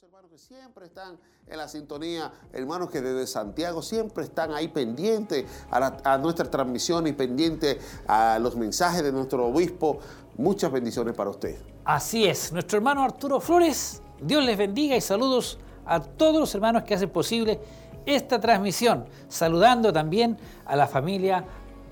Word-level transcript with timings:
hermanos 0.00 0.30
que 0.30 0.38
siempre 0.38 0.86
están 0.86 1.18
en 1.48 1.56
la 1.56 1.66
sintonía, 1.66 2.30
hermanos 2.52 2.88
que 2.88 3.00
desde 3.00 3.26
Santiago 3.26 3.82
siempre 3.82 4.22
están 4.22 4.52
ahí 4.52 4.68
pendientes 4.68 5.44
a, 5.72 6.18
nuestra 6.18 6.48
transmisión 6.48 7.08
y 7.08 7.12
pendientes 7.12 7.78
a 8.06 8.38
los 8.38 8.54
mensajes 8.54 9.02
de 9.02 9.10
nuestro 9.10 9.46
obispo. 9.48 9.98
Muchas 10.36 10.70
bendiciones 10.70 11.16
para 11.16 11.30
usted. 11.30 11.56
Así 11.84 12.26
es, 12.26 12.52
nuestro 12.52 12.78
hermano 12.78 13.02
Arturo 13.02 13.40
Flores, 13.40 14.00
Dios 14.20 14.44
les 14.44 14.56
bendiga 14.56 14.94
y 14.94 15.00
saludos 15.00 15.58
a 15.84 15.98
todos 15.98 16.38
los 16.38 16.54
hermanos 16.54 16.84
que 16.84 16.94
hacen 16.94 17.10
posible 17.10 17.58
esta 18.06 18.38
transmisión, 18.38 19.04
saludando 19.26 19.92
también 19.92 20.38
a 20.64 20.76
la 20.76 20.86
familia 20.86 21.44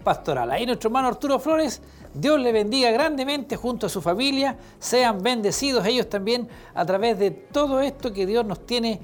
pastoral. 0.04 0.52
Ahí 0.52 0.64
nuestro 0.64 0.91
hermano 0.91 1.09
Arturo 1.09 1.41
Flores 1.41 1.82
Dios 2.17 2.41
le 2.41 2.51
bendiga 2.51 2.91
grandemente 2.91 3.57
junto 3.57 3.87
a 3.87 3.89
su 3.89 4.01
familia, 4.01 4.57
sean 4.79 5.23
bendecidos 5.23 5.87
ellos 5.87 6.09
también 6.09 6.48
a 6.75 6.85
través 6.87 7.19
de 7.19 7.30
todo 7.30 7.80
esto 7.80 8.12
que 8.12 8.25
Dios 8.25 8.45
nos 8.46 8.65
tiene 8.65 9.01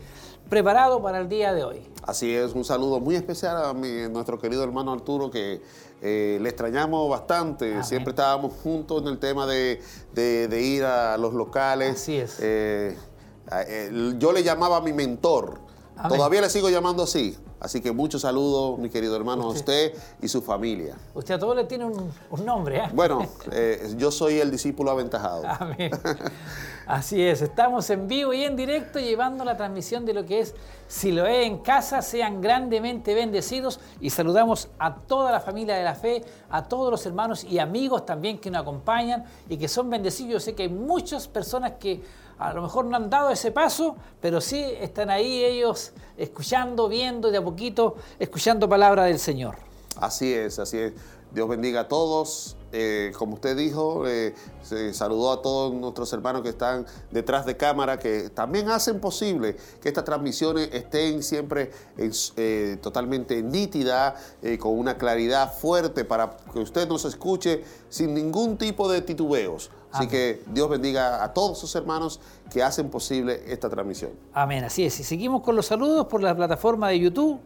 preparado 0.49 1.03
para 1.03 1.19
el 1.19 1.29
día 1.29 1.53
de 1.53 1.63
hoy. 1.63 1.83
Así 2.03 2.35
es, 2.35 2.53
un 2.55 2.65
saludo 2.65 3.01
muy 3.01 3.15
especial 3.15 3.57
a 3.57 3.73
nuestro 4.09 4.39
querido 4.39 4.65
hermano 4.65 4.93
Arturo 4.93 5.31
que 5.31 5.61
eh, 6.01 6.39
le 6.41 6.49
extrañamos 6.49 7.09
bastante, 7.09 7.83
siempre 7.85 8.11
estábamos 8.11 8.55
juntos 8.63 9.03
en 9.03 9.09
el 9.09 9.19
tema 9.19 9.47
de, 9.47 9.81
ir 10.61 10.85
a 10.85 11.17
los 11.19 11.35
locales. 11.35 11.93
Así 11.93 12.17
es. 12.17 12.39
Eh, 12.41 12.97
eh, 13.69 14.15
yo 14.19 14.33
le 14.33 14.43
llamaba 14.43 14.79
a 14.79 14.81
mi 14.81 14.93
mentor, 14.93 15.61
todavía 16.09 16.41
le 16.41 16.49
sigo 16.49 16.71
llamando 16.71 17.03
así. 17.03 17.37
Así 17.63 17.81
que 17.81 17.93
muchos 17.93 18.23
saludos, 18.23 18.77
mi 18.77 18.91
querido 18.91 19.15
hermano, 19.15 19.45
a 19.45 19.49
usted 19.51 19.95
y 20.21 20.27
su 20.27 20.43
familia. 20.43 20.97
Usted 21.15 21.35
a 21.35 21.39
todos 21.39 21.55
le 21.55 21.63
tiene 21.63 21.85
un, 21.85 22.13
nombre, 22.45 22.79
¿eh? 22.79 22.89
Bueno, 22.93 23.25
eh, 23.53 23.95
yo 23.97 24.11
soy 24.11 24.41
el 24.41 24.51
discípulo 24.51 24.91
aventajado. 24.91 25.45
Amén. 25.47 25.93
Así 26.89 27.23
es, 27.23 27.41
estamos 27.41 27.89
en 27.91 28.09
vivo 28.09 28.33
y 28.35 28.43
en 28.43 28.57
directo 28.57 28.99
llevando 28.99 29.45
la 29.45 29.57
transmisión 29.57 30.05
de 30.05 30.13
lo 30.13 30.27
que 30.27 30.41
es 30.41 30.57
Si 30.89 31.13
lo 31.13 31.25
es 31.25 31.47
en 31.47 31.59
casa, 31.59 32.03
sean 32.03 32.41
grandemente 32.41 33.15
bendecidos 33.15 33.79
y 34.01 34.11
saludamos 34.11 34.69
a 34.81 34.97
toda 34.97 35.31
la 35.31 35.39
familia 35.39 35.77
de 35.77 35.85
la 35.85 35.95
fe, 35.95 36.25
a 36.51 36.65
todos 36.65 36.91
los 36.91 37.07
hermanos 37.07 37.45
y 37.45 37.61
amigos 37.61 38.05
también 38.05 38.39
que 38.39 38.51
nos 38.51 38.63
acompañan 38.63 39.25
y 39.49 39.57
que 39.57 39.69
son 39.69 39.89
bendecidos. 39.89 40.33
Yo 40.33 40.41
sé 40.41 40.57
que 40.57 40.65
hay 40.65 40.69
muchas 40.69 41.29
personas 41.29 41.75
que 41.79 42.03
a 42.49 42.55
lo 42.55 42.63
mejor 42.63 42.85
no 42.87 42.97
han 42.97 43.09
dado 43.09 43.31
ese 43.31 43.53
paso, 43.53 43.97
pero 44.21 44.41
sí 44.41 44.63
están 44.81 45.11
ahí 45.11 45.45
ellos 45.45 45.93
escuchando, 46.17 46.89
viendo 46.89 47.31
de 47.31 47.39
a 47.39 47.45
poquito, 47.45 47.97
escuchando 48.19 48.69
palabra 48.69 49.05
del 49.05 49.19
Señor. 49.19 49.57
Así 49.97 50.33
es, 50.33 50.59
así 50.59 50.79
es. 50.79 50.93
Dios 51.33 51.49
bendiga 51.49 51.81
a 51.81 51.89
todos. 51.89 52.57
Eh, 52.75 53.13
como 53.19 53.35
usted 53.35 53.55
dijo, 53.55 54.07
eh, 54.07 54.35
se 54.63 54.95
saludó 54.95 55.33
a 55.33 55.43
todos 55.43 55.75
nuestros 55.75 56.11
hermanos 56.15 56.41
que 56.43 56.49
están 56.49 56.87
detrás 57.11 57.45
de 57.45 57.57
cámara, 57.57 57.99
que 57.99 58.31
también 58.31 58.71
hacen 58.71 58.99
posible 58.99 59.57
que 59.81 59.89
estas 59.89 60.05
transmisiones 60.05 60.71
estén 60.73 61.23
siempre 61.23 61.71
eh, 61.99 62.79
totalmente 62.83 63.43
nítidas, 63.43 64.15
con 64.59 64.79
una 64.79 64.97
claridad 64.97 65.53
fuerte 65.53 66.05
para 66.05 66.37
que 66.53 66.61
usted 66.61 66.89
nos 66.89 67.05
escuche 67.05 67.63
sin 67.91 68.15
ningún 68.15 68.57
tipo 68.57 68.91
de 68.91 69.03
titubeos. 69.03 69.71
Así 69.93 70.09
que 70.09 70.43
Dios 70.47 70.69
bendiga 70.69 71.23
a 71.23 71.33
todos 71.35 71.59
sus 71.59 71.75
hermanos 71.75 72.19
que 72.51 72.63
hacen 72.63 72.89
posible 72.89 73.43
esta 73.47 73.69
transmisión. 73.69 74.13
Amén, 74.33 74.65
así 74.65 74.85
es. 74.85 74.99
Y 75.01 75.05
seguimos 75.05 75.43
con 75.43 75.55
los 75.55 75.67
saludos 75.67 76.07
por 76.07 76.23
la 76.23 76.35
plataforma 76.35 76.89
de 76.89 76.99
YouTube. 76.99 77.41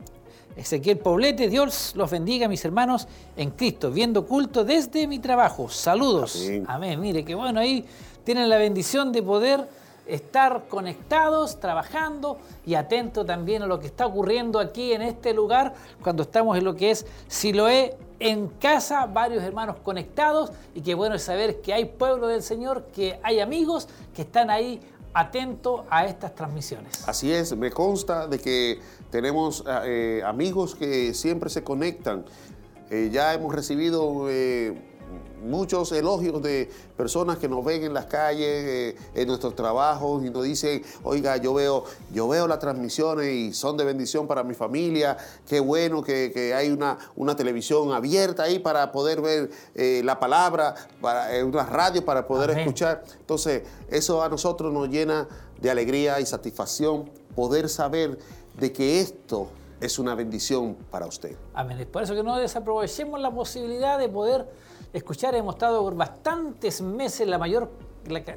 Ezequiel 0.56 0.98
Poblete, 0.98 1.48
Dios 1.48 1.92
los 1.96 2.10
bendiga, 2.10 2.48
mis 2.48 2.64
hermanos 2.64 3.06
en 3.36 3.50
Cristo, 3.50 3.90
viendo 3.90 4.26
culto 4.26 4.64
desde 4.64 5.06
mi 5.06 5.18
trabajo. 5.18 5.68
Saludos. 5.68 6.48
Amén. 6.66 6.98
Mire, 6.98 7.24
qué 7.24 7.34
bueno, 7.34 7.60
ahí 7.60 7.84
tienen 8.24 8.48
la 8.48 8.56
bendición 8.56 9.12
de 9.12 9.22
poder 9.22 9.68
estar 10.06 10.66
conectados, 10.68 11.60
trabajando 11.60 12.38
y 12.64 12.74
atentos 12.74 13.26
también 13.26 13.62
a 13.62 13.66
lo 13.66 13.78
que 13.78 13.86
está 13.86 14.06
ocurriendo 14.06 14.58
aquí 14.58 14.92
en 14.92 15.02
este 15.02 15.34
lugar 15.34 15.74
cuando 16.02 16.22
estamos 16.22 16.56
en 16.56 16.64
lo 16.64 16.74
que 16.74 16.92
es 16.92 17.06
Siloé 17.28 17.96
en 18.18 18.48
casa, 18.48 19.06
varios 19.06 19.42
hermanos 19.42 19.76
conectados 19.82 20.50
y 20.74 20.80
qué 20.80 20.94
bueno 20.94 21.18
saber 21.18 21.60
que 21.60 21.72
hay 21.72 21.84
pueblo 21.84 22.28
del 22.28 22.42
Señor, 22.42 22.86
que 22.94 23.18
hay 23.22 23.40
amigos 23.40 23.88
que 24.14 24.22
están 24.22 24.50
ahí 24.50 24.80
atentos 25.12 25.82
a 25.88 26.04
estas 26.04 26.34
transmisiones. 26.34 27.08
Así 27.08 27.32
es, 27.32 27.56
me 27.56 27.70
consta 27.70 28.26
de 28.26 28.38
que 28.38 28.80
tenemos 29.10 29.64
eh, 29.84 30.22
amigos 30.24 30.74
que 30.74 31.14
siempre 31.14 31.48
se 31.48 31.64
conectan. 31.64 32.24
Eh, 32.90 33.08
ya 33.10 33.32
hemos 33.34 33.54
recibido 33.54 34.28
eh, 34.28 34.74
muchos 35.46 35.92
elogios 35.92 36.42
de 36.42 36.68
personas 36.96 37.38
que 37.38 37.48
nos 37.48 37.64
ven 37.64 37.84
en 37.84 37.94
las 37.94 38.06
calles, 38.06 38.46
eh, 38.46 38.96
en 39.14 39.28
nuestros 39.28 39.54
trabajos 39.54 40.24
y 40.24 40.30
nos 40.30 40.44
dicen, 40.44 40.82
oiga, 41.02 41.36
yo 41.36 41.54
veo, 41.54 41.84
yo 42.12 42.28
veo 42.28 42.46
las 42.46 42.58
transmisiones 42.58 43.32
y 43.32 43.52
son 43.52 43.76
de 43.76 43.84
bendición 43.84 44.26
para 44.26 44.42
mi 44.42 44.54
familia, 44.54 45.16
qué 45.46 45.60
bueno 45.60 46.02
que, 46.02 46.52
hay 46.54 46.70
una, 46.70 46.98
una, 47.14 47.36
televisión 47.36 47.92
abierta 47.92 48.44
ahí 48.44 48.58
para 48.58 48.92
poder 48.92 49.20
ver 49.20 49.50
eh, 49.74 50.02
la 50.04 50.18
palabra, 50.18 50.74
para, 51.00 51.34
eh, 51.36 51.44
una 51.44 51.64
radio 51.64 52.04
para 52.04 52.26
poder 52.26 52.50
escuchar. 52.58 53.04
Entonces, 53.18 53.62
eso 53.90 54.22
a 54.22 54.28
nosotros 54.28 54.72
nos 54.72 54.88
llena 54.88 55.28
de 55.60 55.70
alegría 55.70 56.20
y 56.20 56.26
satisfacción 56.26 57.10
poder 57.34 57.68
saber 57.68 58.18
de 58.58 58.72
que 58.72 59.00
esto 59.00 59.48
es 59.80 59.98
una 59.98 60.14
bendición 60.14 60.76
para 60.90 61.06
usted. 61.06 61.36
Amén. 61.54 61.78
Es 61.78 61.86
por 61.86 62.02
eso 62.02 62.14
que 62.14 62.22
no 62.22 62.36
desaprovechemos 62.38 63.20
la 63.20 63.30
posibilidad 63.30 63.98
de 63.98 64.08
poder 64.08 64.46
escuchar. 64.96 65.34
Hemos 65.34 65.54
estado 65.54 65.82
por 65.82 65.94
bastantes 65.94 66.80
meses, 66.80 67.26
la 67.26 67.38
mayor, 67.38 67.70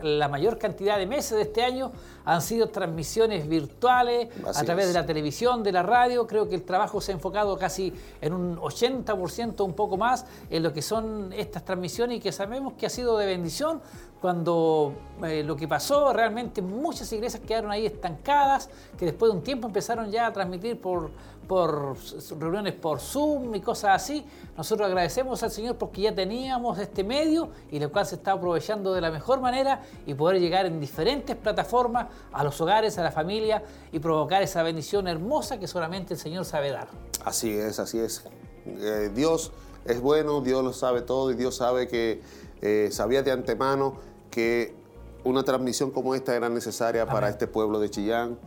la, 0.02 0.28
mayor 0.28 0.58
cantidad 0.58 0.98
de 0.98 1.06
meses 1.06 1.38
de 1.38 1.44
este 1.44 1.64
año 1.64 1.92
han 2.30 2.44
sido 2.44 2.68
transmisiones 2.70 3.48
virtuales 3.48 4.30
a 4.46 4.64
través 4.64 4.88
de 4.88 4.94
la 4.94 5.04
televisión, 5.04 5.64
de 5.64 5.72
la 5.72 5.82
radio. 5.82 6.28
Creo 6.28 6.48
que 6.48 6.54
el 6.54 6.64
trabajo 6.64 7.02
se 7.02 7.12
ha 7.12 7.16
enfocado 7.16 7.58
casi 7.58 7.92
en 8.22 8.34
un 8.34 8.58
80%, 8.58 9.66
un 9.66 9.74
poco 9.74 9.98
más, 9.98 10.28
en 10.52 10.62
lo 10.62 10.72
que 10.72 10.84
son 10.84 11.34
estas 11.34 11.66
transmisiones 11.66 12.18
y 12.18 12.20
que 12.20 12.32
sabemos 12.32 12.74
que 12.74 12.86
ha 12.86 12.90
sido 12.90 13.18
de 13.18 13.26
bendición 13.26 13.82
cuando 14.22 14.94
eh, 15.24 15.44
lo 15.44 15.56
que 15.56 15.68
pasó, 15.68 16.12
realmente 16.12 16.62
muchas 16.62 17.12
iglesias 17.14 17.42
quedaron 17.46 17.72
ahí 17.72 17.86
estancadas, 17.86 18.70
que 18.98 19.06
después 19.06 19.32
de 19.32 19.38
un 19.38 19.44
tiempo 19.44 19.68
empezaron 19.68 20.12
ya 20.12 20.28
a 20.28 20.34
transmitir 20.34 20.80
por, 20.80 21.10
por 21.48 21.96
reuniones 22.38 22.74
por 22.74 23.00
Zoom 23.00 23.56
y 23.56 23.62
cosas 23.62 23.96
así. 23.96 24.26
Nosotros 24.58 24.88
agradecemos 24.88 25.42
al 25.42 25.52
Señor 25.52 25.78
porque 25.78 26.02
ya 26.02 26.14
teníamos 26.14 26.78
este 26.80 27.04
medio 27.04 27.50
y 27.72 27.80
lo 27.80 27.92
cual 27.92 28.06
se 28.06 28.16
está 28.16 28.34
aprovechando 28.34 28.94
de 28.94 29.02
la 29.02 29.10
mejor 29.10 29.40
manera 29.40 29.82
y 30.06 30.14
poder 30.14 30.42
llegar 30.42 30.66
en 30.66 30.80
diferentes 30.80 31.36
plataformas 31.36 32.08
a 32.32 32.44
los 32.44 32.60
hogares, 32.62 32.98
a 32.98 33.04
la 33.04 33.12
familia 33.12 33.64
y 33.92 34.00
provocar 34.00 34.42
esa 34.42 34.64
bendición 34.64 35.08
hermosa 35.08 35.60
que 35.60 35.68
solamente 35.68 36.14
el 36.14 36.20
Señor 36.20 36.46
sabe 36.46 36.72
dar. 36.72 36.88
Así 37.26 37.52
es, 37.52 37.80
así 37.80 38.00
es. 38.00 38.24
Eh, 38.66 39.12
Dios 39.14 39.52
es 39.86 40.02
bueno, 40.02 40.42
Dios 40.42 40.64
lo 40.64 40.74
sabe 40.74 41.02
todo 41.02 41.32
y 41.32 41.36
Dios 41.36 41.56
sabe 41.56 41.88
que 41.88 42.22
eh, 42.62 42.90
sabía 42.92 43.24
de 43.24 43.32
antemano 43.32 43.96
que 44.30 44.76
una 45.24 45.44
transmisión 45.44 45.92
como 45.92 46.16
esta 46.16 46.36
era 46.36 46.50
necesaria 46.50 47.06
para 47.06 47.30
este 47.30 47.48
pueblo 47.48 47.80
de 47.80 47.90
Chillán 47.90 48.38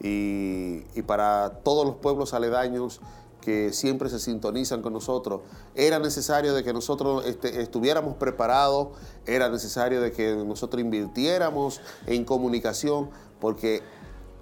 y, 0.00 0.80
para 1.02 1.60
todos 1.64 1.86
los 1.86 1.96
pueblos 1.96 2.34
aledaños 2.34 3.00
que 3.40 3.72
siempre 3.72 4.10
se 4.10 4.18
sintonizan 4.18 4.82
con 4.82 4.92
nosotros. 4.92 5.40
Era 5.74 5.98
necesario 5.98 6.54
de 6.54 6.62
que 6.64 6.72
nosotros 6.72 7.24
este, 7.24 7.62
estuviéramos 7.62 8.16
preparados, 8.16 8.88
era 9.28 9.48
necesario 9.48 10.00
de 10.00 10.10
que 10.12 10.34
nosotros 10.34 10.80
invirtiéramos 10.80 11.80
en 12.06 12.24
comunicación, 12.24 13.10
porque 13.40 13.82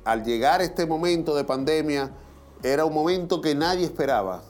al 0.05 0.25
llegar 0.25 0.63
este 0.63 0.87
momento 0.87 1.35
de 1.35 1.45
pandemia, 1.45 2.13
era 2.63 2.85
un 2.85 2.95
momento 2.95 3.41
que 3.41 3.55
nadie 3.55 3.85
esperaba, 3.85 4.43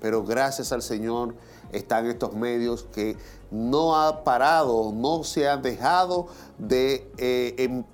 pero 0.00 0.24
gracias 0.24 0.72
al 0.72 0.82
Señor 0.82 1.34
están 1.72 2.06
estos 2.06 2.32
medios 2.34 2.86
que 2.92 3.16
no 3.50 3.96
ha 3.96 4.24
parado, 4.24 4.92
no 4.94 5.24
se 5.24 5.48
han 5.48 5.62
dejado 5.62 6.28
de 6.58 7.10
eh, 7.18 7.84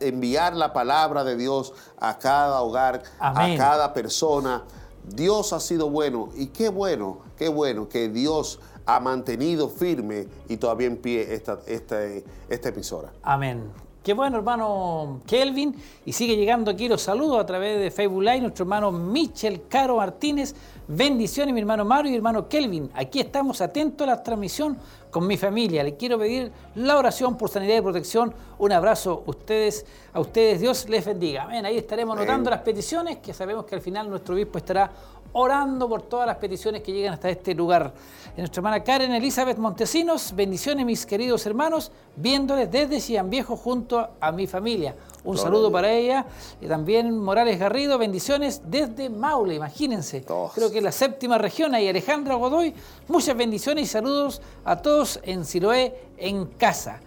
enviar 0.00 0.56
la 0.56 0.72
palabra 0.72 1.24
de 1.24 1.36
Dios 1.36 1.72
a 1.98 2.18
cada 2.18 2.60
hogar, 2.62 3.02
a 3.18 3.54
cada 3.56 3.92
persona. 3.92 4.64
Dios 5.04 5.52
ha 5.52 5.60
sido 5.60 5.90
bueno 5.90 6.30
y 6.34 6.46
qué 6.46 6.68
bueno, 6.68 7.18
qué 7.36 7.48
bueno 7.48 7.88
que 7.88 8.08
Dios 8.08 8.60
ha 8.86 9.00
mantenido 9.00 9.68
firme 9.68 10.26
y 10.48 10.56
todavía 10.56 10.86
en 10.86 10.96
pie 10.96 11.34
esta, 11.34 11.58
esta 11.66 12.68
emisora. 12.68 13.12
Amén. 13.22 13.70
Qué 14.02 14.14
bueno, 14.14 14.38
hermano 14.38 15.20
Kelvin. 15.28 15.76
Y 16.04 16.12
sigue 16.12 16.36
llegando 16.36 16.72
aquí 16.72 16.88
los 16.88 17.02
saludos 17.02 17.38
a 17.38 17.46
través 17.46 17.78
de 17.78 17.92
Facebook 17.92 18.22
Live, 18.22 18.40
nuestro 18.40 18.64
hermano 18.64 18.90
Michel 18.90 19.62
Caro 19.68 19.98
Martínez. 19.98 20.56
Bendiciones, 20.88 21.54
mi 21.54 21.60
hermano 21.60 21.84
Mario 21.84 22.08
y 22.08 22.10
mi 22.10 22.16
hermano 22.16 22.48
Kelvin. 22.48 22.90
Aquí 22.94 23.20
estamos 23.20 23.60
atentos 23.60 24.04
a 24.08 24.10
la 24.10 24.22
transmisión 24.22 24.76
con 25.08 25.24
mi 25.24 25.36
familia. 25.36 25.84
Le 25.84 25.96
quiero 25.96 26.18
pedir 26.18 26.50
la 26.74 26.98
oración 26.98 27.38
por 27.38 27.48
sanidad 27.48 27.76
y 27.76 27.80
protección. 27.80 28.34
Un 28.58 28.72
abrazo 28.72 29.22
a 29.24 29.30
ustedes, 29.30 29.86
a 30.12 30.18
ustedes. 30.18 30.60
Dios 30.60 30.88
les 30.88 31.04
bendiga. 31.04 31.44
Amén. 31.44 31.64
Ahí 31.64 31.78
estaremos 31.78 32.16
notando 32.16 32.50
las 32.50 32.62
peticiones 32.62 33.18
que 33.18 33.32
sabemos 33.32 33.66
que 33.66 33.76
al 33.76 33.80
final 33.80 34.10
nuestro 34.10 34.34
obispo 34.34 34.58
estará 34.58 34.90
orando 35.34 35.88
por 35.88 36.02
todas 36.02 36.26
las 36.26 36.36
peticiones 36.36 36.82
que 36.82 36.92
llegan 36.92 37.14
hasta 37.14 37.30
este 37.30 37.54
lugar. 37.54 37.92
Nuestra 38.40 38.60
hermana 38.60 38.82
Karen 38.82 39.12
Elizabeth 39.12 39.58
Montesinos, 39.58 40.32
bendiciones 40.34 40.86
mis 40.86 41.04
queridos 41.04 41.44
hermanos, 41.44 41.92
viéndoles 42.16 42.70
desde 42.70 42.98
Cian 42.98 43.28
Viejo 43.28 43.56
junto 43.56 44.08
a 44.18 44.32
mi 44.32 44.46
familia. 44.46 44.96
Un 45.24 45.36
saludo 45.36 45.70
para 45.70 45.92
ella. 45.92 46.24
Y 46.60 46.66
también 46.66 47.18
Morales 47.18 47.58
Garrido, 47.58 47.98
bendiciones 47.98 48.62
desde 48.64 49.10
Maule, 49.10 49.54
imagínense. 49.54 50.24
Creo 50.24 50.70
que 50.70 50.78
es 50.78 50.84
la 50.84 50.92
séptima 50.92 51.36
región. 51.36 51.74
Y 51.74 51.88
Alejandra 51.88 52.34
Godoy, 52.36 52.74
muchas 53.06 53.36
bendiciones 53.36 53.84
y 53.84 53.86
saludos 53.86 54.40
a 54.64 54.76
todos 54.76 55.20
en 55.24 55.44
Siloé, 55.44 55.94
en 56.16 56.46
casa. 56.46 57.00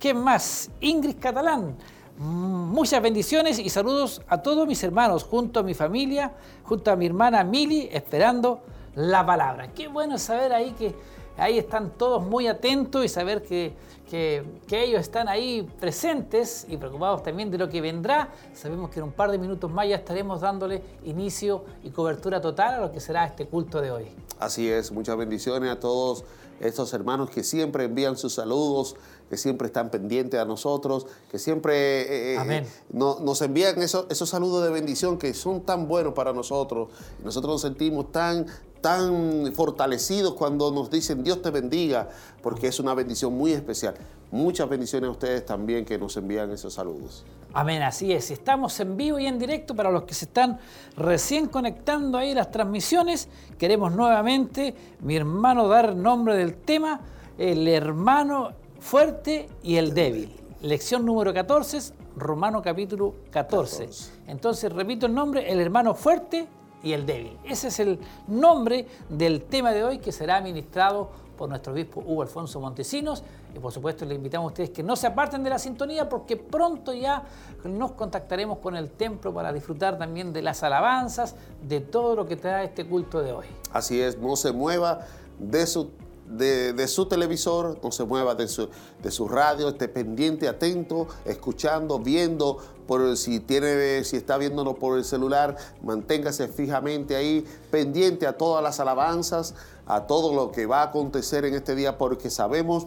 ¿Qué 0.00 0.12
más? 0.12 0.70
Ingrid 0.80 1.16
Catalán. 1.20 1.76
Muchas 2.18 3.00
bendiciones 3.00 3.58
y 3.60 3.68
saludos 3.70 4.22
a 4.28 4.42
todos 4.42 4.66
mis 4.66 4.82
hermanos, 4.82 5.22
junto 5.24 5.60
a 5.60 5.62
mi 5.62 5.74
familia, 5.74 6.32
junto 6.64 6.90
a 6.90 6.96
mi 6.96 7.06
hermana 7.06 7.42
Mili, 7.44 7.88
esperando 7.92 8.60
la 8.96 9.24
palabra. 9.24 9.72
Qué 9.72 9.88
bueno 9.88 10.18
saber 10.18 10.52
ahí 10.52 10.72
que 10.72 10.94
ahí 11.36 11.58
están 11.58 11.90
todos 11.90 12.24
muy 12.24 12.46
atentos 12.46 13.04
y 13.04 13.08
saber 13.08 13.42
que, 13.42 13.74
que, 14.08 14.44
ellos 14.70 15.00
están 15.00 15.28
ahí 15.28 15.68
presentes 15.80 16.66
y 16.68 16.76
preocupados 16.76 17.22
también 17.22 17.50
de 17.50 17.58
lo 17.58 17.68
que 17.68 17.80
vendrá. 17.80 18.28
Sabemos 18.54 18.90
que 18.90 19.00
en 19.00 19.06
un 19.06 19.12
par 19.12 19.30
de 19.30 19.38
minutos 19.38 19.70
más 19.70 19.88
ya 19.88 19.96
estaremos 19.96 20.40
dándole 20.40 20.82
inicio 21.04 21.64
y 21.82 21.90
cobertura 21.90 22.40
total 22.40 22.74
a 22.74 22.80
lo 22.80 22.92
que 22.92 23.00
será 23.00 23.24
este 23.24 23.46
culto 23.46 23.80
de 23.80 23.90
hoy. 23.90 24.06
Así 24.38 24.70
es, 24.70 24.92
muchas 24.92 25.16
bendiciones 25.16 25.70
a 25.70 25.80
todos 25.80 26.24
estos 26.60 26.92
hermanos 26.92 27.30
que 27.30 27.42
siempre 27.42 27.84
envían 27.84 28.16
sus 28.16 28.34
saludos, 28.34 28.94
que 29.28 29.36
siempre 29.36 29.66
están 29.66 29.90
pendientes 29.90 30.38
a 30.38 30.44
nosotros, 30.44 31.06
que 31.30 31.38
siempre 31.38 32.34
eh, 32.34 32.38
eh, 32.38 32.66
nos 32.92 33.42
envían 33.42 33.82
esos, 33.82 34.06
esos 34.10 34.28
saludos 34.28 34.64
de 34.64 34.70
bendición 34.70 35.18
que 35.18 35.34
son 35.34 35.62
tan 35.62 35.88
buenos 35.88 36.14
para 36.14 36.32
nosotros. 36.32 36.90
Nosotros 37.24 37.54
nos 37.54 37.60
sentimos 37.62 38.12
tan, 38.12 38.46
tan 38.84 39.50
fortalecidos 39.54 40.34
cuando 40.34 40.70
nos 40.70 40.90
dicen 40.90 41.24
Dios 41.24 41.40
te 41.40 41.48
bendiga, 41.48 42.10
porque 42.42 42.66
es 42.66 42.78
una 42.78 42.92
bendición 42.92 43.32
muy 43.32 43.52
especial. 43.52 43.94
Muchas 44.30 44.68
bendiciones 44.68 45.08
a 45.08 45.10
ustedes 45.12 45.46
también 45.46 45.86
que 45.86 45.96
nos 45.96 46.14
envían 46.18 46.50
esos 46.52 46.74
saludos. 46.74 47.24
Amén, 47.54 47.80
así 47.80 48.12
es. 48.12 48.30
Estamos 48.30 48.78
en 48.80 48.94
vivo 48.98 49.18
y 49.18 49.24
en 49.24 49.38
directo 49.38 49.74
para 49.74 49.90
los 49.90 50.02
que 50.02 50.12
se 50.12 50.26
están 50.26 50.58
recién 50.98 51.46
conectando 51.46 52.18
ahí 52.18 52.34
las 52.34 52.50
transmisiones. 52.50 53.28
Queremos 53.56 53.90
nuevamente, 53.94 54.74
mi 55.00 55.16
hermano, 55.16 55.66
dar 55.66 55.96
nombre 55.96 56.36
del 56.36 56.54
tema, 56.54 57.00
el 57.38 57.66
hermano 57.66 58.50
fuerte 58.80 59.48
y 59.62 59.76
el 59.76 59.94
débil. 59.94 60.30
Lección 60.60 61.06
número 61.06 61.32
14, 61.32 61.94
Romano 62.16 62.60
capítulo 62.60 63.14
14. 63.30 63.88
Entonces, 64.26 64.70
repito 64.70 65.06
el 65.06 65.14
nombre, 65.14 65.50
el 65.50 65.58
hermano 65.58 65.94
fuerte 65.94 66.46
y 66.84 66.92
el 66.92 67.06
débil. 67.06 67.36
Ese 67.44 67.68
es 67.68 67.80
el 67.80 67.98
nombre 68.28 68.86
del 69.08 69.42
tema 69.42 69.72
de 69.72 69.82
hoy 69.82 69.98
que 69.98 70.12
será 70.12 70.36
administrado 70.36 71.10
por 71.36 71.48
nuestro 71.48 71.72
obispo 71.72 72.00
Hugo 72.06 72.22
Alfonso 72.22 72.60
Montesinos. 72.60 73.24
Y 73.54 73.58
por 73.58 73.72
supuesto 73.72 74.04
le 74.04 74.14
invitamos 74.14 74.44
a 74.44 74.48
ustedes 74.48 74.70
que 74.70 74.82
no 74.82 74.94
se 74.94 75.06
aparten 75.06 75.42
de 75.42 75.50
la 75.50 75.58
sintonía 75.58 76.08
porque 76.08 76.36
pronto 76.36 76.92
ya 76.92 77.24
nos 77.64 77.92
contactaremos 77.92 78.58
con 78.58 78.76
el 78.76 78.90
templo 78.90 79.32
para 79.32 79.52
disfrutar 79.52 79.98
también 79.98 80.32
de 80.32 80.42
las 80.42 80.62
alabanzas, 80.62 81.34
de 81.66 81.80
todo 81.80 82.14
lo 82.14 82.26
que 82.26 82.36
trae 82.36 82.66
este 82.66 82.86
culto 82.86 83.22
de 83.22 83.32
hoy. 83.32 83.46
Así 83.72 84.00
es, 84.00 84.18
no 84.18 84.36
se 84.36 84.52
mueva 84.52 85.00
de 85.38 85.66
su 85.66 85.90
de, 86.28 86.88
su 86.88 87.06
televisor, 87.06 87.78
no 87.82 87.92
se 87.92 88.04
mueva 88.04 88.34
de 88.34 88.48
su, 88.48 88.68
de 89.02 89.10
su 89.10 89.28
radio, 89.28 89.68
esté 89.68 89.88
pendiente, 89.88 90.48
atento, 90.48 91.06
escuchando, 91.24 91.98
viendo, 91.98 92.58
por 92.86 93.16
si 93.16 93.40
tiene, 93.40 94.04
si 94.04 94.16
está 94.16 94.38
viéndolo 94.38 94.74
por 94.74 94.98
el 94.98 95.04
celular, 95.04 95.56
manténgase 95.82 96.48
fijamente 96.48 97.16
ahí, 97.16 97.46
pendiente 97.70 98.26
a 98.26 98.36
todas 98.36 98.62
las 98.62 98.80
alabanzas, 98.80 99.54
a 99.86 100.06
todo 100.06 100.34
lo 100.34 100.52
que 100.52 100.66
va 100.66 100.80
a 100.80 100.84
acontecer 100.84 101.44
en 101.44 101.54
este 101.54 101.74
día, 101.74 101.98
porque 101.98 102.30
sabemos 102.30 102.86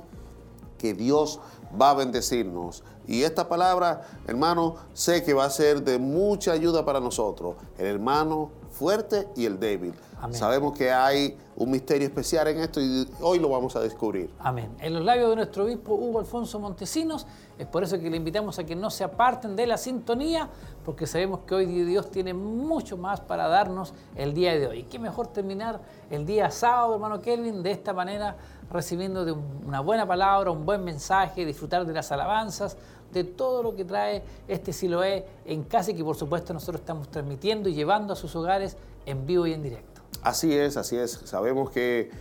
que 0.78 0.94
Dios 0.94 1.40
va 1.80 1.92
a 1.92 1.94
bendecirnos. 1.96 2.84
Y 3.08 3.24
esta 3.24 3.48
palabra, 3.48 4.02
hermano, 4.28 4.76
sé 4.94 5.24
que 5.24 5.34
va 5.34 5.46
a 5.46 5.50
ser 5.50 5.84
de 5.84 5.98
mucha 5.98 6.52
ayuda 6.52 6.86
para 6.86 7.00
nosotros. 7.00 7.56
El 7.78 7.88
hermano 7.88 8.52
fuerte 8.70 9.28
y 9.36 9.46
el 9.46 9.60
débil. 9.60 9.94
Sabemos 10.32 10.78
que 10.78 10.92
hay 10.92 11.38
un 11.58 11.72
misterio 11.72 12.08
especial 12.08 12.48
en 12.50 12.60
esto 12.60 12.80
y 12.80 13.08
hoy 13.20 13.40
lo 13.40 13.50
vamos 13.50 13.76
a 13.76 13.80
descubrir. 13.80 14.30
Amén. 14.38 14.76
En 14.80 14.94
los 14.94 15.04
labios 15.04 15.32
de 15.32 15.38
nuestro 15.38 15.64
obispo 15.64 15.96
Hugo 15.96 16.20
Alfonso 16.20 16.60
Montesinos, 16.60 17.26
es 17.58 17.66
por 17.66 17.84
eso 17.84 18.00
que 18.00 18.12
le 18.12 18.18
invitamos 18.18 18.60
a 18.60 18.64
que 18.64 18.76
no 18.76 18.92
se 18.92 19.04
aparten 19.04 19.56
de 19.56 19.66
la 19.66 19.78
sintonía, 19.78 20.50
porque 20.86 21.08
sabemos 21.08 21.40
que 21.48 21.56
hoy 21.56 21.66
Dios 21.66 22.12
tiene 22.12 22.36
mucho 22.36 22.96
más 22.96 23.22
para 23.22 23.48
darnos 23.48 23.96
el 24.16 24.36
día 24.36 24.54
de 24.54 24.68
hoy. 24.68 24.84
Qué 24.84 25.00
mejor 25.00 25.28
terminar 25.28 25.82
el 26.12 26.28
día 26.28 26.52
sábado, 26.52 26.94
hermano 26.94 27.22
Kelvin, 27.22 27.64
de 27.64 27.72
esta 27.72 27.92
manera, 27.92 28.36
recibiendo 28.72 29.26
de 29.26 29.32
una 29.32 29.80
buena 29.80 30.06
palabra, 30.06 30.52
un 30.52 30.64
buen 30.64 30.84
mensaje, 30.84 31.44
disfrutar 31.44 31.88
de 31.88 31.94
las 31.94 32.12
alabanzas, 32.12 32.78
de 33.12 33.24
todo 33.24 33.64
lo 33.64 33.76
que 33.76 33.84
trae 33.84 34.22
este 34.48 34.72
Siloé 34.74 35.26
en 35.46 35.64
casa 35.64 35.90
y 35.90 35.96
que 35.96 36.04
por 36.04 36.16
supuesto 36.16 36.54
nosotros 36.54 36.82
estamos 36.82 37.10
transmitiendo 37.10 37.68
y 37.68 37.74
llevando 37.74 38.14
a 38.14 38.16
sus 38.16 38.36
hogares 38.36 38.78
en 39.08 39.26
vivo 39.26 39.48
y 39.48 39.54
en 39.54 39.64
directo. 39.64 39.87
Así 40.22 40.54
es, 40.54 40.78
así 40.78 40.96
es. 40.98 41.12
Sabemos 41.26 41.70
que, 41.70 42.12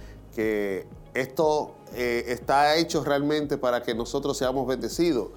esto 1.15 1.75
eh, 1.95 2.25
está 2.29 2.77
hecho 2.77 3.03
realmente 3.03 3.57
para 3.57 3.83
que 3.83 3.95
nosotros 3.95 4.37
seamos 4.37 4.67
bendecidos. 4.67 5.29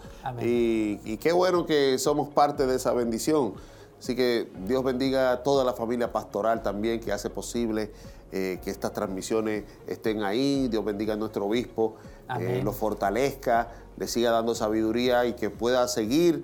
Y, 0.41 1.17
qué 1.17 1.31
bueno 1.31 1.65
que 1.65 1.97
somos 1.97 2.29
parte 2.29 2.67
de 2.67 2.75
esa 2.75 2.91
bendición. 2.91 3.53
Así 3.97 4.15
que 4.15 4.49
Dios 4.65 4.83
bendiga 4.83 5.31
a 5.31 5.43
toda 5.43 5.63
la 5.63 5.73
familia 5.73 6.11
pastoral 6.11 6.63
también 6.63 6.99
que 6.99 7.11
hace 7.11 7.29
posible 7.29 7.91
eh, 8.31 8.59
que 8.63 8.71
estas 8.71 8.91
transmisiones 8.91 9.63
estén 9.87 10.23
ahí. 10.23 10.67
Dios 10.67 10.83
bendiga 10.83 11.13
a 11.13 11.17
nuestro 11.17 11.45
obispo, 11.45 11.95
eh, 12.39 12.61
lo 12.61 12.73
fortalezca, 12.73 13.71
le 13.97 14.07
siga 14.07 14.31
dando 14.31 14.55
sabiduría 14.55 15.25
y 15.25 15.33
que 15.33 15.49
pueda 15.49 15.87
seguir 15.87 16.43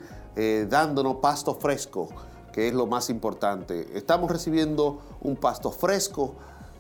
dándonos 0.69 1.17
pasto 1.17 1.55
fresco 1.55 2.09
que 2.55 2.69
es 2.69 2.73
lo 2.73 2.87
más 2.87 3.09
importante. 3.09 3.85
Estamos 3.95 4.31
recibiendo 4.31 5.01
un 5.19 5.35
pasto 5.35 5.71
fresco 5.71 6.35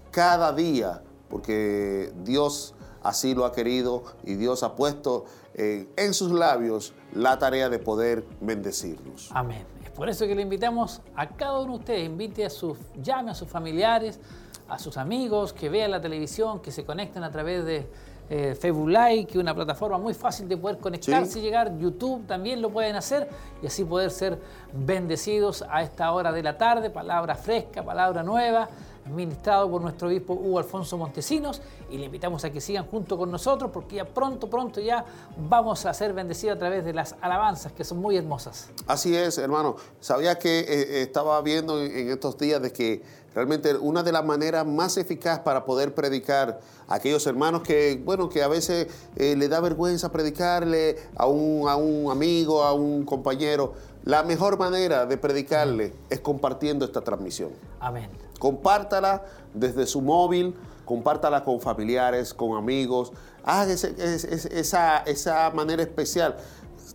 cada 0.09 0.53
día, 0.53 1.01
porque 1.29 2.13
Dios 2.23 2.73
así 3.03 3.35
lo 3.35 3.43
ha 3.43 3.51
querido 3.51 4.03
y 4.23 4.35
Dios 4.35 4.63
ha 4.63 4.77
puesto 4.77 5.25
eh, 5.53 5.89
en 5.97 6.13
sus 6.13 6.31
labios 6.31 6.93
la 7.13 7.37
tarea 7.39 7.67
de 7.67 7.77
poder 7.79 8.25
bendecirnos. 8.39 9.29
Amén. 9.33 9.65
Es 9.83 9.89
por 9.89 10.07
eso 10.07 10.25
que 10.25 10.33
le 10.33 10.43
invitamos 10.43 11.01
a 11.13 11.27
cada 11.27 11.59
uno 11.59 11.73
de 11.73 11.79
ustedes, 11.79 12.05
invite 12.05 12.45
a 12.45 12.49
sus, 12.49 12.77
llame 13.03 13.31
a 13.31 13.35
sus 13.35 13.49
familiares, 13.49 14.21
a 14.69 14.79
sus 14.79 14.95
amigos, 14.95 15.51
que 15.51 15.67
vean 15.67 15.91
la 15.91 15.99
televisión, 15.99 16.61
que 16.61 16.71
se 16.71 16.85
conecten 16.85 17.25
a 17.25 17.31
través 17.31 17.65
de 17.65 17.85
eh, 18.29 18.55
Facebook 18.59 18.89
Live, 18.89 19.25
que 19.25 19.33
es 19.33 19.41
una 19.41 19.53
plataforma 19.53 19.97
muy 19.97 20.13
fácil 20.13 20.47
de 20.47 20.57
poder 20.57 20.77
conectarse 20.79 21.39
y 21.39 21.41
llegar. 21.43 21.77
YouTube 21.77 22.25
también 22.25 22.61
lo 22.61 22.69
pueden 22.71 22.95
hacer 22.95 23.29
y 23.61 23.67
así 23.67 23.83
poder 23.83 24.09
ser 24.09 24.39
bendecidos 24.73 25.63
a 25.69 25.83
esta 25.83 26.11
hora 26.11 26.31
de 26.31 26.41
la 26.41 26.57
tarde. 26.57 26.89
Palabra 26.89 27.35
fresca, 27.35 27.83
palabra 27.83 28.23
nueva, 28.23 28.67
administrado 29.05 29.69
por 29.69 29.81
nuestro 29.81 30.07
obispo 30.07 30.33
Hugo 30.33 30.57
Alfonso 30.57 30.97
Montesinos. 30.97 31.61
Y 31.91 31.99
le 31.99 32.05
invitamos 32.05 32.43
a 32.45 32.49
que 32.49 32.59
sigan 32.59 32.87
junto 32.87 33.15
con 33.15 33.29
nosotros 33.29 33.69
porque 33.71 33.97
ya 33.97 34.05
pronto, 34.05 34.49
pronto 34.49 34.81
ya 34.81 35.05
vamos 35.37 35.85
a 35.85 35.93
ser 35.93 36.13
bendecidos 36.13 36.55
a 36.55 36.59
través 36.59 36.83
de 36.83 36.93
las 36.93 37.15
alabanzas 37.21 37.73
que 37.73 37.83
son 37.83 37.99
muy 37.99 38.17
hermosas. 38.17 38.69
Así 38.87 39.15
es, 39.15 39.37
hermano. 39.37 39.75
Sabía 39.99 40.39
que 40.39 40.59
eh, 40.61 41.01
estaba 41.03 41.39
viendo 41.41 41.79
en 41.79 42.09
estos 42.09 42.37
días 42.39 42.59
de 42.59 42.73
que 42.73 43.24
realmente 43.35 43.75
una 43.75 44.01
de 44.01 44.13
las 44.13 44.25
maneras 44.25 44.65
más 44.65 44.97
eficaces 44.97 45.43
para 45.43 45.65
poder 45.65 45.93
predicar 45.93 46.61
a 46.87 46.95
aquellos 46.95 47.27
hermanos 47.27 47.61
que, 47.61 48.01
bueno, 48.03 48.29
que 48.29 48.41
a 48.41 48.47
veces 48.47 48.87
eh, 49.17 49.35
le 49.35 49.49
da 49.49 49.59
vergüenza 49.59 50.11
predicarle 50.11 50.95
a 51.17 51.27
un, 51.27 51.67
a 51.67 51.75
un 51.75 52.09
amigo, 52.09 52.63
a 52.63 52.73
un 52.73 53.03
compañero, 53.03 53.73
la 54.05 54.23
mejor 54.23 54.57
manera 54.57 55.05
de 55.05 55.17
predicarle 55.17 55.93
es 56.09 56.21
compartiendo 56.21 56.85
esta 56.85 57.01
transmisión. 57.01 57.51
Amén. 57.79 58.09
Compártala 58.39 59.23
desde 59.53 59.85
su 59.85 60.01
móvil, 60.01 60.55
compártala 60.85 61.43
con 61.43 61.59
familiares, 61.59 62.33
con 62.33 62.55
amigos, 62.55 63.11
haga 63.43 63.73
esa, 63.73 64.97
esa 64.99 65.49
manera 65.51 65.83
especial 65.83 66.37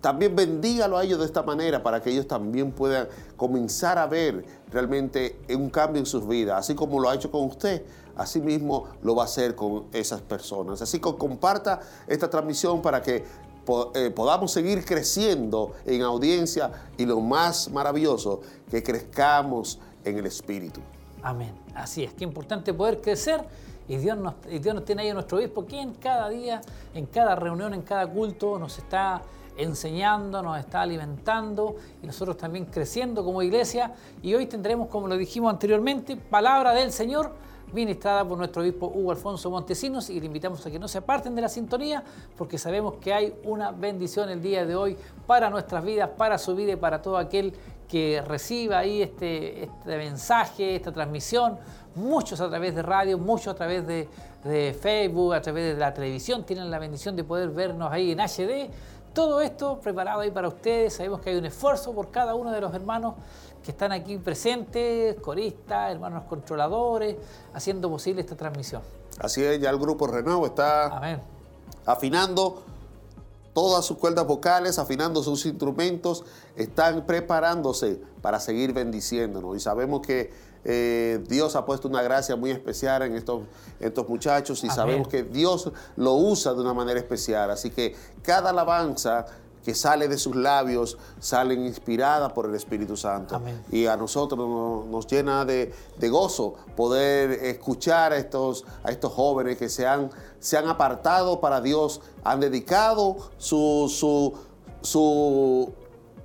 también 0.00 0.34
bendígalo 0.34 0.96
a 0.96 1.04
ellos 1.04 1.18
de 1.18 1.26
esta 1.26 1.42
manera 1.42 1.82
para 1.82 2.02
que 2.02 2.10
ellos 2.10 2.26
también 2.26 2.72
puedan 2.72 3.08
comenzar 3.36 3.98
a 3.98 4.06
ver 4.06 4.44
realmente 4.70 5.38
un 5.54 5.68
cambio 5.70 6.00
en 6.00 6.06
sus 6.06 6.26
vidas, 6.26 6.58
así 6.58 6.74
como 6.74 7.00
lo 7.00 7.10
ha 7.10 7.14
hecho 7.14 7.30
con 7.30 7.44
usted, 7.44 7.84
así 8.16 8.40
mismo 8.40 8.88
lo 9.02 9.14
va 9.14 9.24
a 9.24 9.26
hacer 9.26 9.54
con 9.54 9.84
esas 9.92 10.20
personas. 10.20 10.80
Así 10.82 10.98
que 10.98 11.14
comparta 11.16 11.80
esta 12.06 12.30
transmisión 12.30 12.80
para 12.80 13.02
que 13.02 13.24
eh, 13.94 14.10
podamos 14.10 14.52
seguir 14.52 14.84
creciendo 14.84 15.72
en 15.84 16.02
audiencia 16.02 16.70
y 16.96 17.06
lo 17.06 17.20
más 17.20 17.70
maravilloso, 17.70 18.40
que 18.70 18.82
crezcamos 18.82 19.78
en 20.04 20.18
el 20.18 20.26
Espíritu. 20.26 20.80
Amén. 21.22 21.52
Así 21.74 22.02
es, 22.02 22.12
que 22.14 22.24
importante 22.24 22.72
poder 22.72 23.00
crecer 23.00 23.44
y 23.86 23.96
Dios, 23.96 24.16
nos, 24.16 24.34
Dios 24.48 24.74
nos 24.74 24.84
tiene 24.84 25.02
ahí 25.02 25.08
a 25.10 25.14
nuestro 25.14 25.38
obispo, 25.38 25.66
que 25.66 25.80
en 25.80 25.94
cada 25.94 26.28
día, 26.28 26.62
en 26.94 27.06
cada 27.06 27.34
reunión, 27.34 27.74
en 27.74 27.82
cada 27.82 28.06
culto, 28.06 28.58
nos 28.58 28.78
está 28.78 29.22
enseñando, 29.56 30.42
nos 30.42 30.58
está 30.58 30.82
alimentando 30.82 31.76
y 32.02 32.06
nosotros 32.06 32.36
también 32.36 32.66
creciendo 32.66 33.24
como 33.24 33.42
iglesia. 33.42 33.94
Y 34.22 34.34
hoy 34.34 34.46
tendremos, 34.46 34.88
como 34.88 35.08
lo 35.08 35.16
dijimos 35.16 35.52
anteriormente, 35.52 36.16
palabra 36.16 36.72
del 36.72 36.92
Señor 36.92 37.32
ministrada 37.72 38.26
por 38.26 38.36
nuestro 38.36 38.62
obispo 38.62 38.90
Hugo 38.92 39.12
Alfonso 39.12 39.50
Montesinos 39.50 40.10
y 40.10 40.18
le 40.18 40.26
invitamos 40.26 40.64
a 40.66 40.70
que 40.70 40.78
no 40.78 40.88
se 40.88 40.98
aparten 40.98 41.34
de 41.34 41.42
la 41.42 41.48
sintonía 41.48 42.02
porque 42.36 42.58
sabemos 42.58 42.94
que 43.00 43.12
hay 43.12 43.34
una 43.44 43.70
bendición 43.70 44.28
el 44.28 44.42
día 44.42 44.66
de 44.66 44.74
hoy 44.74 44.96
para 45.26 45.50
nuestras 45.50 45.84
vidas, 45.84 46.10
para 46.16 46.38
su 46.38 46.54
vida 46.54 46.72
y 46.72 46.76
para 46.76 47.00
todo 47.00 47.16
aquel 47.16 47.54
que 47.88 48.22
reciba 48.26 48.78
ahí 48.78 49.02
este, 49.02 49.64
este 49.64 49.96
mensaje, 49.96 50.76
esta 50.76 50.92
transmisión, 50.92 51.58
muchos 51.96 52.40
a 52.40 52.48
través 52.48 52.74
de 52.74 52.82
radio, 52.82 53.18
muchos 53.18 53.48
a 53.48 53.56
través 53.56 53.84
de, 53.84 54.08
de 54.44 54.76
Facebook, 54.80 55.34
a 55.34 55.40
través 55.40 55.74
de 55.74 55.80
la 55.80 55.92
televisión, 55.92 56.44
tienen 56.44 56.70
la 56.70 56.78
bendición 56.78 57.16
de 57.16 57.24
poder 57.24 57.50
vernos 57.50 57.90
ahí 57.92 58.12
en 58.12 58.20
HD. 58.20 58.70
Todo 59.12 59.40
esto 59.40 59.80
preparado 59.80 60.20
ahí 60.20 60.30
para 60.30 60.48
ustedes. 60.48 60.94
Sabemos 60.94 61.20
que 61.20 61.30
hay 61.30 61.36
un 61.36 61.46
esfuerzo 61.46 61.92
por 61.92 62.10
cada 62.10 62.34
uno 62.34 62.52
de 62.52 62.60
los 62.60 62.72
hermanos 62.74 63.14
que 63.62 63.72
están 63.72 63.92
aquí 63.92 64.16
presentes, 64.18 65.16
coristas, 65.20 65.92
hermanos 65.92 66.24
controladores, 66.28 67.16
haciendo 67.52 67.90
posible 67.90 68.20
esta 68.20 68.36
transmisión. 68.36 68.82
Así 69.18 69.42
es, 69.42 69.60
ya 69.60 69.70
el 69.70 69.78
grupo 69.78 70.06
Renuevo 70.06 70.46
está 70.46 71.20
afinando 71.84 72.62
todas 73.52 73.84
sus 73.84 73.98
cuerdas 73.98 74.26
vocales, 74.26 74.78
afinando 74.78 75.22
sus 75.22 75.44
instrumentos, 75.44 76.24
están 76.56 77.04
preparándose 77.04 78.00
para 78.22 78.38
seguir 78.40 78.72
bendiciéndonos. 78.72 79.56
Y 79.56 79.60
sabemos 79.60 80.00
que 80.00 80.32
eh, 80.64 81.22
Dios 81.28 81.56
ha 81.56 81.64
puesto 81.64 81.88
una 81.88 82.02
gracia 82.02 82.36
muy 82.36 82.50
especial 82.50 83.02
en 83.02 83.14
estos, 83.14 83.42
estos 83.78 84.08
muchachos 84.08 84.62
y 84.64 84.70
sabemos 84.70 85.08
que 85.08 85.22
Dios 85.22 85.70
lo 85.96 86.14
usa 86.14 86.52
de 86.54 86.60
una 86.60 86.74
manera 86.74 86.98
especial. 86.98 87.50
Así 87.50 87.70
que 87.70 87.94
cada 88.22 88.50
alabanza 88.50 89.26
que 89.64 89.74
sale 89.74 90.08
de 90.08 90.16
sus 90.16 90.36
labios 90.36 90.96
salen 91.18 91.66
inspiradas 91.66 92.32
por 92.32 92.46
el 92.46 92.54
Espíritu 92.54 92.96
Santo. 92.96 93.40
Y 93.70 93.86
a 93.86 93.96
nosotros 93.96 94.38
nos, 94.88 95.06
llena 95.06 95.44
de, 95.44 95.72
gozo 96.10 96.54
poder 96.76 97.32
escuchar 97.44 98.12
a 98.12 98.16
estos, 98.16 98.64
a 98.82 98.90
estos 98.90 99.12
jóvenes 99.12 99.58
que 99.58 99.68
se 99.68 99.86
han, 99.86 100.10
se 100.38 100.56
han 100.56 100.68
apartado 100.68 101.40
para 101.40 101.60
Dios, 101.60 102.00
han 102.24 102.40
dedicado 102.40 103.16
su, 103.36 103.92
su, 103.94 104.34
su 104.80 105.72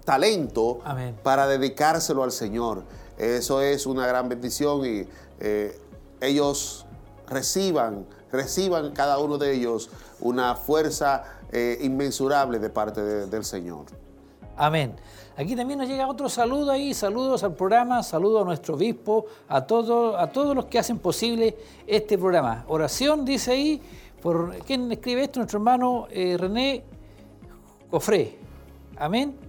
talento 0.06 0.80
para 1.24 1.48
dedicárselo 1.48 2.24
al 2.24 2.32
Señor. 2.32 2.84
Eso 3.18 3.62
es 3.62 3.86
una 3.86 4.06
gran 4.08 4.28
bendición 4.30 4.86
y 4.86 5.08
eh, 5.40 5.80
ellos 6.22 6.86
reciban, 7.28 8.06
reciban 8.32 8.92
cada 8.92 9.20
uno 9.20 9.38
de 9.38 9.54
ellos 9.54 9.90
una 10.20 10.56
fuerza 10.56 11.24
eh, 11.52 11.80
inmensurable 11.82 12.60
de 12.60 12.70
parte 12.70 13.02
del 13.02 13.44
Señor. 13.44 13.86
Amén. 14.58 14.96
Aquí 15.38 15.56
también 15.56 15.80
nos 15.80 15.90
llega 15.90 16.08
otro 16.08 16.30
saludo 16.30 16.72
ahí, 16.72 16.94
saludos 16.94 17.44
al 17.44 17.54
programa, 17.54 18.02
saludos 18.04 18.44
a 18.44 18.46
nuestro 18.46 18.76
obispo, 18.76 19.26
a, 19.50 19.66
todos 19.66 20.16
a 20.18 20.28
todos 20.28 20.56
los 20.56 20.66
que 20.66 20.80
hacen 20.80 20.98
posible 20.98 21.58
este 21.86 22.18
programa. 22.18 22.64
Oración, 22.68 23.26
dice 23.26 23.52
ahí, 23.52 23.82
por 24.22 24.58
quien 24.60 24.90
escribe 24.92 25.24
esto, 25.24 25.40
nuestro 25.40 25.60
hermano 25.60 26.08
eh, 26.10 26.38
René 26.40 26.84
Cofré. 27.92 28.38
Amén. 28.98 29.45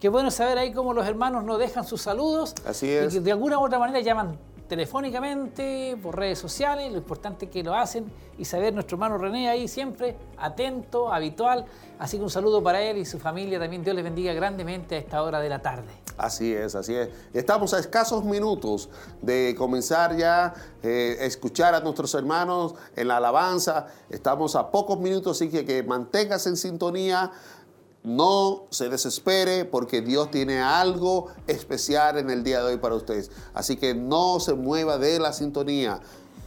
Qué 0.00 0.08
bueno 0.08 0.30
saber 0.30 0.56
ahí 0.56 0.72
cómo 0.72 0.94
los 0.94 1.06
hermanos 1.06 1.44
nos 1.44 1.58
dejan 1.58 1.84
sus 1.84 2.00
saludos. 2.00 2.54
Así 2.64 2.90
es. 2.90 3.12
Y 3.12 3.18
que 3.18 3.20
de 3.22 3.32
alguna 3.32 3.58
u 3.58 3.66
otra 3.66 3.78
manera 3.78 4.00
llaman 4.00 4.38
telefónicamente, 4.66 5.98
por 6.02 6.16
redes 6.16 6.38
sociales, 6.38 6.90
lo 6.90 6.98
importante 6.98 7.46
es 7.46 7.50
que 7.50 7.62
lo 7.62 7.74
hacen 7.74 8.10
y 8.38 8.46
saber 8.46 8.72
nuestro 8.72 8.94
hermano 8.94 9.18
René 9.18 9.50
ahí 9.50 9.68
siempre 9.68 10.16
atento, 10.38 11.12
habitual. 11.12 11.66
Así 11.98 12.16
que 12.16 12.22
un 12.22 12.30
saludo 12.30 12.62
para 12.62 12.80
él 12.80 12.96
y 12.96 13.04
su 13.04 13.18
familia 13.18 13.58
también. 13.58 13.84
Dios 13.84 13.94
les 13.94 14.04
bendiga 14.04 14.32
grandemente 14.32 14.94
a 14.94 14.98
esta 14.98 15.22
hora 15.22 15.38
de 15.38 15.50
la 15.50 15.60
tarde. 15.60 15.90
Así 16.16 16.54
es, 16.54 16.74
así 16.74 16.94
es. 16.94 17.10
Estamos 17.34 17.74
a 17.74 17.78
escasos 17.78 18.24
minutos 18.24 18.88
de 19.20 19.54
comenzar 19.58 20.16
ya 20.16 20.46
a 20.46 20.54
eh, 20.82 21.16
escuchar 21.20 21.74
a 21.74 21.80
nuestros 21.80 22.14
hermanos 22.14 22.74
en 22.96 23.08
la 23.08 23.18
alabanza. 23.18 23.88
Estamos 24.08 24.54
a 24.54 24.70
pocos 24.70 24.98
minutos, 24.98 25.36
así 25.36 25.50
que, 25.50 25.66
que 25.66 25.82
manténgase 25.82 26.48
en 26.48 26.56
sintonía. 26.56 27.32
No 28.02 28.64
se 28.70 28.88
desespere 28.88 29.66
porque 29.66 30.00
Dios 30.00 30.30
tiene 30.30 30.60
algo 30.60 31.26
especial 31.46 32.16
en 32.16 32.30
el 32.30 32.42
día 32.42 32.60
de 32.60 32.72
hoy 32.72 32.78
para 32.78 32.94
ustedes. 32.94 33.30
Así 33.52 33.76
que 33.76 33.94
no 33.94 34.40
se 34.40 34.54
mueva 34.54 34.96
de 34.96 35.18
la 35.18 35.34
sintonía. 35.34 36.00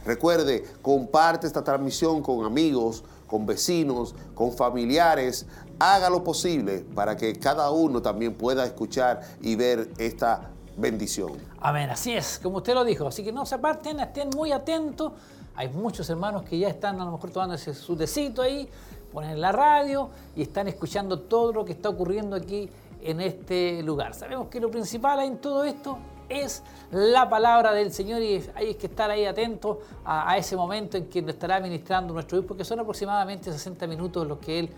Recuerde, 0.04 0.64
comparte 0.82 1.46
esta 1.46 1.62
transmisión 1.62 2.22
con 2.22 2.44
amigos, 2.44 3.04
con 3.28 3.46
vecinos, 3.46 4.16
con 4.34 4.52
familiares. 4.52 5.46
Haga 5.78 6.10
lo 6.10 6.24
posible 6.24 6.84
para 6.94 7.16
que 7.16 7.38
cada 7.38 7.70
uno 7.70 8.02
también 8.02 8.34
pueda 8.34 8.66
escuchar 8.66 9.22
y 9.40 9.54
ver 9.54 9.90
esta 9.98 10.50
bendición. 10.76 11.32
Amén, 11.60 11.88
así 11.88 12.12
es, 12.12 12.40
como 12.42 12.58
usted 12.58 12.74
lo 12.74 12.84
dijo. 12.84 13.06
Así 13.06 13.22
que 13.22 13.32
no 13.32 13.46
se 13.46 13.54
aparten, 13.54 14.00
estén 14.00 14.28
muy 14.30 14.50
atentos. 14.50 15.12
Hay 15.56 15.68
muchos 15.68 16.10
hermanos 16.10 16.42
que 16.42 16.58
ya 16.58 16.68
están 16.68 17.00
a 17.00 17.04
lo 17.04 17.12
mejor 17.12 17.30
tomándose 17.30 17.74
su 17.74 17.96
tecito 17.96 18.42
ahí 18.42 18.68
ponen 19.14 19.40
la 19.40 19.52
radio 19.52 20.10
y 20.34 20.42
están 20.42 20.66
escuchando 20.68 21.20
todo 21.20 21.52
lo 21.52 21.64
que 21.64 21.72
está 21.72 21.88
ocurriendo 21.88 22.34
aquí 22.34 22.68
en 23.00 23.20
este 23.20 23.82
lugar. 23.82 24.12
Sabemos 24.12 24.48
que 24.48 24.60
lo 24.60 24.70
principal 24.70 25.20
en 25.20 25.38
todo 25.38 25.64
esto 25.64 25.96
es 26.28 26.62
la 26.90 27.28
palabra 27.28 27.72
del 27.72 27.92
Señor 27.92 28.22
y 28.22 28.44
hay 28.54 28.74
que 28.74 28.86
estar 28.86 29.10
ahí 29.10 29.24
atentos 29.24 29.78
a, 30.04 30.36
ese 30.36 30.56
momento 30.56 30.96
en 30.96 31.06
que 31.06 31.22
nos 31.22 31.34
estará 31.34 31.60
ministrando 31.60 32.12
nuestro 32.12 32.38
Dios, 32.38 32.48
porque 32.48 32.64
son 32.64 32.80
aproximadamente 32.80 33.52
60 33.52 33.86
minutos 33.86 34.26
los 34.26 34.38
que 34.38 34.58
Él 34.58 34.70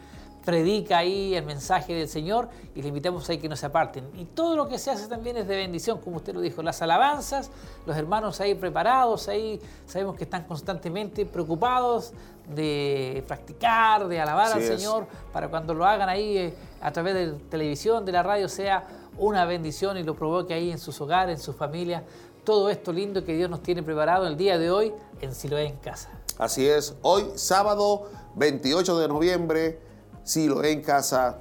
predica 0.47 0.99
ahí 0.99 1.35
el 1.35 1.45
mensaje 1.45 1.93
del 1.93 2.09
Señor 2.09 2.49
y 2.76 2.81
le 2.81 2.88
invitamos 2.88 3.29
ahí 3.29 3.38
que 3.38 3.49
no 3.49 3.57
se 3.57 3.67
aparten. 3.67 4.09
Y 4.15 4.26
todo 4.26 4.55
lo 4.55 4.69
que 4.69 4.79
se 4.79 4.93
hace 4.93 5.09
también 5.09 5.37
es 5.37 5.49
de 5.49 5.57
bendición, 5.57 5.99
como 5.99 6.19
usted 6.19 6.35
lo 6.35 6.41
dijo, 6.41 6.62
las 6.62 6.81
alabanzas, 6.81 7.50
los 7.85 7.97
hermanos 7.97 8.41
ahí 8.41 8.55
preparados, 8.55 9.26
ahí 9.26 9.61
sabemos 9.87 10.15
que 10.15 10.23
están 10.23 10.45
constantemente 10.45 11.26
preocupados 11.26 12.12
de 12.49 13.25
practicar, 13.26 14.07
de 14.07 14.21
alabar 14.21 14.53
al 14.53 14.62
Señor, 14.62 15.09
para 15.33 15.49
cuando 15.49 15.75
lo 15.75 15.85
hagan 15.85 16.09
ahí 16.09 16.38
eh, 16.38 16.55
a 16.81 16.93
través 16.93 17.15
de 17.15 17.33
televisión, 17.50 18.05
de 18.05 18.12
la 18.12 18.23
radio, 18.23 18.49
sea 18.49 18.87
una 19.19 19.47
bendición 19.47 19.99
y 19.99 20.05
lo 20.05 20.15
provoque 20.15 20.55
ahí 20.55 20.71
en 20.71 20.79
sus 20.79 21.00
hogares, 21.00 21.41
en 21.41 21.45
sus 21.45 21.57
familias, 21.57 22.05
todo 22.45 22.71
esto 22.71 22.93
lindo 22.93 23.25
que 23.25 23.35
Dios 23.35 23.50
nos 23.50 23.65
tiene 23.65 23.83
preparado 23.83 24.29
el 24.29 24.37
día 24.37 24.59
de 24.59 24.71
hoy 24.71 24.93
en 25.21 25.35
Siloé 25.35 25.67
en 25.67 25.76
casa. 25.79 26.09
Así 26.38 26.69
es, 26.69 26.95
hoy 27.03 27.25
sábado 27.35 28.09
28 28.37 29.00
de 29.00 29.09
noviembre, 29.09 29.86
Siloé 30.26 30.73
en 30.73 30.83
casa, 30.83 31.38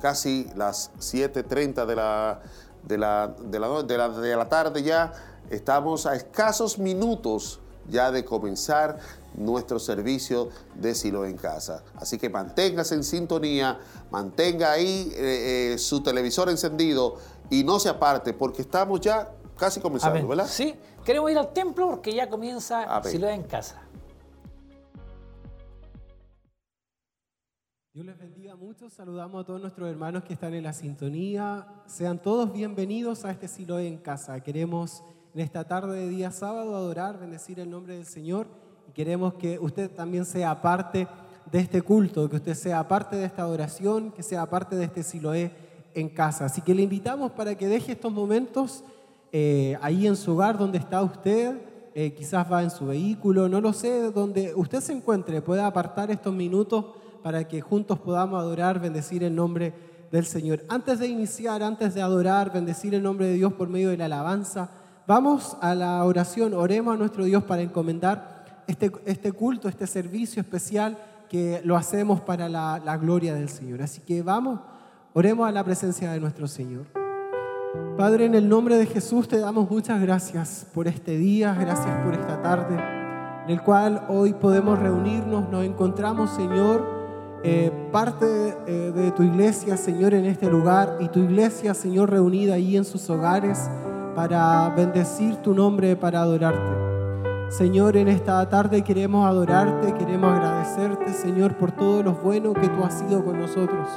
casi 0.00 0.50
las 0.56 0.90
7.30 0.98 1.84
de 1.84 1.94
la, 1.94 2.40
de, 2.82 2.96
la, 2.96 3.34
de, 3.38 3.58
la, 3.60 3.82
de, 3.82 3.98
la, 3.98 4.08
de 4.08 4.34
la 4.34 4.48
tarde 4.48 4.82
ya, 4.82 5.12
estamos 5.50 6.06
a 6.06 6.14
escasos 6.16 6.78
minutos 6.78 7.60
ya 7.86 8.10
de 8.10 8.24
comenzar 8.24 8.98
nuestro 9.34 9.78
servicio 9.78 10.48
de 10.74 10.94
Silo 10.94 11.26
en 11.26 11.36
casa. 11.36 11.82
Así 11.96 12.16
que 12.16 12.30
manténgase 12.30 12.94
en 12.94 13.04
sintonía, 13.04 13.78
mantenga 14.10 14.72
ahí 14.72 15.12
eh, 15.14 15.74
eh, 15.74 15.78
su 15.78 16.02
televisor 16.02 16.48
encendido 16.48 17.16
y 17.50 17.62
no 17.62 17.78
se 17.78 17.90
aparte 17.90 18.32
porque 18.32 18.62
estamos 18.62 19.02
ya 19.02 19.32
casi 19.58 19.80
comenzando, 19.80 20.26
¿verdad? 20.26 20.46
Sí, 20.48 20.74
queremos 21.04 21.30
ir 21.30 21.36
al 21.36 21.52
templo 21.52 21.88
porque 21.88 22.14
ya 22.14 22.30
comienza 22.30 23.02
Silo 23.04 23.28
en 23.28 23.42
casa. 23.42 23.82
Dios 27.98 28.06
les 28.06 28.18
bendiga 28.20 28.54
mucho. 28.54 28.88
Saludamos 28.88 29.42
a 29.42 29.44
todos 29.44 29.60
nuestros 29.60 29.88
hermanos 29.88 30.22
que 30.22 30.32
están 30.32 30.54
en 30.54 30.62
la 30.62 30.72
sintonía. 30.72 31.66
Sean 31.86 32.22
todos 32.22 32.52
bienvenidos 32.52 33.24
a 33.24 33.32
este 33.32 33.48
Silo 33.48 33.80
en 33.80 33.96
casa. 33.96 34.38
Queremos 34.38 35.02
en 35.34 35.40
esta 35.40 35.64
tarde 35.64 35.98
de 35.98 36.08
día 36.08 36.30
sábado 36.30 36.76
adorar, 36.76 37.18
bendecir 37.18 37.58
el 37.58 37.68
nombre 37.68 37.96
del 37.96 38.06
Señor 38.06 38.46
y 38.88 38.92
queremos 38.92 39.34
que 39.34 39.58
usted 39.58 39.90
también 39.90 40.26
sea 40.26 40.62
parte 40.62 41.08
de 41.50 41.58
este 41.58 41.82
culto, 41.82 42.30
que 42.30 42.36
usted 42.36 42.54
sea 42.54 42.86
parte 42.86 43.16
de 43.16 43.24
esta 43.24 43.42
adoración, 43.42 44.12
que 44.12 44.22
sea 44.22 44.46
parte 44.46 44.76
de 44.76 44.84
este 44.84 45.02
Siloé 45.02 45.50
en 45.92 46.08
casa. 46.08 46.44
Así 46.44 46.60
que 46.60 46.76
le 46.76 46.82
invitamos 46.82 47.32
para 47.32 47.56
que 47.56 47.66
deje 47.66 47.90
estos 47.90 48.12
momentos 48.12 48.84
eh, 49.32 49.76
ahí 49.82 50.06
en 50.06 50.14
su 50.14 50.34
hogar 50.34 50.56
donde 50.56 50.78
está 50.78 51.02
usted, 51.02 51.60
eh, 51.96 52.12
quizás 52.12 52.46
va 52.48 52.62
en 52.62 52.70
su 52.70 52.86
vehículo, 52.86 53.48
no 53.48 53.60
lo 53.60 53.72
sé, 53.72 54.12
donde 54.12 54.54
usted 54.54 54.78
se 54.82 54.92
encuentre, 54.92 55.42
pueda 55.42 55.66
apartar 55.66 56.12
estos 56.12 56.32
minutos 56.32 56.84
para 57.28 57.46
que 57.46 57.60
juntos 57.60 57.98
podamos 57.98 58.40
adorar, 58.40 58.80
bendecir 58.80 59.22
el 59.22 59.36
nombre 59.36 59.74
del 60.10 60.24
Señor. 60.24 60.64
Antes 60.66 60.98
de 60.98 61.08
iniciar, 61.08 61.62
antes 61.62 61.92
de 61.92 62.00
adorar, 62.00 62.50
bendecir 62.50 62.94
el 62.94 63.02
nombre 63.02 63.26
de 63.26 63.34
Dios 63.34 63.52
por 63.52 63.68
medio 63.68 63.90
de 63.90 63.98
la 63.98 64.06
alabanza, 64.06 64.70
vamos 65.06 65.54
a 65.60 65.74
la 65.74 66.02
oración, 66.04 66.54
oremos 66.54 66.94
a 66.94 66.96
nuestro 66.96 67.24
Dios 67.24 67.44
para 67.44 67.60
encomendar 67.60 68.62
este, 68.66 68.90
este, 69.04 69.32
culto, 69.32 69.68
este 69.68 69.86
servicio 69.86 70.40
especial 70.40 70.96
que 71.28 71.60
lo 71.64 71.76
hacemos 71.76 72.22
para 72.22 72.48
la, 72.48 72.80
la 72.82 72.96
gloria 72.96 73.34
del 73.34 73.50
Señor. 73.50 73.82
Así 73.82 74.00
que 74.00 74.22
vamos, 74.22 74.60
oremos 75.12 75.46
a 75.46 75.52
la 75.52 75.62
presencia 75.62 76.10
de 76.10 76.20
nuestro 76.20 76.48
Señor. 76.48 76.86
Padre, 77.98 78.24
en 78.24 78.36
el 78.36 78.48
nombre 78.48 78.78
de 78.78 78.86
Jesús 78.86 79.28
te 79.28 79.38
damos 79.38 79.70
muchas 79.70 80.00
gracias 80.00 80.66
por 80.72 80.88
este 80.88 81.18
día, 81.18 81.52
gracias 81.52 81.94
por 82.02 82.14
esta 82.14 82.40
tarde, 82.40 82.74
en 83.44 83.50
el 83.50 83.60
cual 83.60 84.06
hoy 84.08 84.32
podemos 84.32 84.78
reunirnos, 84.78 85.50
nos 85.50 85.66
encontramos, 85.66 86.30
Señor, 86.30 86.97
eh, 87.44 87.70
parte 87.92 88.56
eh, 88.66 88.92
de 88.94 89.12
tu 89.12 89.22
iglesia, 89.22 89.76
Señor, 89.76 90.12
en 90.14 90.24
este 90.24 90.50
lugar 90.50 90.96
y 91.00 91.08
tu 91.08 91.20
iglesia, 91.20 91.72
Señor, 91.72 92.10
reunida 92.10 92.54
ahí 92.54 92.76
en 92.76 92.84
sus 92.84 93.08
hogares 93.10 93.70
para 94.16 94.68
bendecir 94.70 95.36
tu 95.36 95.54
nombre, 95.54 95.94
para 95.94 96.22
adorarte. 96.22 96.88
Señor, 97.50 97.96
en 97.96 98.08
esta 98.08 98.46
tarde 98.48 98.82
queremos 98.82 99.24
adorarte, 99.24 99.94
queremos 99.94 100.32
agradecerte, 100.32 101.12
Señor, 101.12 101.56
por 101.56 101.70
todo 101.70 102.02
lo 102.02 102.14
bueno 102.14 102.52
que 102.52 102.68
tú 102.68 102.82
has 102.82 102.98
sido 102.98 103.24
con 103.24 103.38
nosotros. 103.38 103.88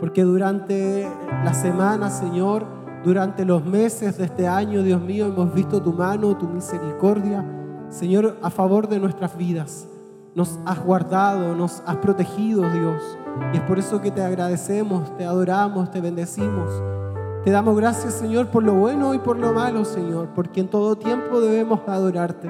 Porque 0.00 0.22
durante 0.22 1.08
la 1.44 1.54
semana, 1.54 2.10
Señor, 2.10 2.66
durante 3.04 3.44
los 3.44 3.64
meses 3.64 4.18
de 4.18 4.24
este 4.24 4.48
año, 4.48 4.82
Dios 4.82 5.00
mío, 5.00 5.26
hemos 5.26 5.54
visto 5.54 5.80
tu 5.80 5.92
mano, 5.92 6.36
tu 6.36 6.48
misericordia, 6.48 7.44
Señor, 7.88 8.36
a 8.42 8.50
favor 8.50 8.88
de 8.88 8.98
nuestras 8.98 9.36
vidas. 9.36 9.89
Nos 10.34 10.60
has 10.64 10.78
guardado, 10.84 11.56
nos 11.56 11.82
has 11.86 11.96
protegido, 11.96 12.62
Dios. 12.70 13.18
Y 13.52 13.56
es 13.56 13.62
por 13.62 13.80
eso 13.80 14.00
que 14.00 14.12
te 14.12 14.22
agradecemos, 14.22 15.16
te 15.16 15.24
adoramos, 15.24 15.90
te 15.90 16.00
bendecimos. 16.00 16.70
Te 17.44 17.50
damos 17.50 17.76
gracias, 17.76 18.14
Señor, 18.14 18.46
por 18.48 18.62
lo 18.62 18.74
bueno 18.74 19.12
y 19.14 19.18
por 19.18 19.36
lo 19.36 19.52
malo, 19.52 19.84
Señor, 19.84 20.28
porque 20.34 20.60
en 20.60 20.68
todo 20.68 20.96
tiempo 20.96 21.40
debemos 21.40 21.80
adorarte, 21.86 22.48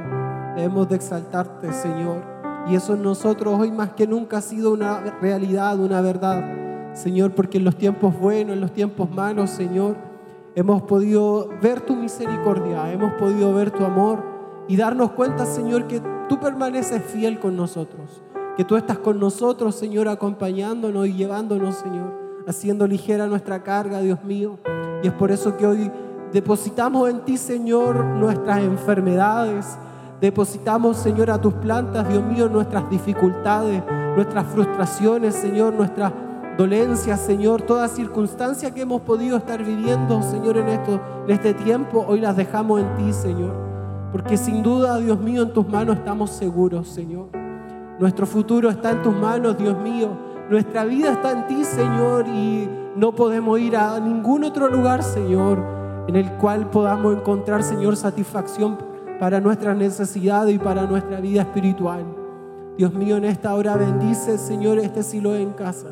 debemos 0.56 0.88
de 0.88 0.96
exaltarte, 0.96 1.72
Señor. 1.72 2.22
Y 2.68 2.74
eso 2.74 2.94
en 2.94 3.02
nosotros 3.02 3.58
hoy 3.58 3.70
más 3.70 3.90
que 3.90 4.06
nunca 4.06 4.38
ha 4.38 4.42
sido 4.42 4.72
una 4.72 5.00
realidad, 5.22 5.78
una 5.78 6.02
verdad, 6.02 6.92
Señor, 6.92 7.34
porque 7.34 7.58
en 7.58 7.64
los 7.64 7.76
tiempos 7.76 8.18
buenos, 8.18 8.54
en 8.54 8.60
los 8.60 8.72
tiempos 8.72 9.10
malos, 9.10 9.48
Señor, 9.48 9.96
hemos 10.54 10.82
podido 10.82 11.48
ver 11.62 11.80
tu 11.80 11.96
misericordia, 11.96 12.92
hemos 12.92 13.14
podido 13.14 13.54
ver 13.54 13.70
tu 13.70 13.84
amor 13.84 14.29
y 14.70 14.76
darnos 14.76 15.10
cuenta, 15.10 15.46
Señor, 15.46 15.88
que 15.88 16.00
tú 16.28 16.38
permaneces 16.38 17.02
fiel 17.02 17.40
con 17.40 17.56
nosotros, 17.56 18.22
que 18.56 18.64
tú 18.64 18.76
estás 18.76 18.98
con 18.98 19.18
nosotros, 19.18 19.74
Señor, 19.74 20.06
acompañándonos 20.06 21.08
y 21.08 21.12
llevándonos, 21.14 21.74
Señor, 21.74 22.14
haciendo 22.46 22.86
ligera 22.86 23.26
nuestra 23.26 23.64
carga, 23.64 23.98
Dios 23.98 24.22
mío. 24.22 24.60
Y 25.02 25.08
es 25.08 25.12
por 25.12 25.32
eso 25.32 25.56
que 25.56 25.66
hoy 25.66 25.90
depositamos 26.32 27.10
en 27.10 27.24
ti, 27.24 27.36
Señor, 27.36 28.04
nuestras 28.04 28.60
enfermedades, 28.60 29.76
depositamos, 30.20 30.98
Señor, 30.98 31.32
a 31.32 31.40
tus 31.40 31.54
plantas, 31.54 32.08
Dios 32.08 32.22
mío, 32.22 32.48
nuestras 32.48 32.88
dificultades, 32.88 33.82
nuestras 34.14 34.46
frustraciones, 34.46 35.34
Señor, 35.34 35.74
nuestras 35.74 36.12
dolencia, 36.56 37.16
Señor, 37.16 37.62
toda 37.62 37.88
circunstancia 37.88 38.72
que 38.72 38.82
hemos 38.82 39.00
podido 39.00 39.36
estar 39.36 39.64
viviendo, 39.64 40.22
Señor, 40.22 40.58
en, 40.58 40.68
esto, 40.68 41.00
en 41.26 41.30
este 41.32 41.54
tiempo, 41.54 42.04
hoy 42.06 42.20
las 42.20 42.36
dejamos 42.36 42.80
en 42.80 42.94
ti, 42.94 43.12
Señor. 43.12 43.69
Porque 44.12 44.36
sin 44.36 44.62
duda, 44.62 44.98
Dios 44.98 45.20
mío, 45.20 45.42
en 45.42 45.52
tus 45.52 45.68
manos 45.68 45.96
estamos 45.96 46.30
seguros, 46.30 46.88
Señor. 46.88 47.28
Nuestro 47.98 48.26
futuro 48.26 48.70
está 48.70 48.90
en 48.90 49.02
tus 49.02 49.14
manos, 49.14 49.56
Dios 49.56 49.78
mío. 49.78 50.08
Nuestra 50.48 50.84
vida 50.84 51.12
está 51.12 51.32
en 51.32 51.46
ti, 51.46 51.64
Señor, 51.64 52.26
y 52.26 52.68
no 52.96 53.14
podemos 53.14 53.60
ir 53.60 53.76
a 53.76 54.00
ningún 54.00 54.42
otro 54.42 54.68
lugar, 54.68 55.02
Señor, 55.02 55.62
en 56.08 56.16
el 56.16 56.32
cual 56.32 56.70
podamos 56.70 57.16
encontrar, 57.16 57.62
Señor, 57.62 57.96
satisfacción 57.96 58.78
para 59.20 59.38
nuestras 59.40 59.76
necesidades 59.76 60.54
y 60.54 60.58
para 60.58 60.86
nuestra 60.86 61.20
vida 61.20 61.42
espiritual. 61.42 62.04
Dios 62.76 62.92
mío, 62.94 63.16
en 63.16 63.26
esta 63.26 63.54
hora 63.54 63.76
bendice, 63.76 64.38
Señor, 64.38 64.78
este 64.78 65.02
silo 65.02 65.36
en 65.36 65.52
casa. 65.52 65.88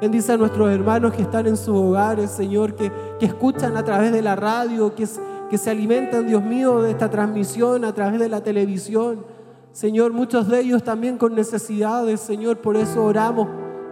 Bendice 0.00 0.32
a 0.32 0.36
nuestros 0.36 0.68
hermanos 0.70 1.14
que 1.14 1.22
están 1.22 1.46
en 1.46 1.56
sus 1.56 1.74
hogares, 1.74 2.30
Señor, 2.30 2.74
que, 2.74 2.92
que 3.18 3.26
escuchan 3.26 3.76
a 3.76 3.84
través 3.84 4.12
de 4.12 4.20
la 4.20 4.36
radio, 4.36 4.94
que, 4.94 5.06
que 5.50 5.58
se 5.58 5.70
alimentan, 5.70 6.26
Dios 6.26 6.42
mío, 6.42 6.82
de 6.82 6.90
esta 6.90 7.10
transmisión 7.10 7.84
a 7.84 7.92
través 7.92 8.20
de 8.20 8.28
la 8.28 8.42
televisión. 8.42 9.24
Señor, 9.72 10.12
muchos 10.12 10.48
de 10.48 10.60
ellos 10.60 10.82
también 10.82 11.18
con 11.18 11.34
necesidades, 11.34 12.20
Señor, 12.20 12.58
por 12.58 12.76
eso 12.76 13.04
oramos, 13.04 13.48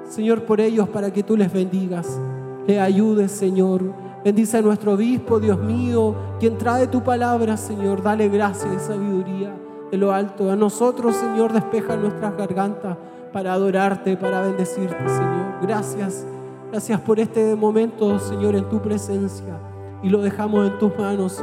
Señor, 0.08 0.44
por 0.44 0.60
ellos, 0.60 0.88
para 0.88 1.12
que 1.12 1.22
tú 1.22 1.36
les 1.36 1.52
bendigas, 1.52 2.20
le 2.66 2.80
ayudes, 2.80 3.32
Señor. 3.32 3.82
Bendice 4.24 4.58
a 4.58 4.62
nuestro 4.62 4.92
obispo, 4.92 5.40
Dios 5.40 5.58
mío, 5.58 6.14
quien 6.38 6.56
trae 6.56 6.86
tu 6.86 7.02
palabra, 7.02 7.56
Señor. 7.56 8.02
Dale 8.02 8.28
gracia 8.28 8.72
y 8.72 8.78
sabiduría 8.78 9.52
de 9.90 9.96
lo 9.98 10.12
alto. 10.12 10.50
A 10.50 10.56
nosotros, 10.56 11.16
Señor, 11.16 11.52
despeja 11.52 11.96
nuestras 11.96 12.36
gargantas 12.36 12.96
para 13.32 13.52
adorarte, 13.52 14.16
para 14.16 14.42
bendecirte, 14.42 15.08
Señor. 15.08 15.60
Gracias, 15.62 16.24
gracias 16.70 17.00
por 17.00 17.18
este 17.18 17.56
momento, 17.56 18.18
Señor, 18.20 18.54
en 18.54 18.68
tu 18.68 18.80
presencia. 18.80 19.71
Y 20.02 20.08
lo 20.08 20.20
dejamos 20.20 20.70
en 20.70 20.78
tus 20.78 20.96
manos. 20.98 21.42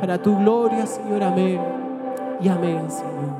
Para 0.00 0.18
tu 0.18 0.36
gloria, 0.38 0.86
Señor. 0.86 1.22
Amén. 1.22 1.60
Y 2.40 2.48
amén, 2.48 2.90
Señor. 2.90 3.35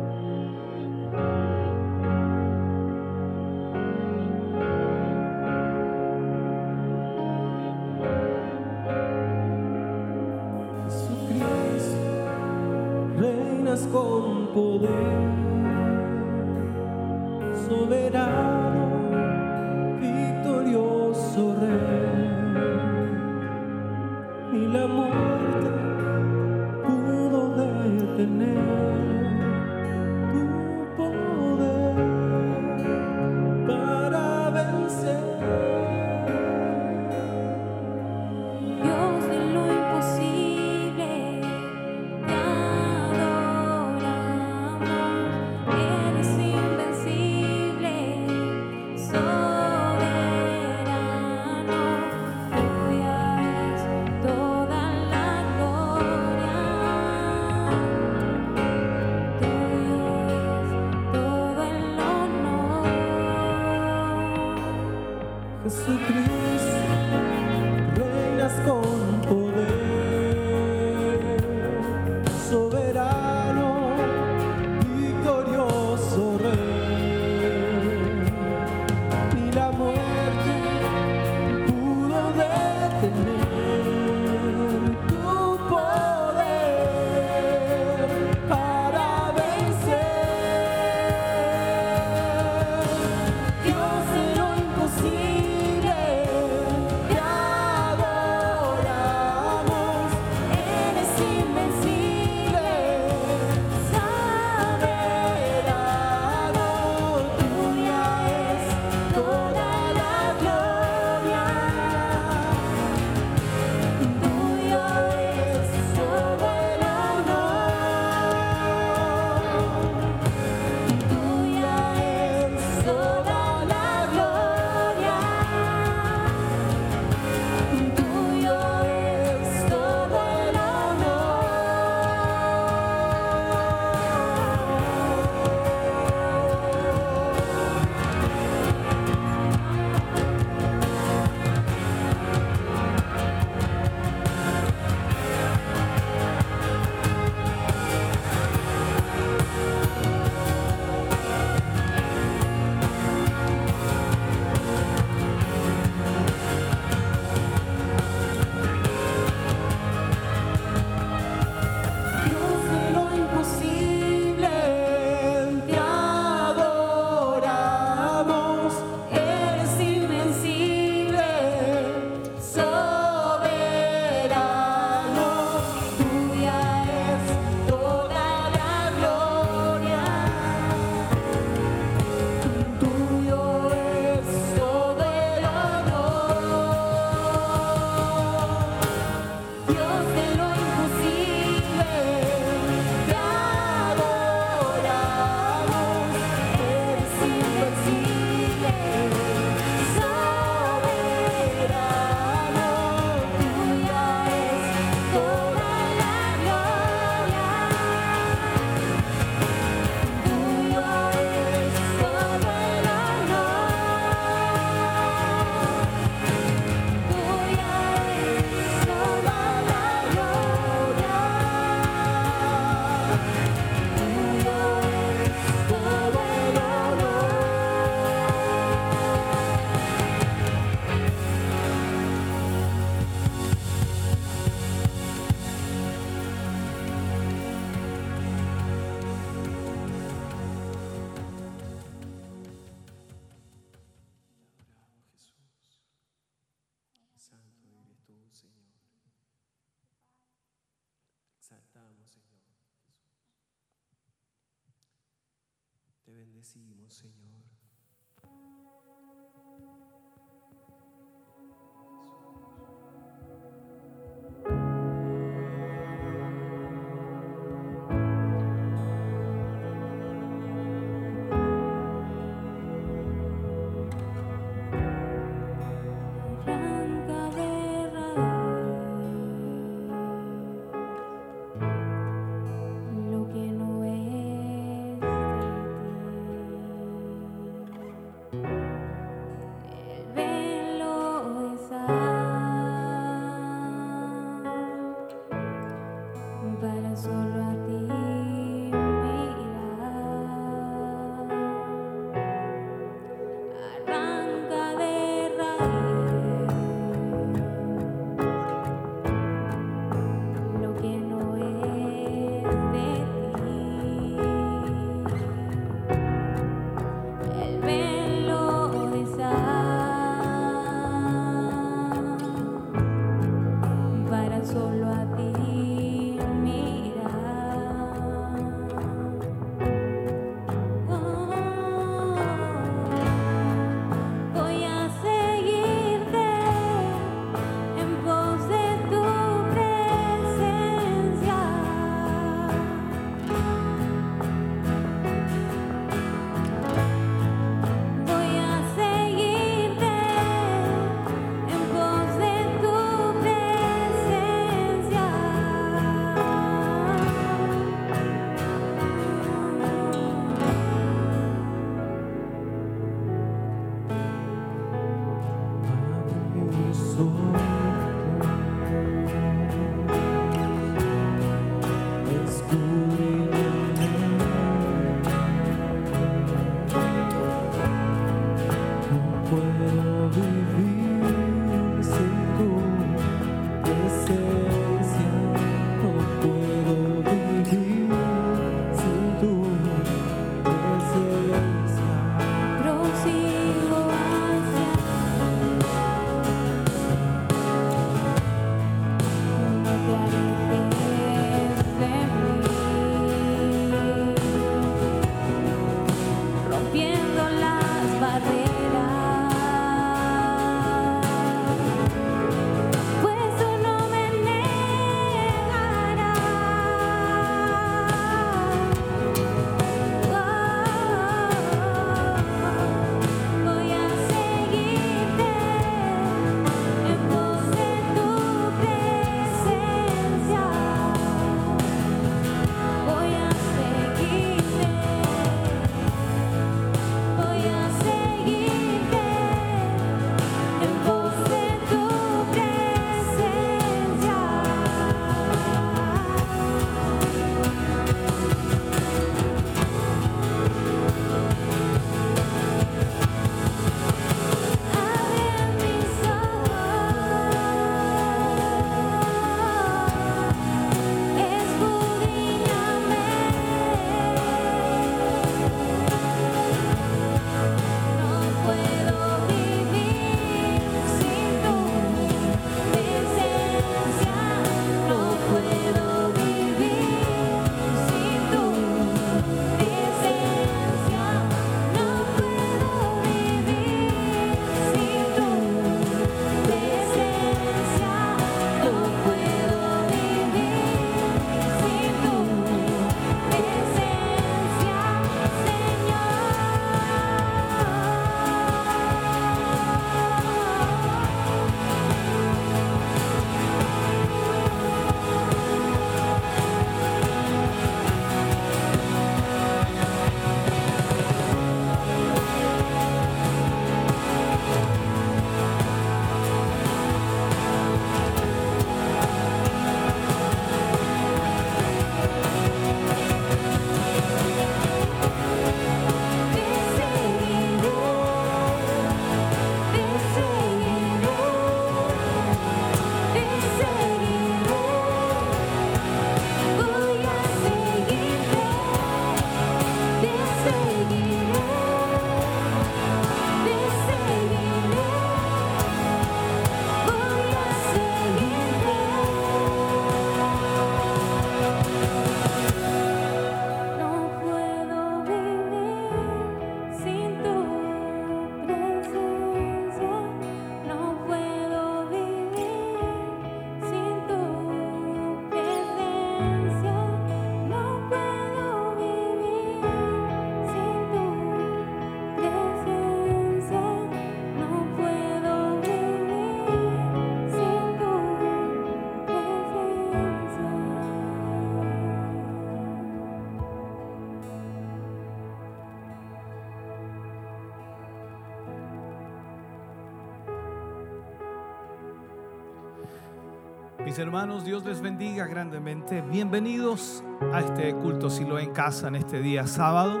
Hermanos, 593.98 594.44
Dios 594.44 594.64
les 594.64 594.80
bendiga 594.80 595.26
grandemente. 595.26 596.02
Bienvenidos 596.02 597.02
a 597.32 597.40
este 597.40 597.74
culto 597.74 598.10
Silo 598.10 598.38
en 598.38 598.52
casa 598.52 598.86
en 598.86 598.94
este 598.94 599.20
día 599.20 599.44
sábado. 599.48 600.00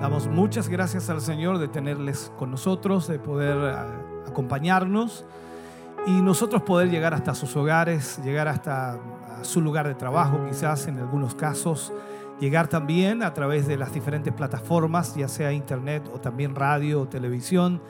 Damos 0.00 0.28
muchas 0.28 0.70
gracias 0.70 1.10
al 1.10 1.20
Señor 1.20 1.58
de 1.58 1.68
tenerles 1.68 2.32
con 2.38 2.50
nosotros, 2.50 3.06
de 3.06 3.18
poder 3.18 3.58
ah, 3.58 4.24
acompañarnos 4.26 5.26
y 6.06 6.22
nosotros 6.22 6.62
poder 6.62 6.88
llegar 6.88 7.12
hasta 7.12 7.34
sus 7.34 7.54
hogares, 7.54 8.18
llegar 8.24 8.48
hasta 8.48 8.92
ah, 8.92 8.98
su 9.42 9.60
lugar 9.60 9.86
de 9.86 9.94
trabajo, 9.94 10.46
quizás 10.48 10.86
en 10.86 10.98
algunos 10.98 11.34
casos, 11.34 11.92
llegar 12.40 12.68
también 12.68 13.22
a 13.22 13.34
través 13.34 13.68
de 13.68 13.76
las 13.76 13.92
diferentes 13.92 14.32
plataformas, 14.32 15.14
ya 15.14 15.28
sea 15.28 15.52
internet 15.52 16.08
o 16.14 16.18
también 16.18 16.54
radio 16.54 17.02
o 17.02 17.08
televisión. 17.08 17.82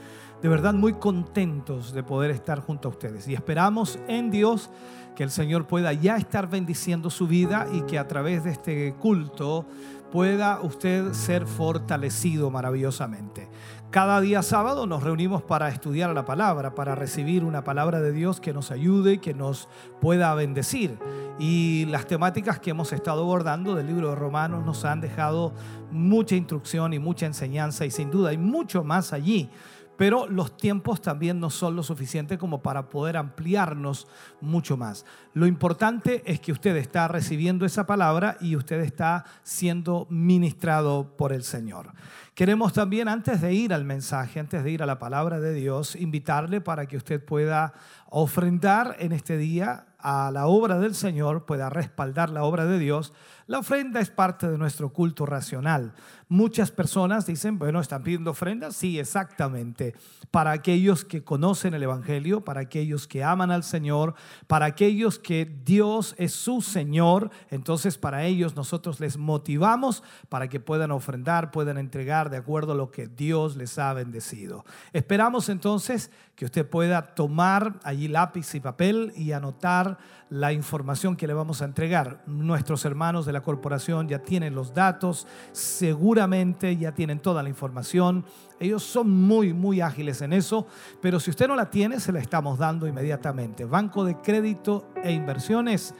De 0.42 0.48
verdad 0.48 0.72
muy 0.72 0.92
contentos 0.92 1.92
de 1.92 2.05
poder 2.05 2.31
estar 2.31 2.61
junto 2.61 2.88
a 2.88 2.92
ustedes 2.92 3.27
y 3.27 3.35
esperamos 3.35 3.98
en 4.07 4.31
Dios 4.31 4.70
que 5.16 5.24
el 5.24 5.31
Señor 5.33 5.66
pueda 5.66 5.92
ya 5.92 6.16
estar 6.16 6.48
bendiciendo 6.48 7.11
su 7.11 7.27
vida 7.27 7.66
y 7.72 7.83
que 7.83 7.98
a 7.98 8.07
través 8.07 8.44
de 8.44 8.53
este 8.53 8.94
culto 9.01 9.66
pueda 10.12 10.61
usted 10.61 11.12
ser 11.12 11.44
fortalecido 11.44 12.53
maravillosamente. 12.53 13.48
Cada 13.90 14.20
día 14.20 14.42
sábado 14.42 14.87
nos 14.87 15.03
reunimos 15.03 15.42
para 15.42 15.70
estudiar 15.70 16.14
la 16.14 16.24
palabra, 16.24 16.74
para 16.74 16.94
recibir 16.94 17.44
una 17.44 17.64
palabra 17.64 18.01
de 18.01 18.12
Dios 18.12 18.40
que 18.40 18.53
nos 18.53 18.70
ayude, 18.70 19.18
que 19.18 19.35
nos 19.35 19.68
pueda 20.01 20.33
bendecir. 20.35 20.98
Y 21.40 21.87
las 21.87 22.07
temáticas 22.07 22.61
que 22.61 22.70
hemos 22.70 22.92
estado 22.92 23.22
abordando 23.22 23.74
del 23.74 23.88
libro 23.88 24.11
de 24.11 24.14
Romanos 24.14 24.64
nos 24.64 24.85
han 24.85 25.01
dejado 25.01 25.53
mucha 25.90 26.37
instrucción 26.37 26.92
y 26.92 27.01
mucha 27.01 27.27
enseñanza 27.27 27.85
y 27.87 27.90
sin 27.90 28.11
duda 28.11 28.31
hay 28.31 28.38
mucho 28.38 28.85
más 28.85 29.12
allí 29.12 29.51
pero 29.98 30.28
los 30.28 30.56
tiempos 30.56 31.02
también 31.02 31.40
no 31.40 31.50
son 31.50 31.74
lo 31.74 31.82
suficiente 31.82 32.38
como 32.38 32.62
para 32.62 32.88
poder 32.88 33.16
ampliarnos 33.16 34.06
mucho 34.40 34.76
más. 34.76 35.04
Lo 35.34 35.48
importante 35.48 36.22
es 36.24 36.38
que 36.38 36.52
usted 36.52 36.76
está 36.76 37.08
recibiendo 37.08 37.66
esa 37.66 37.84
palabra 37.84 38.37
y 38.40 38.54
usted 38.54 38.78
está 38.80 39.24
siendo 39.42 40.06
ministrado 40.08 41.16
por 41.16 41.32
el 41.32 41.42
Señor. 41.42 41.92
Queremos 42.34 42.72
también, 42.72 43.08
antes 43.08 43.40
de 43.40 43.52
ir 43.52 43.74
al 43.74 43.84
mensaje, 43.84 44.38
antes 44.38 44.62
de 44.62 44.70
ir 44.70 44.84
a 44.84 44.87
la 44.87 45.01
palabra 45.01 45.40
de 45.40 45.53
Dios, 45.53 45.96
invitarle 45.96 46.61
para 46.61 46.86
que 46.86 46.96
usted 46.96 47.20
pueda 47.24 47.72
ofrendar 48.09 48.94
en 49.01 49.11
este 49.11 49.36
día 49.36 49.86
a 49.99 50.30
la 50.30 50.46
obra 50.46 50.78
del 50.78 50.94
Señor, 50.94 51.44
pueda 51.44 51.70
respaldar 51.70 52.30
la 52.30 52.44
obra 52.44 52.66
de 52.66 52.78
Dios. 52.78 53.12
La 53.49 53.61
ofrenda 53.61 53.99
es 54.01 54.11
parte 54.11 54.46
de 54.46 54.59
nuestro 54.59 54.92
culto 54.92 55.24
racional. 55.24 55.94
Muchas 56.28 56.70
personas 56.70 57.24
dicen, 57.24 57.59
bueno, 57.59 57.80
¿están 57.80 58.03
pidiendo 58.03 58.32
ofrendas? 58.32 58.76
Sí, 58.76 58.99
exactamente. 58.99 59.94
Para 60.30 60.51
aquellos 60.51 61.07
que 61.07 61.24
conocen 61.24 61.72
el 61.72 61.82
Evangelio, 61.82 62.44
para 62.44 62.61
aquellos 62.61 63.09
que 63.09 63.24
aman 63.24 63.51
al 63.51 63.64
Señor, 63.64 64.14
para 64.46 64.66
aquellos 64.66 65.18
que 65.18 65.46
Dios 65.64 66.14
es 66.18 66.34
su 66.34 66.61
Señor, 66.61 67.30
entonces 67.49 67.96
para 67.96 68.26
ellos 68.26 68.55
nosotros 68.55 69.01
les 69.01 69.16
motivamos 69.16 70.03
para 70.28 70.49
que 70.49 70.61
puedan 70.61 70.90
ofrendar, 70.90 71.51
puedan 71.51 71.78
entregar 71.78 72.28
de 72.28 72.36
acuerdo 72.36 72.72
a 72.72 72.76
lo 72.76 72.90
que 72.90 73.07
Dios 73.07 73.57
les 73.57 73.78
ha 73.78 73.94
bendecido. 73.94 74.66
Esperamos 74.92 75.49
entonces 75.49 76.11
que 76.34 76.44
usted 76.44 76.68
pueda 76.68 77.14
tomar 77.14 77.80
allí 77.82 78.09
lápiz 78.09 78.55
y 78.55 78.61
papel 78.61 79.11
y 79.16 79.32
anotar 79.32 79.96
la 80.31 80.53
información 80.53 81.16
que 81.16 81.26
le 81.26 81.35
vamos 81.35 81.62
a 81.62 81.64
entregar. 81.64 82.22
Nuestros 82.26 82.85
hermanos 82.85 83.26
de 83.26 83.33
la 83.33 83.43
corporación 83.43 84.09
ya 84.09 84.20
tienen 84.20 84.55
los 84.55 84.74
datos, 84.74 85.26
seguramente 85.53 86.76
ya 86.76 86.93
tienen 86.93 87.20
toda 87.20 87.43
la 87.43 87.49
información. 87.49 88.24
Ellos 88.61 88.83
son 88.83 89.11
muy, 89.11 89.53
muy 89.53 89.81
ágiles 89.81 90.20
en 90.22 90.33
eso, 90.33 90.66
pero 91.01 91.20
si 91.20 91.31
usted 91.31 91.49
no 91.49 91.57
la 91.57 91.70
tiene, 91.70 92.01
se 92.01 92.12
la 92.12 92.20
estamos 92.20 92.59
dando 92.59 92.87
inmediatamente. 92.87 93.64
Banco 93.64 94.05
de 94.05 94.16
Crédito 94.16 94.89
e 95.03 95.12
Inversiones, 95.12 95.95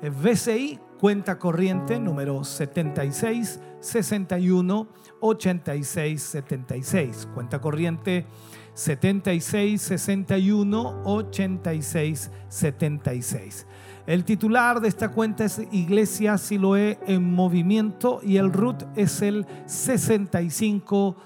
eh, 0.00 0.10
BCI, 0.10 0.78
cuenta 0.98 1.38
corriente 1.38 1.98
número 1.98 2.44
76 2.44 3.60
61 3.80 4.88
86 5.20 6.22
76. 6.22 7.28
Cuenta 7.34 7.60
corriente 7.60 8.26
76 8.74 9.80
61 9.80 11.02
86 11.04 12.30
76. 12.48 13.66
El 14.06 14.24
titular 14.24 14.80
de 14.80 14.88
esta 14.88 15.10
cuenta 15.10 15.44
es 15.44 15.62
Iglesia 15.72 16.36
Siloé 16.36 16.98
en 17.06 17.32
Movimiento 17.32 18.20
y 18.22 18.36
el 18.36 18.52
RUT 18.52 18.82
es 18.96 19.22
el 19.22 19.46
65 19.66 21.16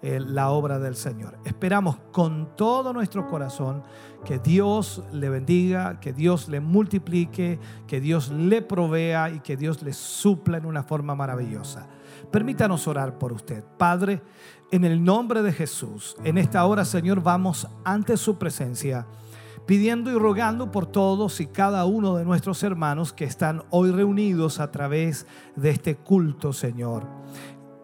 eh, 0.01 0.20
la 0.20 0.51
obra 0.51 0.78
del 0.78 0.94
Señor. 0.94 1.38
Esperamos 1.44 1.99
con 2.12 2.55
todo 2.57 2.92
nuestro 2.92 3.26
corazón 3.26 3.82
que 4.24 4.38
Dios 4.38 5.03
le 5.12 5.28
bendiga, 5.28 5.99
que 5.99 6.12
Dios 6.12 6.49
le 6.49 6.61
multiplique, 6.61 7.59
que 7.86 8.01
Dios 8.01 8.30
le 8.30 8.62
provea 8.62 9.30
y 9.30 9.40
que 9.40 9.57
Dios 9.57 9.82
le 9.82 9.92
supla 9.92 10.59
en 10.59 10.66
una 10.66 10.82
forma 10.82 11.14
maravillosa. 11.14 11.88
Permítanos 12.30 12.86
orar 12.86 13.18
por 13.18 13.32
usted. 13.32 13.64
Padre, 13.76 14.22
en 14.70 14.84
el 14.84 15.03
nombre 15.03 15.42
de 15.42 15.53
Jesús, 15.53 16.16
en 16.24 16.38
esta 16.38 16.64
hora, 16.66 16.84
Señor, 16.84 17.22
vamos 17.22 17.68
ante 17.84 18.16
su 18.16 18.38
presencia 18.38 19.07
pidiendo 19.68 20.11
y 20.11 20.14
rogando 20.14 20.70
por 20.70 20.86
todos 20.86 21.42
y 21.42 21.46
cada 21.46 21.84
uno 21.84 22.16
de 22.16 22.24
nuestros 22.24 22.62
hermanos 22.62 23.12
que 23.12 23.26
están 23.26 23.64
hoy 23.68 23.90
reunidos 23.90 24.61
a 24.61 24.70
través 24.70 25.26
de 25.57 25.68
este 25.68 25.94
culto, 25.94 26.55
Señor. 26.55 27.07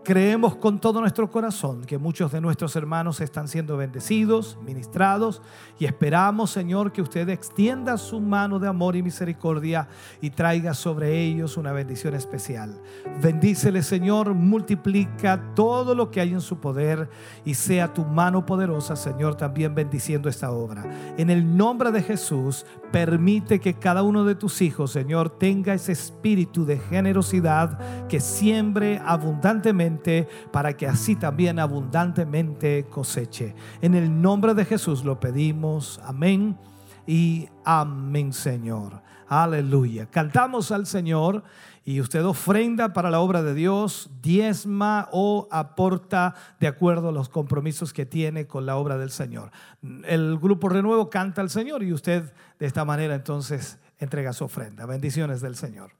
Creemos 0.04 0.54
con 0.56 0.80
todo 0.80 1.00
nuestro 1.00 1.30
corazón 1.30 1.86
que 1.86 1.96
muchos 1.96 2.30
de 2.30 2.42
nuestros 2.42 2.76
hermanos 2.76 3.22
están 3.22 3.48
siendo 3.48 3.78
bendecidos, 3.78 4.58
ministrados 4.62 5.40
y 5.78 5.86
esperamos, 5.86 6.50
Señor, 6.50 6.92
que 6.92 7.00
usted 7.00 7.26
extienda 7.30 7.96
su 7.96 8.20
mano 8.20 8.58
de 8.58 8.68
amor 8.68 8.96
y 8.96 9.02
misericordia 9.02 9.88
y 10.20 10.28
traiga 10.28 10.74
sobre 10.74 11.22
ellos 11.22 11.56
una 11.56 11.72
bendición 11.72 12.12
especial. 12.12 12.78
Bendícele, 13.22 13.82
Señor, 13.82 14.34
multiplica 14.34 15.54
todo 15.54 15.94
lo 15.94 16.10
que 16.10 16.20
hay 16.20 16.34
en 16.34 16.42
su 16.42 16.58
poder 16.58 17.08
y 17.46 17.54
sea 17.54 17.94
tu 17.94 18.04
mano 18.04 18.44
poderosa, 18.44 18.96
Señor, 18.96 19.36
también 19.36 19.74
bendiciendo 19.74 20.28
esta 20.28 20.50
obra. 20.50 20.84
En 21.16 21.30
el 21.30 21.56
nombre 21.56 21.90
de 21.90 22.02
Jesús, 22.02 22.66
permite 22.94 23.58
que 23.58 23.74
cada 23.74 24.04
uno 24.04 24.22
de 24.22 24.36
tus 24.36 24.62
hijos, 24.62 24.92
Señor, 24.92 25.28
tenga 25.28 25.74
ese 25.74 25.90
espíritu 25.90 26.64
de 26.64 26.78
generosidad 26.78 28.06
que 28.06 28.20
siembre 28.20 29.02
abundantemente 29.04 30.28
para 30.52 30.76
que 30.76 30.86
así 30.86 31.16
también 31.16 31.58
abundantemente 31.58 32.86
coseche. 32.88 33.56
En 33.82 33.96
el 33.96 34.22
nombre 34.22 34.54
de 34.54 34.64
Jesús 34.64 35.04
lo 35.04 35.18
pedimos. 35.18 36.00
Amén 36.04 36.56
y 37.04 37.48
amén, 37.64 38.32
Señor. 38.32 39.02
Aleluya. 39.26 40.06
Cantamos 40.06 40.70
al 40.70 40.86
Señor 40.86 41.42
y 41.84 42.00
usted 42.00 42.24
ofrenda 42.24 42.92
para 42.92 43.10
la 43.10 43.20
obra 43.20 43.42
de 43.42 43.54
Dios, 43.54 44.08
diezma 44.22 45.08
o 45.10 45.48
aporta 45.50 46.34
de 46.60 46.66
acuerdo 46.66 47.08
a 47.08 47.12
los 47.12 47.28
compromisos 47.28 47.92
que 47.92 48.06
tiene 48.06 48.46
con 48.46 48.64
la 48.66 48.76
obra 48.76 48.96
del 48.96 49.10
Señor. 49.10 49.50
El 50.04 50.38
grupo 50.38 50.68
Renuevo 50.68 51.10
canta 51.10 51.40
al 51.42 51.50
Señor 51.50 51.82
y 51.82 51.92
usted 51.92 52.32
de 52.58 52.66
esta 52.66 52.84
manera 52.84 53.14
entonces 53.14 53.78
entrega 53.98 54.32
su 54.32 54.44
ofrenda. 54.44 54.86
Bendiciones 54.86 55.40
del 55.40 55.56
Señor. 55.56 55.92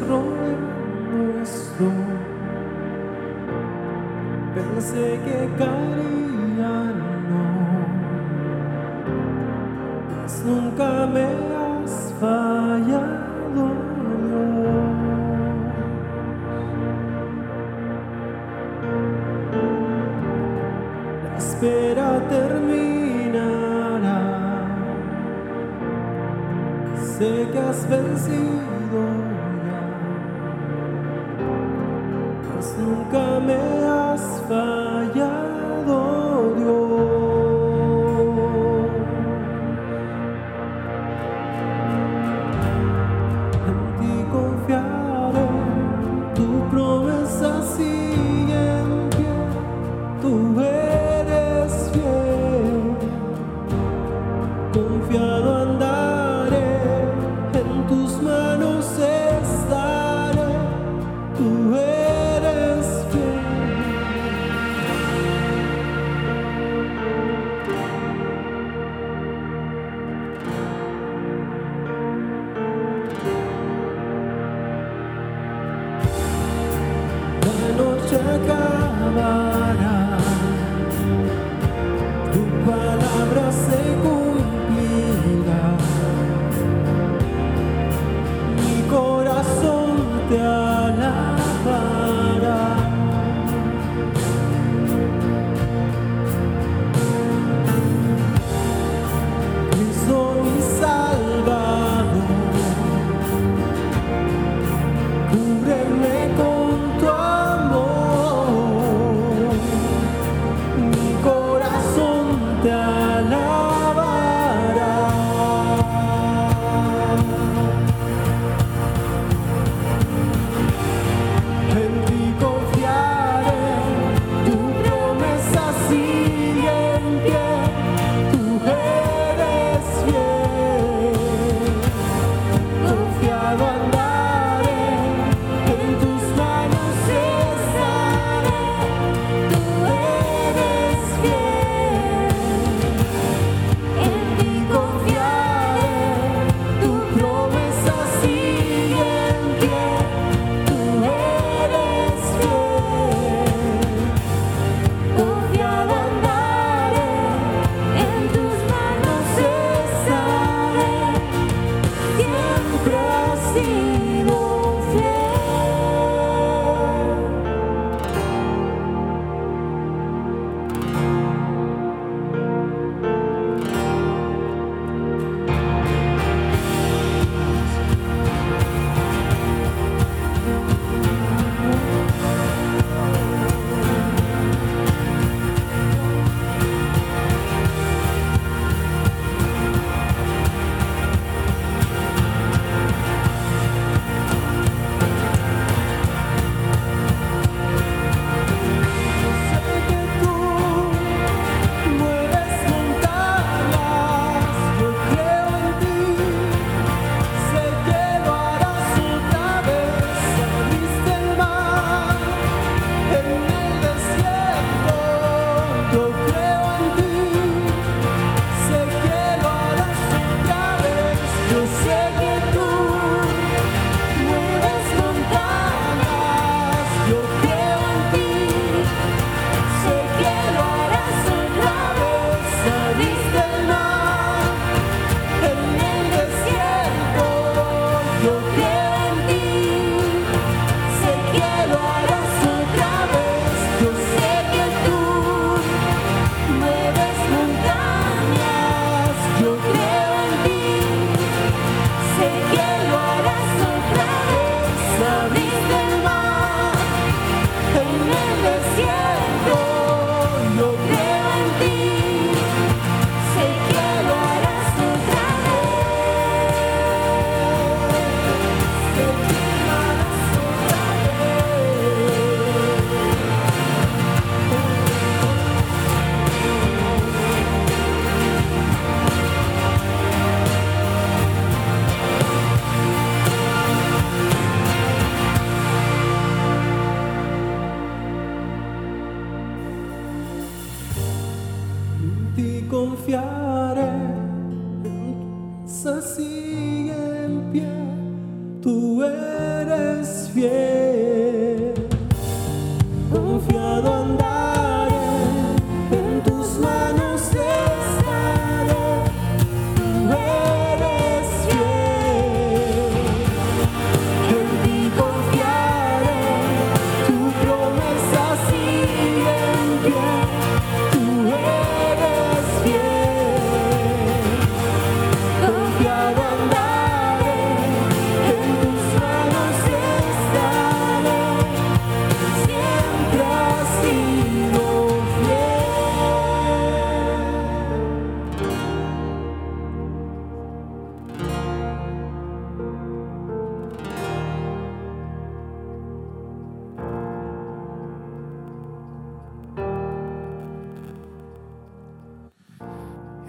los. 0.00 0.33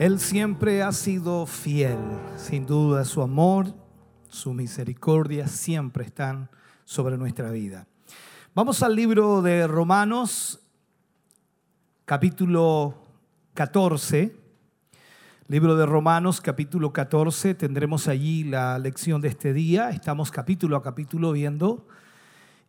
Él 0.06 0.20
siempre 0.20 0.84
ha 0.84 0.92
sido 0.92 1.48
fiel. 1.48 1.98
Sin 2.38 2.68
duda, 2.68 3.04
su 3.06 3.24
amor, 3.24 3.74
su 4.30 4.54
misericordia 4.54 5.48
siempre 5.48 6.06
están 6.06 6.48
sobre 6.84 7.18
nuestra 7.18 7.50
vida. 7.50 7.88
Vamos 8.54 8.84
al 8.84 8.96
libro 8.96 9.42
de 9.42 9.66
Romanos, 9.66 10.62
capítulo 12.06 12.94
14. 13.56 14.36
Libro 15.48 15.76
de 15.76 15.88
Romanos, 15.88 16.40
capítulo 16.40 16.94
14. 16.94 17.56
Tendremos 17.56 18.08
allí 18.08 18.44
la 18.44 18.78
lección 18.78 19.22
de 19.22 19.30
este 19.30 19.54
día. 19.54 19.90
Estamos 19.90 20.30
capítulo 20.30 20.78
a 20.78 20.84
capítulo 20.84 21.32
viendo. 21.32 21.88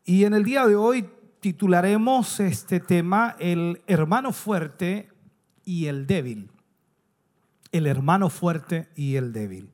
Y 0.06 0.24
en 0.24 0.32
el 0.32 0.42
día 0.42 0.66
de 0.66 0.76
hoy 0.76 1.06
titularemos 1.40 2.40
este 2.40 2.80
tema 2.80 3.36
El 3.38 3.82
hermano 3.86 4.32
fuerte 4.32 5.10
y 5.66 5.84
el 5.84 6.06
débil. 6.06 6.48
El 7.76 7.86
hermano 7.86 8.30
fuerte 8.30 8.88
y 8.96 9.16
el 9.16 9.34
débil. 9.34 9.70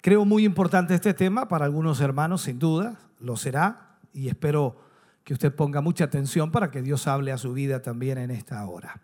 Creo 0.00 0.24
muy 0.24 0.44
importante 0.44 0.94
este 0.94 1.14
tema 1.14 1.46
para 1.46 1.64
algunos 1.64 2.00
hermanos, 2.00 2.42
sin 2.42 2.58
duda, 2.58 2.98
lo 3.20 3.36
será, 3.36 3.98
y 4.12 4.28
espero 4.28 4.76
que 5.22 5.34
usted 5.34 5.54
ponga 5.54 5.80
mucha 5.80 6.04
atención 6.04 6.50
para 6.50 6.70
que 6.70 6.82
Dios 6.82 7.06
hable 7.06 7.30
a 7.30 7.38
su 7.38 7.52
vida 7.52 7.80
también 7.80 8.18
en 8.18 8.32
esta 8.32 8.66
hora. 8.66 9.00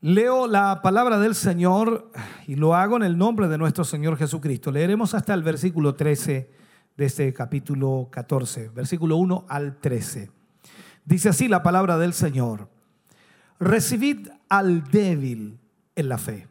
Leo 0.00 0.48
la 0.48 0.82
palabra 0.82 1.20
del 1.20 1.36
Señor 1.36 2.10
y 2.48 2.56
lo 2.56 2.74
hago 2.74 2.96
en 2.96 3.04
el 3.04 3.16
nombre 3.16 3.46
de 3.46 3.56
nuestro 3.56 3.84
Señor 3.84 4.16
Jesucristo. 4.16 4.72
Leeremos 4.72 5.14
hasta 5.14 5.32
el 5.32 5.44
versículo 5.44 5.94
13 5.94 6.50
de 6.96 7.04
este 7.04 7.32
capítulo 7.32 8.08
14, 8.10 8.70
versículo 8.70 9.16
1 9.16 9.46
al 9.48 9.78
13. 9.78 10.28
Dice 11.04 11.28
así 11.28 11.46
la 11.46 11.62
palabra 11.62 11.98
del 11.98 12.14
Señor. 12.14 12.68
Recibid 13.60 14.28
al 14.48 14.82
débil 14.90 15.61
en 15.96 16.08
la 16.08 16.18
fe, 16.18 16.48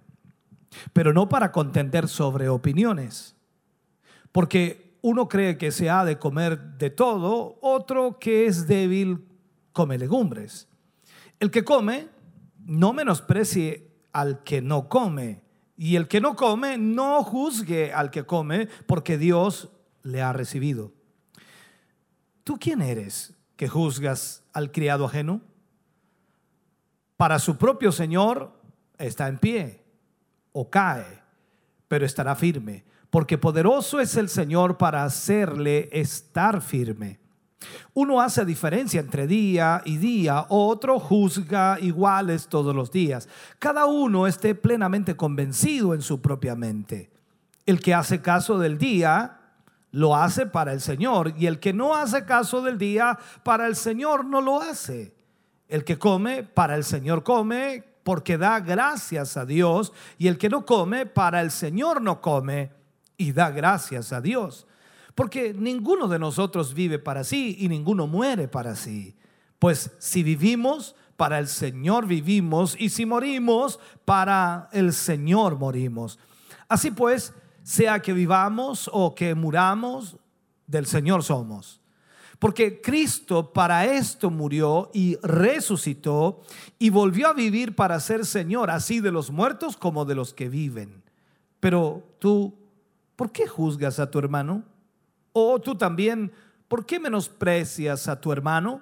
pero 0.93 1.13
no 1.13 1.29
para 1.29 1.51
contender 1.51 2.07
sobre 2.07 2.49
opiniones, 2.49 3.35
porque 4.31 4.97
uno 5.01 5.27
cree 5.27 5.57
que 5.57 5.71
se 5.71 5.89
ha 5.89 6.05
de 6.05 6.19
comer 6.19 6.77
de 6.77 6.89
todo, 6.89 7.57
otro 7.61 8.19
que 8.19 8.45
es 8.45 8.67
débil 8.67 9.25
come 9.73 9.97
legumbres. 9.97 10.67
El 11.39 11.49
que 11.49 11.63
come, 11.63 12.07
no 12.65 12.93
menosprecie 12.93 13.91
al 14.13 14.43
que 14.43 14.61
no 14.61 14.89
come, 14.89 15.41
y 15.75 15.95
el 15.95 16.07
que 16.07 16.21
no 16.21 16.35
come, 16.35 16.77
no 16.77 17.23
juzgue 17.23 17.91
al 17.91 18.11
que 18.11 18.23
come, 18.23 18.67
porque 18.85 19.17
Dios 19.17 19.69
le 20.03 20.21
ha 20.21 20.31
recibido. 20.31 20.93
¿Tú 22.43 22.57
quién 22.59 22.81
eres 22.81 23.33
que 23.55 23.67
juzgas 23.67 24.43
al 24.53 24.71
criado 24.71 25.05
ajeno? 25.05 25.41
Para 27.17 27.39
su 27.39 27.57
propio 27.57 27.91
Señor 27.91 28.60
está 29.01 29.27
en 29.27 29.37
pie 29.37 29.81
o 30.53 30.69
cae, 30.69 31.21
pero 31.87 32.05
estará 32.05 32.35
firme, 32.35 32.83
porque 33.09 33.37
poderoso 33.37 33.99
es 33.99 34.15
el 34.15 34.29
Señor 34.29 34.77
para 34.77 35.03
hacerle 35.03 35.89
estar 35.91 36.61
firme. 36.61 37.19
Uno 37.93 38.21
hace 38.21 38.45
diferencia 38.45 38.99
entre 38.99 39.27
día 39.27 39.81
y 39.85 39.97
día, 39.97 40.45
otro 40.49 40.99
juzga 40.99 41.77
iguales 41.79 42.47
todos 42.47 42.75
los 42.75 42.91
días. 42.91 43.27
Cada 43.59 43.85
uno 43.85 44.27
esté 44.27 44.55
plenamente 44.55 45.15
convencido 45.15 45.93
en 45.93 46.01
su 46.01 46.21
propia 46.21 46.55
mente. 46.55 47.11
El 47.65 47.79
que 47.79 47.93
hace 47.93 48.21
caso 48.21 48.57
del 48.57 48.77
día, 48.77 49.37
lo 49.91 50.15
hace 50.15 50.45
para 50.45 50.73
el 50.73 50.81
Señor, 50.81 51.33
y 51.37 51.45
el 51.45 51.59
que 51.59 51.73
no 51.73 51.95
hace 51.95 52.25
caso 52.25 52.61
del 52.61 52.77
día, 52.77 53.19
para 53.43 53.67
el 53.67 53.75
Señor 53.75 54.25
no 54.25 54.41
lo 54.41 54.61
hace. 54.61 55.13
El 55.67 55.83
que 55.83 55.99
come, 55.99 56.43
para 56.43 56.75
el 56.75 56.83
Señor 56.83 57.23
come, 57.23 57.90
porque 58.03 58.37
da 58.37 58.59
gracias 58.59 59.37
a 59.37 59.45
Dios, 59.45 59.93
y 60.17 60.27
el 60.27 60.37
que 60.37 60.49
no 60.49 60.65
come, 60.65 61.05
para 61.05 61.41
el 61.41 61.51
Señor 61.51 62.01
no 62.01 62.21
come, 62.21 62.71
y 63.17 63.31
da 63.31 63.51
gracias 63.51 64.13
a 64.13 64.21
Dios. 64.21 64.67
Porque 65.15 65.53
ninguno 65.53 66.07
de 66.07 66.19
nosotros 66.19 66.73
vive 66.73 66.97
para 66.97 67.23
sí 67.23 67.57
y 67.59 67.67
ninguno 67.67 68.07
muere 68.07 68.47
para 68.47 68.75
sí. 68.75 69.15
Pues 69.59 69.91
si 69.99 70.23
vivimos, 70.23 70.95
para 71.17 71.37
el 71.37 71.47
Señor 71.47 72.07
vivimos, 72.07 72.75
y 72.79 72.89
si 72.89 73.05
morimos, 73.05 73.79
para 74.05 74.69
el 74.71 74.93
Señor 74.93 75.59
morimos. 75.59 76.17
Así 76.67 76.89
pues, 76.89 77.33
sea 77.61 78.01
que 78.01 78.13
vivamos 78.13 78.89
o 78.91 79.13
que 79.13 79.35
muramos, 79.35 80.17
del 80.65 80.85
Señor 80.85 81.23
somos. 81.23 81.80
Porque 82.41 82.81
Cristo 82.81 83.53
para 83.53 83.85
esto 83.85 84.31
murió 84.31 84.89
y 84.95 85.15
resucitó 85.21 86.41
y 86.79 86.89
volvió 86.89 87.27
a 87.27 87.33
vivir 87.33 87.75
para 87.75 87.99
ser 87.99 88.25
Señor, 88.25 88.71
así 88.71 88.99
de 88.99 89.11
los 89.11 89.29
muertos 89.29 89.77
como 89.77 90.05
de 90.05 90.15
los 90.15 90.33
que 90.33 90.49
viven. 90.49 91.03
Pero 91.59 92.01
tú, 92.17 92.57
¿por 93.15 93.31
qué 93.31 93.45
juzgas 93.45 93.99
a 93.99 94.09
tu 94.09 94.17
hermano? 94.17 94.63
O 95.33 95.61
tú 95.61 95.75
también, 95.75 96.31
¿por 96.67 96.87
qué 96.87 96.99
menosprecias 96.99 98.07
a 98.07 98.19
tu 98.19 98.31
hermano? 98.31 98.81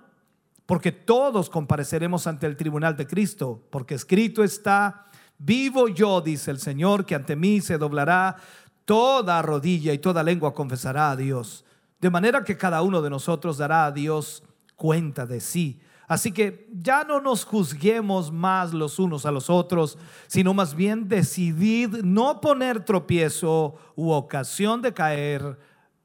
Porque 0.65 0.93
todos 0.93 1.49
compareceremos 1.49 2.27
ante 2.27 2.47
el 2.47 2.55
tribunal 2.55 2.95
de 2.95 3.07
Cristo, 3.07 3.61
porque 3.71 3.95
escrito 3.95 4.41
está, 4.41 5.07
vivo 5.37 5.89
yo, 5.89 6.21
dice 6.21 6.49
el 6.49 6.59
Señor, 6.59 7.05
que 7.05 7.15
ante 7.15 7.35
mí 7.35 7.59
se 7.59 7.77
doblará 7.77 8.37
toda 8.85 9.41
rodilla 9.41 9.91
y 9.91 9.97
toda 9.97 10.23
lengua 10.23 10.53
confesará 10.53 11.11
a 11.11 11.17
Dios. 11.17 11.65
De 11.99 12.09
manera 12.09 12.43
que 12.43 12.57
cada 12.57 12.81
uno 12.81 13.01
de 13.01 13.09
nosotros 13.09 13.57
dará 13.57 13.85
a 13.85 13.91
Dios 13.91 14.43
cuenta 14.75 15.25
de 15.25 15.41
sí. 15.41 15.81
Así 16.07 16.31
que 16.31 16.67
ya 16.73 17.03
no 17.03 17.21
nos 17.21 17.45
juzguemos 17.45 18.31
más 18.31 18.73
los 18.73 18.97
unos 18.97 19.27
a 19.27 19.31
los 19.31 19.49
otros, 19.49 19.97
sino 20.25 20.55
más 20.55 20.73
bien 20.73 21.07
decidid 21.07 22.03
no 22.03 22.41
poner 22.41 22.83
tropiezo 22.83 23.75
u 23.95 24.11
ocasión 24.11 24.81
de 24.81 24.93
caer 24.93 25.59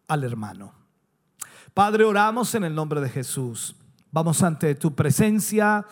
al 0.06 0.24
hermano. 0.24 0.74
Padre, 1.72 2.04
oramos 2.04 2.54
en 2.54 2.64
el 2.64 2.74
nombre 2.74 3.00
de 3.00 3.08
Jesús. 3.08 3.76
Vamos 4.12 4.42
ante 4.42 4.74
tu 4.74 4.94
presencia, 4.94 5.86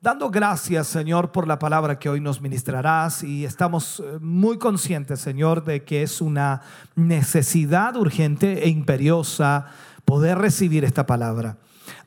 dando 0.00 0.30
gracias, 0.30 0.86
Señor, 0.86 1.32
por 1.32 1.48
la 1.48 1.58
palabra 1.58 1.98
que 1.98 2.08
hoy 2.08 2.20
nos 2.20 2.40
ministrarás 2.40 3.22
y 3.22 3.44
estamos 3.44 4.00
eh, 4.00 4.18
muy 4.20 4.58
conscientes, 4.58 5.20
Señor, 5.20 5.64
de 5.64 5.84
que 5.84 6.02
es 6.02 6.20
una 6.20 6.62
necesidad 6.94 7.96
urgente 7.96 8.64
e 8.64 8.68
imperiosa 8.68 9.66
poder 10.04 10.38
recibir 10.38 10.84
esta 10.84 11.06
palabra. 11.06 11.56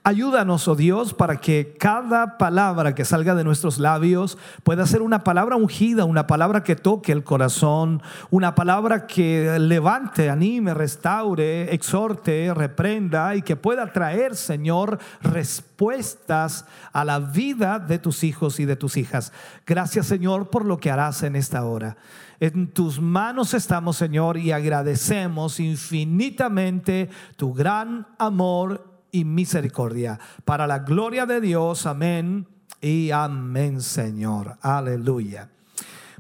Ayúdanos, 0.04 0.68
oh 0.68 0.76
Dios, 0.76 1.14
para 1.14 1.38
que 1.38 1.76
cada 1.78 2.40
palabra 2.40 2.96
que 2.96 3.06
salga 3.06 3.36
de 3.36 3.44
nuestros 3.44 3.78
labios 3.78 4.36
pueda 4.64 4.88
ser 4.88 5.04
una 5.04 5.24
palabra 5.24 5.58
ungida, 5.58 6.06
una 6.06 6.26
palabra 6.26 6.64
que 6.64 6.76
toque 6.76 7.12
el 7.12 7.24
corazón, 7.24 8.02
una 8.32 8.56
palabra 8.56 9.06
que 9.06 9.60
levante, 9.60 10.32
anime, 10.32 10.74
restaure, 10.74 11.72
exhorte, 11.72 12.52
reprenda 12.52 13.36
y 13.36 13.44
que 13.44 13.56
pueda 13.56 13.94
traer, 13.94 14.36
Señor, 14.36 14.98
respuestas 15.22 16.66
a 16.94 17.06
la 17.06 17.20
vida 17.20 17.78
de 17.78 18.00
tus 18.00 18.24
hijos 18.24 18.60
y 18.60 18.66
de 18.66 18.78
tus 18.78 18.98
hijas. 18.98 19.32
Gracias, 19.68 20.08
Señor, 20.08 20.50
por 20.50 20.66
lo 20.66 20.80
que 20.80 20.90
harás 20.90 21.22
en 21.22 21.36
esta 21.36 21.64
hora. 21.64 21.96
En 22.40 22.74
tus 22.74 23.00
manos 23.00 23.54
estamos, 23.54 23.98
Señor, 23.98 24.38
y 24.38 24.52
agradecemos 24.52 25.60
infinitamente 25.60 27.12
tu 27.36 27.54
gran 27.54 28.08
amor 28.18 28.91
y 29.12 29.26
misericordia. 29.26 30.20
Para 30.46 30.68
la 30.68 30.80
gloria 30.80 31.26
de 31.26 31.42
Dios, 31.42 31.86
amén 31.86 32.48
y 32.82 33.12
amén, 33.12 33.82
Señor. 33.82 34.58
Aleluya. 34.62 35.50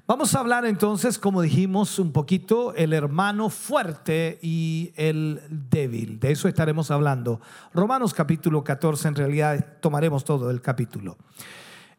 Vamos 0.07 0.35
a 0.35 0.39
hablar 0.39 0.65
entonces, 0.65 1.17
como 1.17 1.41
dijimos 1.41 1.97
un 1.97 2.11
poquito, 2.11 2.73
el 2.75 2.91
hermano 2.91 3.49
fuerte 3.49 4.39
y 4.41 4.91
el 4.97 5.41
débil. 5.49 6.19
De 6.19 6.31
eso 6.31 6.49
estaremos 6.49 6.91
hablando. 6.91 7.39
Romanos 7.73 8.13
capítulo 8.13 8.63
14, 8.63 9.07
en 9.07 9.15
realidad 9.15 9.77
tomaremos 9.79 10.25
todo 10.25 10.51
el 10.51 10.59
capítulo. 10.59 11.17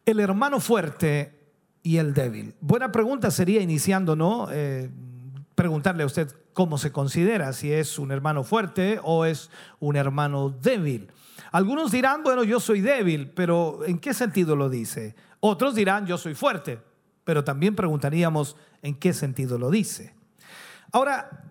El 0.05 0.21
hermano 0.21 0.61
fuerte 0.61 1.43
y 1.83 1.97
el 1.97 2.13
débil. 2.13 2.55
Buena 2.61 2.93
pregunta 2.93 3.31
sería 3.31 3.63
iniciando, 3.63 4.15
¿no? 4.15 4.49
Eh, 4.51 4.91
preguntarle 5.63 6.03
a 6.03 6.07
usted 6.07 6.35
cómo 6.55 6.77
se 6.77 6.91
considera, 6.91 7.53
si 7.53 7.73
es 7.73 7.97
un 7.97 8.11
hermano 8.11 8.43
fuerte 8.43 8.99
o 9.05 9.25
es 9.25 9.49
un 9.79 9.95
hermano 9.95 10.51
débil. 10.51 11.13
Algunos 11.53 11.93
dirán, 11.93 12.25
bueno, 12.25 12.43
yo 12.43 12.59
soy 12.59 12.81
débil, 12.81 13.31
pero 13.31 13.85
¿en 13.87 14.01
qué 14.01 14.13
sentido 14.13 14.57
lo 14.57 14.69
dice? 14.69 15.15
Otros 15.39 15.77
dirán, 15.77 16.05
yo 16.05 16.19
soy 16.19 16.35
fuerte, 16.35 16.81
pero 17.23 17.45
también 17.45 17.77
preguntaríamos, 17.77 18.57
¿en 18.83 18.97
qué 18.97 19.13
sentido 19.13 19.57
lo 19.57 19.71
dice? 19.71 20.17
Ahora, 20.91 21.45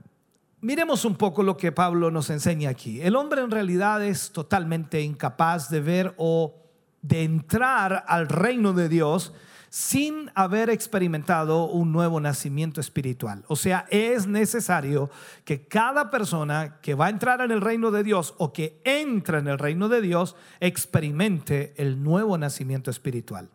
miremos 0.59 1.05
un 1.05 1.16
poco 1.16 1.41
lo 1.41 1.55
que 1.55 1.72
Pablo 1.72 2.12
nos 2.12 2.30
enseña 2.30 2.70
aquí. 2.70 3.01
El 3.01 3.16
hombre 3.16 3.41
en 3.41 3.49
realidad 3.49 4.03
es 4.03 4.34
totalmente 4.34 4.99
incapaz 4.99 5.70
de 5.70 5.80
ver 5.80 6.14
o 6.18 6.53
de 7.01 7.24
entrar 7.24 8.03
al 8.09 8.28
reino 8.28 8.74
de 8.74 8.89
Dios 8.89 9.32
sin 9.72 10.30
haber 10.36 10.69
experimentado 10.69 11.63
un 11.63 11.93
nuevo 11.93 12.19
nacimiento 12.19 12.82
espiritual. 12.82 13.45
O 13.47 13.55
sea, 13.55 13.86
es 13.89 14.28
necesario 14.28 15.09
que 15.45 15.65
cada 15.65 16.11
persona 16.11 16.82
que 16.82 16.93
va 16.93 17.05
a 17.05 17.09
entrar 17.09 17.39
en 17.39 17.51
el 17.51 17.61
reino 17.61 17.89
de 17.89 18.03
Dios 18.03 18.36
o 18.38 18.51
que 18.51 18.82
entra 18.84 19.39
en 19.39 19.47
el 19.47 19.57
reino 19.57 19.88
de 19.88 20.01
Dios 20.01 20.36
experimente 20.59 21.74
el 21.78 22.03
nuevo 22.03 22.38
nacimiento 22.38 22.91
espiritual. 22.91 23.49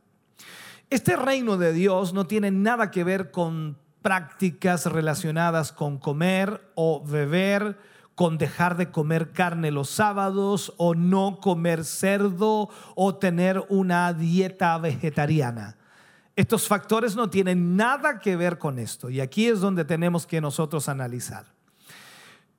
Este 0.89 1.17
reino 1.17 1.59
de 1.59 1.75
Dios 1.75 2.15
no 2.15 2.27
tiene 2.27 2.51
nada 2.51 2.91
que 2.91 3.05
ver 3.05 3.31
con 3.31 3.77
prácticas 4.01 4.87
relacionadas 4.87 5.71
con 5.71 5.99
comer 5.99 6.63
o 6.77 7.05
beber, 7.05 7.77
con 8.15 8.39
dejar 8.39 8.79
de 8.79 8.91
comer 8.91 9.33
carne 9.33 9.71
los 9.71 9.91
sábados 9.91 10.73
o 10.79 10.95
no 10.95 11.41
comer 11.43 11.85
cerdo 11.85 12.71
o 12.95 13.17
tener 13.17 13.67
una 13.69 14.15
dieta 14.15 14.79
vegetariana. 14.79 15.76
Estos 16.37 16.69
factores 16.69 17.17
no 17.17 17.31
tienen 17.31 17.77
nada 17.77 18.21
que 18.21 18.37
ver 18.37 18.59
con 18.59 18.79
esto 18.79 19.09
y 19.09 19.21
aquí 19.21 19.47
es 19.47 19.61
donde 19.61 19.87
tenemos 19.87 20.27
que 20.27 20.43
nosotros 20.43 20.89
analizar. 20.91 21.47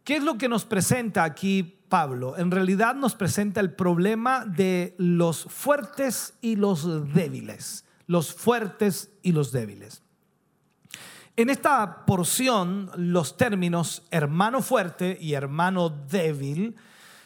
¿Qué 0.04 0.16
es 0.16 0.24
lo 0.24 0.38
que 0.38 0.50
nos 0.50 0.66
presenta 0.66 1.24
aquí 1.24 1.80
Pablo? 1.88 2.38
En 2.38 2.50
realidad 2.50 2.96
nos 2.96 3.14
presenta 3.14 3.60
el 3.60 3.74
problema 3.74 4.46
de 4.46 4.96
los 4.98 5.44
fuertes 5.44 6.34
y 6.42 6.56
los 6.56 7.14
débiles. 7.14 7.86
Los 8.08 8.34
fuertes 8.34 9.12
y 9.22 9.34
los 9.34 9.52
débiles. 9.52 10.02
En 11.36 11.52
esta 11.52 12.06
porción, 12.06 12.90
los 12.96 13.38
términos 13.38 14.08
hermano 14.10 14.64
fuerte 14.64 15.20
y 15.22 15.34
hermano 15.34 15.90
débil 15.90 16.76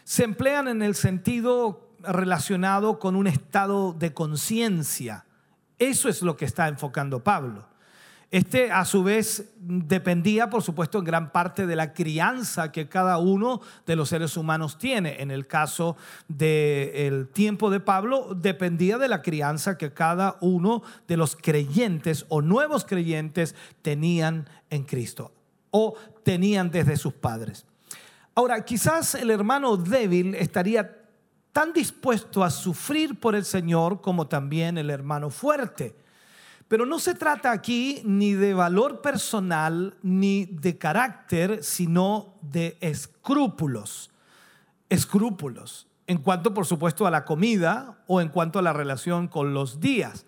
se 0.03 0.25
emplean 0.25 0.67
en 0.67 0.81
el 0.81 0.95
sentido 0.95 1.95
relacionado 1.99 2.99
con 2.99 3.15
un 3.15 3.27
estado 3.27 3.93
de 3.93 4.13
conciencia. 4.13 5.25
Eso 5.81 6.09
es 6.09 6.21
lo 6.21 6.37
que 6.37 6.45
está 6.45 6.67
enfocando 6.67 7.23
Pablo. 7.23 7.65
Este, 8.29 8.71
a 8.71 8.85
su 8.85 9.03
vez, 9.03 9.51
dependía, 9.57 10.47
por 10.47 10.61
supuesto, 10.61 10.99
en 10.99 11.05
gran 11.05 11.31
parte 11.31 11.65
de 11.65 11.75
la 11.75 11.91
crianza 11.91 12.71
que 12.71 12.87
cada 12.87 13.17
uno 13.17 13.61
de 13.87 13.95
los 13.95 14.09
seres 14.09 14.37
humanos 14.37 14.77
tiene. 14.77 15.23
En 15.23 15.31
el 15.31 15.47
caso 15.47 15.97
del 16.27 17.29
tiempo 17.29 17.71
de 17.71 17.79
Pablo, 17.79 18.35
dependía 18.35 18.99
de 18.99 19.07
la 19.07 19.23
crianza 19.23 19.79
que 19.79 19.91
cada 19.91 20.37
uno 20.39 20.83
de 21.07 21.17
los 21.17 21.35
creyentes 21.35 22.27
o 22.29 22.43
nuevos 22.43 22.85
creyentes 22.85 23.55
tenían 23.81 24.47
en 24.69 24.83
Cristo 24.83 25.31
o 25.71 25.95
tenían 26.23 26.69
desde 26.69 26.95
sus 26.95 27.13
padres. 27.13 27.65
Ahora, 28.35 28.63
quizás 28.63 29.15
el 29.15 29.31
hermano 29.31 29.77
débil 29.77 30.35
estaría 30.35 31.00
tan 31.51 31.73
dispuesto 31.73 32.43
a 32.43 32.49
sufrir 32.49 33.19
por 33.19 33.35
el 33.35 33.45
Señor 33.45 34.01
como 34.01 34.27
también 34.27 34.77
el 34.77 34.89
hermano 34.89 35.29
fuerte. 35.29 35.95
Pero 36.67 36.85
no 36.85 36.99
se 36.99 37.15
trata 37.15 37.51
aquí 37.51 38.01
ni 38.05 38.33
de 38.33 38.53
valor 38.53 39.01
personal 39.01 39.97
ni 40.01 40.45
de 40.45 40.77
carácter, 40.77 41.63
sino 41.63 42.35
de 42.41 42.77
escrúpulos. 42.79 44.09
Escrúpulos. 44.87 45.87
En 46.07 46.19
cuanto, 46.19 46.53
por 46.53 46.65
supuesto, 46.65 47.05
a 47.05 47.11
la 47.11 47.25
comida 47.25 48.03
o 48.07 48.21
en 48.21 48.29
cuanto 48.29 48.57
a 48.57 48.61
la 48.61 48.73
relación 48.73 49.27
con 49.27 49.53
los 49.53 49.81
días, 49.81 50.25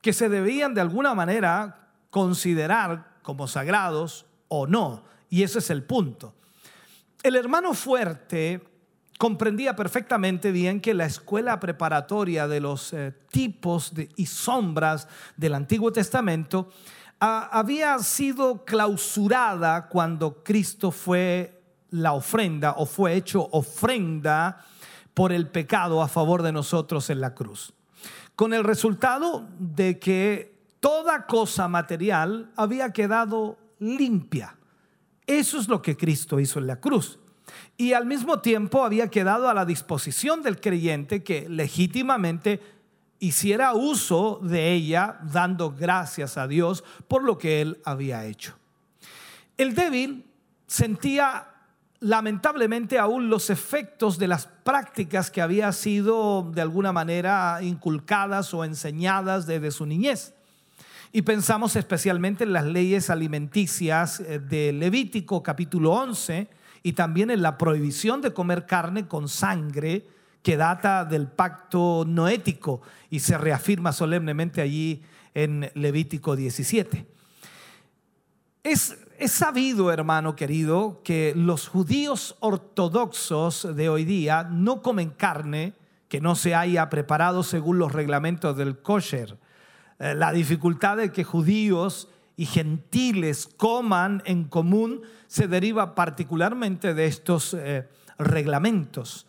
que 0.00 0.12
se 0.12 0.28
debían 0.28 0.74
de 0.74 0.80
alguna 0.80 1.14
manera 1.14 1.88
considerar 2.10 3.18
como 3.22 3.48
sagrados 3.48 4.26
o 4.46 4.66
no. 4.68 5.04
Y 5.28 5.42
ese 5.42 5.58
es 5.58 5.70
el 5.70 5.82
punto. 5.82 6.34
El 7.22 7.34
hermano 7.34 7.74
fuerte 7.74 8.62
comprendía 9.18 9.74
perfectamente 9.74 10.52
bien 10.52 10.80
que 10.80 10.94
la 10.94 11.04
escuela 11.04 11.58
preparatoria 11.58 12.46
de 12.46 12.60
los 12.60 12.92
eh, 12.92 13.12
tipos 13.30 13.92
y 14.16 14.26
sombras 14.26 15.08
del 15.36 15.54
Antiguo 15.54 15.92
Testamento 15.92 16.70
ah, 17.20 17.50
había 17.52 17.98
sido 17.98 18.64
clausurada 18.64 19.88
cuando 19.88 20.44
Cristo 20.44 20.92
fue 20.92 21.60
la 21.90 22.12
ofrenda 22.12 22.74
o 22.78 22.86
fue 22.86 23.14
hecho 23.14 23.48
ofrenda 23.50 24.64
por 25.14 25.32
el 25.32 25.48
pecado 25.48 26.00
a 26.00 26.08
favor 26.08 26.42
de 26.42 26.52
nosotros 26.52 27.10
en 27.10 27.20
la 27.20 27.34
cruz. 27.34 27.72
Con 28.36 28.54
el 28.54 28.62
resultado 28.62 29.48
de 29.58 29.98
que 29.98 30.56
toda 30.78 31.26
cosa 31.26 31.66
material 31.66 32.52
había 32.54 32.92
quedado 32.92 33.58
limpia. 33.80 34.56
Eso 35.26 35.58
es 35.58 35.66
lo 35.66 35.82
que 35.82 35.96
Cristo 35.96 36.38
hizo 36.38 36.60
en 36.60 36.68
la 36.68 36.78
cruz 36.78 37.18
y 37.76 37.92
al 37.92 38.06
mismo 38.06 38.40
tiempo 38.40 38.84
había 38.84 39.08
quedado 39.08 39.48
a 39.48 39.54
la 39.54 39.64
disposición 39.64 40.42
del 40.42 40.60
creyente 40.60 41.22
que 41.22 41.48
legítimamente 41.48 42.60
hiciera 43.20 43.74
uso 43.74 44.40
de 44.42 44.72
ella 44.72 45.18
dando 45.32 45.72
gracias 45.72 46.36
a 46.36 46.46
Dios 46.46 46.84
por 47.08 47.24
lo 47.24 47.38
que 47.38 47.60
él 47.60 47.80
había 47.84 48.24
hecho. 48.24 48.54
El 49.56 49.74
débil 49.74 50.24
sentía 50.66 51.48
lamentablemente 52.00 52.98
aún 52.98 53.28
los 53.28 53.50
efectos 53.50 54.18
de 54.18 54.28
las 54.28 54.46
prácticas 54.46 55.30
que 55.30 55.42
había 55.42 55.72
sido 55.72 56.48
de 56.54 56.60
alguna 56.60 56.92
manera 56.92 57.58
inculcadas 57.62 58.54
o 58.54 58.64
enseñadas 58.64 59.46
desde 59.46 59.70
su 59.70 59.84
niñez. 59.84 60.34
Y 61.10 61.22
pensamos 61.22 61.74
especialmente 61.74 62.44
en 62.44 62.52
las 62.52 62.66
leyes 62.66 63.10
alimenticias 63.10 64.20
eh, 64.20 64.38
de 64.38 64.72
Levítico 64.72 65.42
capítulo 65.42 65.92
11, 65.92 66.48
y 66.88 66.94
también 66.94 67.30
en 67.30 67.42
la 67.42 67.58
prohibición 67.58 68.22
de 68.22 68.32
comer 68.32 68.64
carne 68.64 69.06
con 69.06 69.28
sangre 69.28 70.06
que 70.42 70.56
data 70.56 71.04
del 71.04 71.26
pacto 71.26 72.06
noético 72.06 72.80
y 73.10 73.20
se 73.20 73.36
reafirma 73.36 73.92
solemnemente 73.92 74.62
allí 74.62 75.02
en 75.34 75.70
Levítico 75.74 76.34
17. 76.34 77.04
Es, 78.62 78.96
es 79.18 79.32
sabido, 79.32 79.92
hermano 79.92 80.34
querido, 80.34 81.02
que 81.04 81.34
los 81.36 81.68
judíos 81.68 82.36
ortodoxos 82.40 83.76
de 83.76 83.90
hoy 83.90 84.06
día 84.06 84.44
no 84.44 84.80
comen 84.80 85.10
carne 85.10 85.74
que 86.08 86.22
no 86.22 86.36
se 86.36 86.54
haya 86.54 86.88
preparado 86.88 87.42
según 87.42 87.78
los 87.78 87.92
reglamentos 87.92 88.56
del 88.56 88.78
kosher. 88.78 89.36
Eh, 89.98 90.14
la 90.14 90.32
dificultad 90.32 90.96
de 90.96 91.12
que 91.12 91.22
judíos 91.22 92.08
y 92.38 92.46
gentiles 92.46 93.48
coman 93.56 94.22
en 94.24 94.44
común 94.44 95.02
se 95.26 95.48
deriva 95.48 95.96
particularmente 95.96 96.94
de 96.94 97.06
estos 97.06 97.52
eh, 97.52 97.88
reglamentos. 98.16 99.26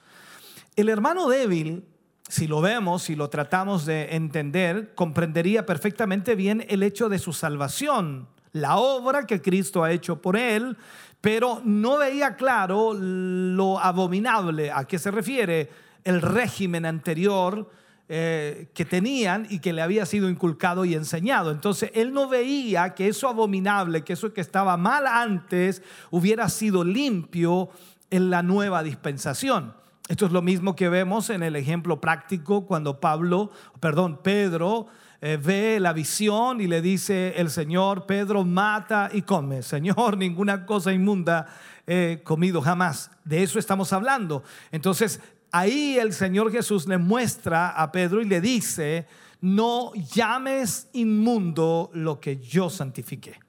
El 0.76 0.90
hermano 0.90 1.28
débil, 1.28 1.86
si 2.28 2.46
lo 2.46 2.62
vemos, 2.62 3.02
si 3.02 3.16
lo 3.16 3.28
tratamos 3.32 3.88
de 3.88 4.16
entender, 4.16 4.94
comprendería 4.94 5.66
perfectamente 5.66 6.36
bien 6.36 6.64
el 6.70 6.84
hecho 6.84 7.10
de 7.10 7.18
su 7.18 7.34
salvación, 7.34 8.28
la 8.52 8.78
obra 8.78 9.26
que 9.26 9.42
Cristo 9.42 9.84
ha 9.84 9.92
hecho 9.92 10.22
por 10.22 10.38
él, 10.38 10.78
pero 11.20 11.64
no 11.66 11.98
veía 11.98 12.36
claro 12.36 12.94
lo 12.94 13.80
abominable 13.80 14.72
a 14.72 14.86
qué 14.86 15.00
se 15.00 15.10
refiere 15.10 15.72
el 16.04 16.22
régimen 16.22 16.86
anterior 16.86 17.72
eh, 18.12 18.72
que 18.74 18.86
tenían 18.86 19.46
y 19.52 19.60
que 19.60 19.72
le 19.72 19.84
había 19.84 20.04
sido 20.08 20.30
inculcado 20.30 20.84
y 20.84 20.96
enseñado. 20.96 21.52
Entonces 21.52 21.92
él 21.94 22.12
no 22.12 22.28
veía 22.28 22.96
que 22.96 23.08
eso 23.08 23.28
abominable, 23.28 24.04
que 24.04 24.14
eso 24.14 24.34
que 24.34 24.42
estaba 24.42 24.78
mal 24.78 25.06
antes, 25.06 25.84
hubiera 26.10 26.50
sido 26.50 26.84
limpio 26.84 27.70
en 28.10 28.32
la 28.32 28.42
nueva 28.42 28.82
dispensación. 28.82 29.76
Esto 30.08 30.26
es 30.26 30.32
lo 30.32 30.42
mismo 30.42 30.76
que 30.76 30.90
vemos 30.90 31.30
en 31.30 31.44
el 31.44 31.56
ejemplo 31.56 32.02
práctico 32.02 32.66
cuando 32.66 33.00
Pablo, 33.00 33.52
perdón, 33.80 34.20
Pedro 34.24 34.88
eh, 35.22 35.38
ve 35.40 35.80
la 35.80 35.94
visión 35.94 36.62
y 36.62 36.68
le 36.68 36.82
dice 36.82 37.36
el 37.38 37.52
Señor, 37.52 38.08
Pedro 38.08 38.44
mata 38.44 39.12
y 39.14 39.22
come. 39.22 39.62
Señor, 39.62 40.18
ninguna 40.18 40.66
cosa 40.66 40.92
inmunda 40.92 41.46
he 41.86 42.22
comido 42.24 42.60
jamás. 42.60 43.12
De 43.24 43.44
eso 43.44 43.60
estamos 43.60 43.94
hablando. 43.94 44.44
Entonces, 44.72 45.22
ahí 45.52 45.98
el 45.98 46.14
Señor 46.14 46.52
Jesús 46.52 46.88
le 46.88 46.98
muestra 46.98 47.70
a 47.70 47.92
Pedro 47.92 48.22
y 48.22 48.26
le 48.26 48.42
dice, 48.42 49.08
no 49.42 49.94
llames 49.94 50.90
inmundo 50.94 51.90
lo 51.94 52.20
que 52.20 52.38
yo 52.38 52.70
santifiqué. 52.70 53.40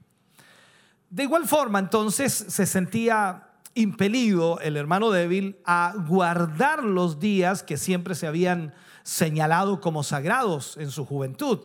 De 1.09 1.24
igual 1.24 1.46
forma, 1.46 1.78
entonces 1.78 2.32
se 2.32 2.66
sentía 2.66 3.48
impelido 3.74 4.59
el 4.61 4.76
hermano 4.76 5.11
débil 5.11 5.59
a 5.64 5.94
guardar 6.09 6.84
los 6.84 7.18
días 7.18 7.62
que 7.62 7.76
siempre 7.76 8.14
se 8.14 8.26
habían 8.26 8.74
señalado 9.03 9.80
como 9.80 10.03
sagrados 10.03 10.76
en 10.76 10.90
su 10.90 11.05
juventud. 11.05 11.61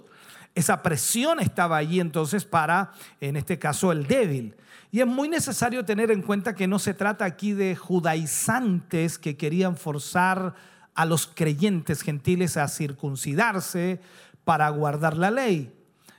Esa 0.56 0.82
presión 0.82 1.40
estaba 1.40 1.78
allí 1.78 2.00
entonces 2.00 2.46
para, 2.46 2.92
en 3.20 3.36
este 3.36 3.60
caso, 3.60 3.92
el 3.92 4.08
débil. 4.08 4.56
Y 4.92 5.02
es 5.02 5.08
muy 5.08 5.28
necesario 5.28 5.84
tener 5.84 6.12
en 6.12 6.22
cuenta 6.22 6.56
que 6.56 6.68
no 6.68 6.80
se 6.80 6.94
trata 6.94 7.26
aquí 7.26 7.54
de 7.54 7.76
judaizantes 7.76 9.18
que 9.18 9.38
querían 9.38 9.76
forzar 9.76 10.56
a 10.94 11.06
los 11.06 11.28
creyentes 11.28 12.02
gentiles 12.02 12.58
a 12.58 12.68
circuncidarse 12.68 14.00
para 14.46 14.70
guardar 14.70 15.18
la 15.18 15.32
ley, 15.32 15.74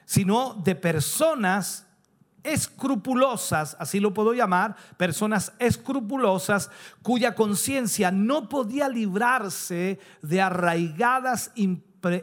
sino 0.04 0.54
de 0.64 0.74
personas 0.74 1.86
escrupulosas, 2.46 3.76
así 3.80 3.98
lo 3.98 4.14
puedo 4.14 4.32
llamar, 4.32 4.76
personas 4.96 5.52
escrupulosas 5.58 6.70
cuya 7.02 7.34
conciencia 7.34 8.10
no 8.10 8.48
podía 8.48 8.88
librarse 8.88 9.98
de 10.22 10.40
arraigadas 10.40 11.50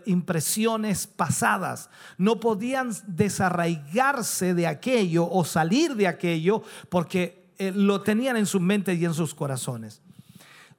impresiones 0.06 1.08
pasadas. 1.08 1.90
No 2.18 2.40
podían 2.40 2.92
desarraigarse 3.08 4.54
de 4.54 4.68
aquello 4.68 5.30
o 5.30 5.44
salir 5.44 5.96
de 5.96 6.08
aquello 6.08 6.64
porque 6.90 7.52
eh, 7.58 7.72
lo 7.76 8.02
tenían 8.02 8.38
en 8.38 8.46
su 8.46 8.60
mente 8.60 8.94
y 8.94 9.06
en 9.06 9.14
sus 9.14 9.34
corazones. 9.34 10.02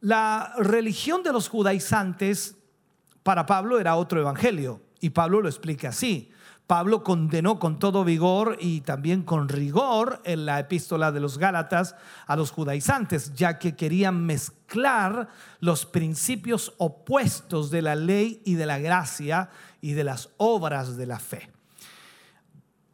La 0.00 0.54
religión 0.58 1.22
de 1.22 1.32
los 1.32 1.48
judaizantes 1.48 2.56
para 3.22 3.46
Pablo 3.46 3.80
era 3.80 3.96
otro 3.96 4.20
evangelio. 4.20 4.80
Y 5.00 5.10
Pablo 5.10 5.40
lo 5.40 5.48
explica 5.48 5.90
así. 5.90 6.30
Pablo 6.66 7.04
condenó 7.04 7.58
con 7.58 7.78
todo 7.78 8.04
vigor 8.04 8.56
y 8.58 8.80
también 8.80 9.22
con 9.22 9.50
rigor 9.50 10.22
en 10.24 10.46
la 10.46 10.58
epístola 10.58 11.12
de 11.12 11.20
los 11.20 11.36
Gálatas 11.36 11.94
a 12.26 12.36
los 12.36 12.50
judaizantes, 12.50 13.34
ya 13.34 13.58
que 13.58 13.76
querían 13.76 14.24
mezclar 14.24 15.28
los 15.60 15.84
principios 15.84 16.72
opuestos 16.78 17.70
de 17.70 17.82
la 17.82 17.94
ley 17.94 18.40
y 18.46 18.54
de 18.54 18.64
la 18.64 18.78
gracia 18.78 19.50
y 19.82 19.92
de 19.92 20.04
las 20.04 20.30
obras 20.38 20.96
de 20.96 21.06
la 21.06 21.18
fe. 21.18 21.50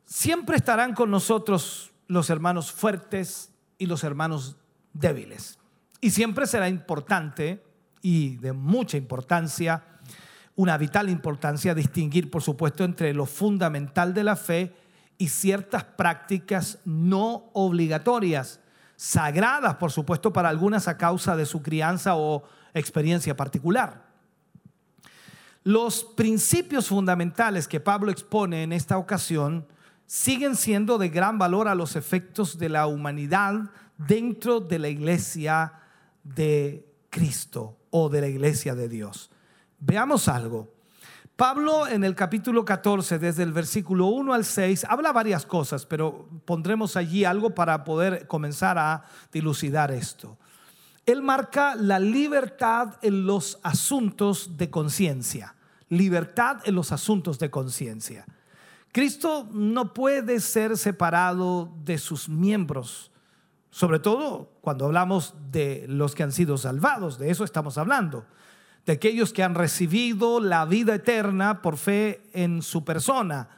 Siempre 0.04 0.56
estarán 0.56 0.94
con 0.94 1.10
nosotros 1.12 1.92
los 2.08 2.28
hermanos 2.28 2.72
fuertes 2.72 3.52
y 3.78 3.86
los 3.86 4.02
hermanos 4.02 4.56
débiles. 4.92 5.60
Y 6.00 6.10
siempre 6.10 6.48
será 6.48 6.68
importante 6.68 7.62
y 8.02 8.36
de 8.38 8.52
mucha 8.52 8.96
importancia 8.96 9.84
una 10.60 10.76
vital 10.76 11.08
importancia 11.08 11.74
distinguir, 11.74 12.30
por 12.30 12.42
supuesto, 12.42 12.84
entre 12.84 13.14
lo 13.14 13.24
fundamental 13.24 14.12
de 14.12 14.24
la 14.24 14.36
fe 14.36 14.74
y 15.16 15.28
ciertas 15.28 15.84
prácticas 15.84 16.80
no 16.84 17.48
obligatorias, 17.54 18.60
sagradas, 18.94 19.76
por 19.76 19.90
supuesto, 19.90 20.34
para 20.34 20.50
algunas 20.50 20.86
a 20.86 20.98
causa 20.98 21.34
de 21.34 21.46
su 21.46 21.62
crianza 21.62 22.14
o 22.14 22.44
experiencia 22.74 23.34
particular. 23.34 24.04
Los 25.64 26.04
principios 26.04 26.88
fundamentales 26.88 27.66
que 27.66 27.80
Pablo 27.80 28.10
expone 28.10 28.62
en 28.62 28.74
esta 28.74 28.98
ocasión 28.98 29.66
siguen 30.04 30.56
siendo 30.56 30.98
de 30.98 31.08
gran 31.08 31.38
valor 31.38 31.68
a 31.68 31.74
los 31.74 31.96
efectos 31.96 32.58
de 32.58 32.68
la 32.68 32.86
humanidad 32.86 33.70
dentro 33.96 34.60
de 34.60 34.78
la 34.78 34.88
iglesia 34.88 35.72
de 36.22 36.86
Cristo 37.08 37.78
o 37.88 38.10
de 38.10 38.20
la 38.20 38.28
iglesia 38.28 38.74
de 38.74 38.90
Dios. 38.90 39.30
Veamos 39.80 40.28
algo. 40.28 40.68
Pablo 41.36 41.88
en 41.88 42.04
el 42.04 42.14
capítulo 42.14 42.66
14, 42.66 43.18
desde 43.18 43.42
el 43.42 43.54
versículo 43.54 44.08
1 44.08 44.34
al 44.34 44.44
6, 44.44 44.84
habla 44.84 45.10
varias 45.10 45.46
cosas, 45.46 45.86
pero 45.86 46.28
pondremos 46.44 46.96
allí 46.96 47.24
algo 47.24 47.54
para 47.54 47.82
poder 47.82 48.26
comenzar 48.26 48.76
a 48.76 49.04
dilucidar 49.32 49.90
esto. 49.90 50.36
Él 51.06 51.22
marca 51.22 51.76
la 51.76 51.98
libertad 51.98 52.98
en 53.00 53.24
los 53.24 53.58
asuntos 53.62 54.58
de 54.58 54.68
conciencia. 54.68 55.54
Libertad 55.88 56.58
en 56.66 56.74
los 56.74 56.92
asuntos 56.92 57.38
de 57.38 57.50
conciencia. 57.50 58.26
Cristo 58.92 59.48
no 59.50 59.94
puede 59.94 60.40
ser 60.40 60.76
separado 60.76 61.72
de 61.84 61.96
sus 61.96 62.28
miembros, 62.28 63.12
sobre 63.70 63.98
todo 63.98 64.50
cuando 64.60 64.84
hablamos 64.84 65.34
de 65.50 65.86
los 65.88 66.14
que 66.14 66.22
han 66.22 66.32
sido 66.32 66.58
salvados, 66.58 67.18
de 67.18 67.30
eso 67.30 67.44
estamos 67.44 67.78
hablando 67.78 68.26
de 68.90 68.94
aquellos 68.94 69.32
que 69.32 69.44
han 69.44 69.54
recibido 69.54 70.40
la 70.40 70.64
vida 70.64 70.96
eterna 70.96 71.62
por 71.62 71.76
fe 71.76 72.22
en 72.32 72.60
su 72.60 72.84
persona. 72.84 73.48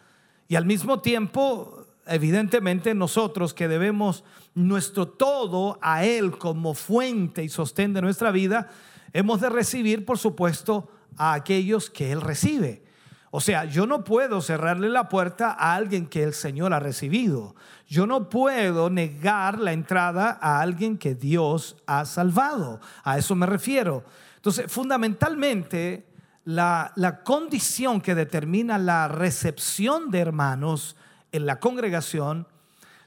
Y 0.46 0.56
al 0.56 0.66
mismo 0.66 1.00
tiempo, 1.00 1.86
evidentemente 2.06 2.92
nosotros 2.92 3.54
que 3.54 3.66
debemos 3.66 4.24
nuestro 4.54 5.08
todo 5.08 5.78
a 5.80 6.04
Él 6.04 6.36
como 6.36 6.74
fuente 6.74 7.42
y 7.42 7.48
sostén 7.48 7.94
de 7.94 8.02
nuestra 8.02 8.30
vida, 8.30 8.68
hemos 9.14 9.40
de 9.40 9.48
recibir, 9.48 10.04
por 10.04 10.18
supuesto, 10.18 10.90
a 11.16 11.32
aquellos 11.32 11.88
que 11.88 12.12
Él 12.12 12.20
recibe. 12.20 12.82
O 13.30 13.40
sea, 13.40 13.64
yo 13.64 13.86
no 13.86 14.04
puedo 14.04 14.42
cerrarle 14.42 14.90
la 14.90 15.08
puerta 15.08 15.50
a 15.50 15.74
alguien 15.74 16.08
que 16.08 16.24
el 16.24 16.34
Señor 16.34 16.74
ha 16.74 16.78
recibido. 16.78 17.56
Yo 17.88 18.06
no 18.06 18.28
puedo 18.28 18.90
negar 18.90 19.58
la 19.58 19.72
entrada 19.72 20.38
a 20.42 20.60
alguien 20.60 20.98
que 20.98 21.14
Dios 21.14 21.78
ha 21.86 22.04
salvado. 22.04 22.80
A 23.02 23.16
eso 23.16 23.34
me 23.34 23.46
refiero. 23.46 24.04
Entonces, 24.42 24.72
fundamentalmente, 24.72 26.04
la, 26.44 26.92
la 26.96 27.22
condición 27.22 28.00
que 28.00 28.16
determina 28.16 28.76
la 28.76 29.06
recepción 29.06 30.10
de 30.10 30.18
hermanos 30.18 30.96
en 31.30 31.46
la 31.46 31.60
congregación 31.60 32.48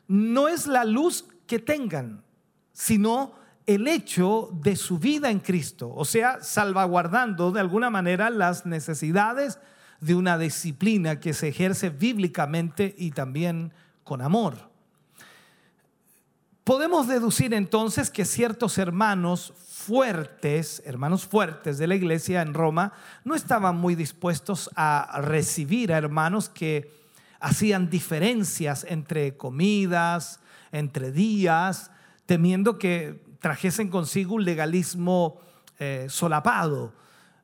no 0.07 0.47
es 0.47 0.65
la 0.65 0.85
luz 0.85 1.25
que 1.45 1.59
tengan, 1.59 2.23
sino 2.71 3.33
el 3.65 3.89
hecho 3.89 4.49
de 4.53 4.77
su 4.77 4.97
vida 4.97 5.29
en 5.29 5.41
Cristo, 5.41 5.91
o 5.93 6.05
sea, 6.05 6.41
salvaguardando 6.41 7.51
de 7.51 7.59
alguna 7.59 7.89
manera 7.89 8.29
las 8.29 8.65
necesidades 8.65 9.59
de 9.99 10.15
una 10.15 10.37
disciplina 10.37 11.19
que 11.19 11.33
se 11.33 11.49
ejerce 11.49 11.89
bíblicamente 11.89 12.95
y 12.97 13.11
también 13.11 13.73
con 14.05 14.21
amor. 14.21 14.69
Podemos 16.63 17.07
deducir 17.07 17.53
entonces 17.53 18.09
que 18.09 18.23
ciertos 18.23 18.77
hermanos 18.77 19.53
fuertes, 19.85 20.81
hermanos 20.85 21.25
fuertes 21.25 21.77
de 21.77 21.85
la 21.85 21.93
iglesia 21.93 22.41
en 22.41 22.55
Roma, 22.55 22.93
no 23.23 23.35
estaban 23.35 23.77
muy 23.77 23.93
dispuestos 23.93 24.69
a 24.75 25.21
recibir 25.21 25.93
a 25.93 25.97
hermanos 25.97 26.49
que 26.49 26.91
hacían 27.39 27.91
diferencias 27.91 28.83
entre 28.89 29.37
comidas, 29.37 30.39
entre 30.71 31.11
días, 31.11 31.91
temiendo 32.25 32.79
que 32.79 33.23
trajesen 33.39 33.89
consigo 33.89 34.33
un 34.33 34.43
legalismo 34.43 35.39
eh, 35.77 36.07
solapado. 36.09 36.93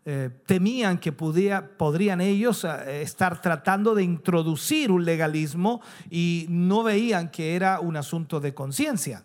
Eh, 0.03 0.31
temían 0.47 0.97
que 0.97 1.11
podrían 1.11 2.21
ellos 2.21 2.63
eh, 2.63 3.03
estar 3.03 3.39
tratando 3.39 3.93
de 3.93 4.01
introducir 4.01 4.89
un 4.89 5.05
legalismo 5.05 5.79
y 6.09 6.47
no 6.49 6.81
veían 6.81 7.29
que 7.29 7.55
era 7.55 7.79
un 7.79 7.95
asunto 7.95 8.39
de 8.39 8.55
conciencia. 8.55 9.23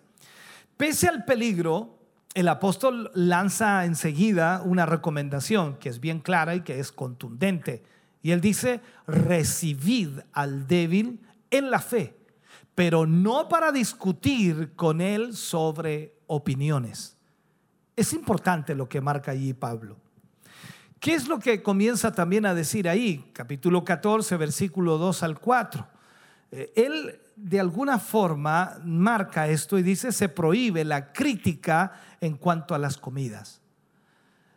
Pese 0.76 1.08
al 1.08 1.24
peligro, 1.24 1.95
el 2.36 2.48
apóstol 2.48 3.10
lanza 3.14 3.86
enseguida 3.86 4.60
una 4.62 4.84
recomendación 4.84 5.78
que 5.78 5.88
es 5.88 6.00
bien 6.00 6.20
clara 6.20 6.54
y 6.54 6.60
que 6.60 6.78
es 6.78 6.92
contundente. 6.92 7.82
Y 8.20 8.32
él 8.32 8.42
dice, 8.42 8.82
recibid 9.06 10.18
al 10.34 10.66
débil 10.66 11.18
en 11.50 11.70
la 11.70 11.78
fe, 11.78 12.14
pero 12.74 13.06
no 13.06 13.48
para 13.48 13.72
discutir 13.72 14.74
con 14.76 15.00
él 15.00 15.34
sobre 15.34 16.12
opiniones. 16.26 17.16
Es 17.96 18.12
importante 18.12 18.74
lo 18.74 18.86
que 18.86 19.00
marca 19.00 19.30
allí 19.30 19.54
Pablo. 19.54 19.96
¿Qué 21.00 21.14
es 21.14 21.28
lo 21.28 21.38
que 21.38 21.62
comienza 21.62 22.12
también 22.12 22.44
a 22.44 22.52
decir 22.52 22.86
ahí? 22.86 23.30
Capítulo 23.32 23.82
14, 23.82 24.36
versículo 24.36 24.98
2 24.98 25.22
al 25.22 25.40
4. 25.40 25.88
Eh, 26.50 26.70
él 26.76 27.18
de 27.36 27.60
alguna 27.60 27.98
forma 27.98 28.78
marca 28.82 29.46
esto 29.46 29.78
y 29.78 29.82
dice, 29.82 30.10
se 30.10 30.28
prohíbe 30.28 30.84
la 30.84 31.12
crítica 31.12 31.92
en 32.20 32.36
cuanto 32.36 32.74
a 32.74 32.78
las 32.78 32.96
comidas. 32.96 33.60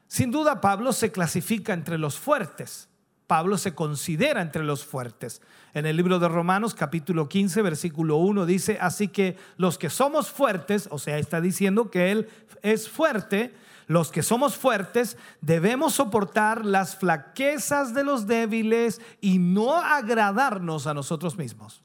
Sin 0.07 0.31
duda, 0.31 0.61
Pablo 0.61 0.93
se 0.93 1.11
clasifica 1.11 1.73
entre 1.73 1.97
los 1.97 2.17
fuertes. 2.17 2.87
Pablo 3.27 3.59
se 3.59 3.75
considera 3.75 4.41
entre 4.41 4.63
los 4.63 4.83
fuertes. 4.83 5.41
En 5.75 5.85
el 5.85 5.97
libro 5.97 6.17
de 6.17 6.27
Romanos 6.27 6.73
capítulo 6.73 7.29
15 7.29 7.61
versículo 7.61 8.15
1 8.15 8.47
dice, 8.47 8.79
así 8.81 9.09
que 9.09 9.37
los 9.57 9.77
que 9.77 9.91
somos 9.91 10.31
fuertes, 10.31 10.87
o 10.89 10.97
sea, 10.97 11.19
está 11.19 11.39
diciendo 11.41 11.91
que 11.91 12.11
Él 12.11 12.27
es 12.63 12.89
fuerte, 12.89 13.53
los 13.85 14.09
que 14.09 14.23
somos 14.23 14.55
fuertes 14.55 15.17
debemos 15.41 15.93
soportar 15.93 16.65
las 16.65 16.95
flaquezas 16.95 17.93
de 17.93 18.03
los 18.03 18.25
débiles 18.25 18.99
y 19.21 19.37
no 19.37 19.75
agradarnos 19.75 20.87
a 20.87 20.95
nosotros 20.95 21.37
mismos. 21.37 21.83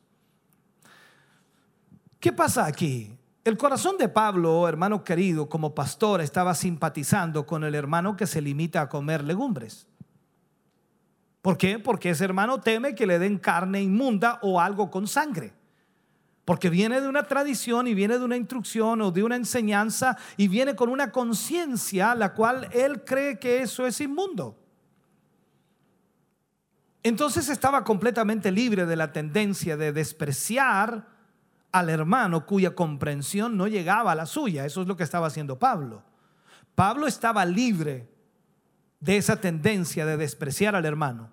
¿Qué 2.25 2.33
pasa 2.33 2.65
aquí? 2.65 3.15
El 3.45 3.59
corazón 3.59 3.99
de 3.99 4.09
Pablo, 4.09 4.67
hermano 4.67 5.05
querido, 5.05 5.47
como 5.47 5.75
pastor, 5.75 6.23
estaba 6.23 6.55
simpatizando 6.55 7.45
con 7.45 7.65
el 7.65 7.75
hermano 7.75 8.17
que 8.17 8.27
se 8.27 8.41
limita 8.41 8.81
a 8.81 8.89
comer 8.89 9.23
legumbres. 9.23 9.87
¿Por 11.43 11.59
qué? 11.59 11.79
Porque 11.79 12.09
ese 12.09 12.25
hermano 12.25 12.63
teme 12.63 12.95
que 12.95 13.07
le 13.07 13.19
den 13.19 13.37
carne 13.37 13.83
inmunda 13.83 14.39
o 14.41 14.59
algo 14.59 14.91
con 14.91 15.07
sangre. 15.07 15.53
Porque 16.47 16.71
viene 16.71 17.03
de 17.03 17.09
una 17.09 17.25
tradición 17.25 17.89
y 17.89 17.93
viene 17.93 18.19
de 18.19 18.25
una 18.25 18.39
instrucción 18.39 19.03
o 19.03 19.11
de 19.11 19.23
una 19.23 19.37
enseñanza 19.37 20.17
y 20.39 20.49
viene 20.49 20.75
con 20.75 20.89
una 20.89 21.13
conciencia 21.13 22.15
la 22.15 22.33
cual 22.33 22.71
él 22.73 23.05
cree 23.05 23.39
que 23.39 23.61
eso 23.61 23.87
es 23.87 24.01
inmundo. 24.01 24.57
Entonces 27.03 27.51
estaba 27.51 27.85
completamente 27.85 28.51
libre 28.51 28.87
de 28.87 28.97
la 28.97 29.13
tendencia 29.13 29.77
de 29.77 29.93
despreciar 29.93 31.13
al 31.75 31.91
hermano 31.91 32.47
cuya 32.47 32.77
comprensión 32.77 33.57
no 33.57 33.67
llegaba 33.67 34.13
a 34.13 34.15
la 34.15 34.27
suya. 34.27 34.65
Eso 34.65 34.83
es 34.83 34.87
lo 34.87 34.97
que 34.97 35.03
estaba 35.03 35.27
haciendo 35.27 35.59
Pablo. 35.59 36.05
Pablo 36.77 37.09
estaba 37.09 37.45
libre 37.45 38.09
de 39.01 39.17
esa 39.17 39.41
tendencia 39.41 40.07
de 40.07 40.17
despreciar 40.17 40.77
al 40.77 40.85
hermano. 40.85 41.31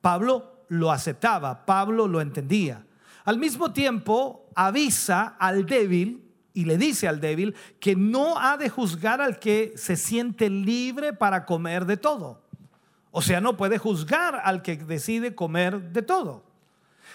Pablo 0.00 0.64
lo 0.68 0.90
aceptaba, 0.90 1.66
Pablo 1.66 2.08
lo 2.08 2.22
entendía. 2.22 2.86
Al 3.26 3.36
mismo 3.36 3.74
tiempo, 3.74 4.48
avisa 4.54 5.36
al 5.38 5.66
débil 5.66 6.26
y 6.54 6.64
le 6.64 6.78
dice 6.78 7.06
al 7.06 7.20
débil 7.20 7.54
que 7.78 7.94
no 7.94 8.38
ha 8.38 8.56
de 8.56 8.70
juzgar 8.70 9.20
al 9.20 9.38
que 9.38 9.74
se 9.76 9.96
siente 9.96 10.48
libre 10.48 11.12
para 11.12 11.44
comer 11.44 11.84
de 11.84 11.98
todo. 11.98 12.40
O 13.10 13.20
sea, 13.20 13.42
no 13.42 13.58
puede 13.58 13.76
juzgar 13.76 14.40
al 14.42 14.62
que 14.62 14.78
decide 14.78 15.34
comer 15.34 15.92
de 15.92 16.00
todo. 16.00 16.46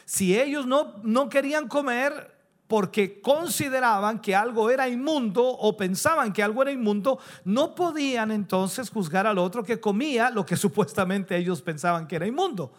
Si 0.06 0.40
ellos 0.40 0.68
no, 0.68 0.98
no 1.02 1.28
querían 1.28 1.68
comer, 1.68 2.40
porque 2.72 3.20
consideraban 3.20 4.20
que 4.22 4.34
algo 4.34 4.70
era 4.70 4.88
inmundo 4.88 5.44
o 5.46 5.76
pensaban 5.76 6.32
que 6.32 6.42
algo 6.42 6.62
era 6.62 6.72
inmundo, 6.72 7.20
no 7.44 7.76
podían 7.76 8.32
entonces 8.32 8.90
juzgar 8.90 9.28
al 9.28 9.38
otro 9.40 9.62
que 9.62 9.82
comía 9.82 10.30
lo 10.30 10.46
que 10.46 10.56
supuestamente 10.66 11.36
ellos 11.36 11.62
pensaban 11.62 12.08
que 12.08 12.16
era 12.16 12.26
inmundo. 12.26 12.72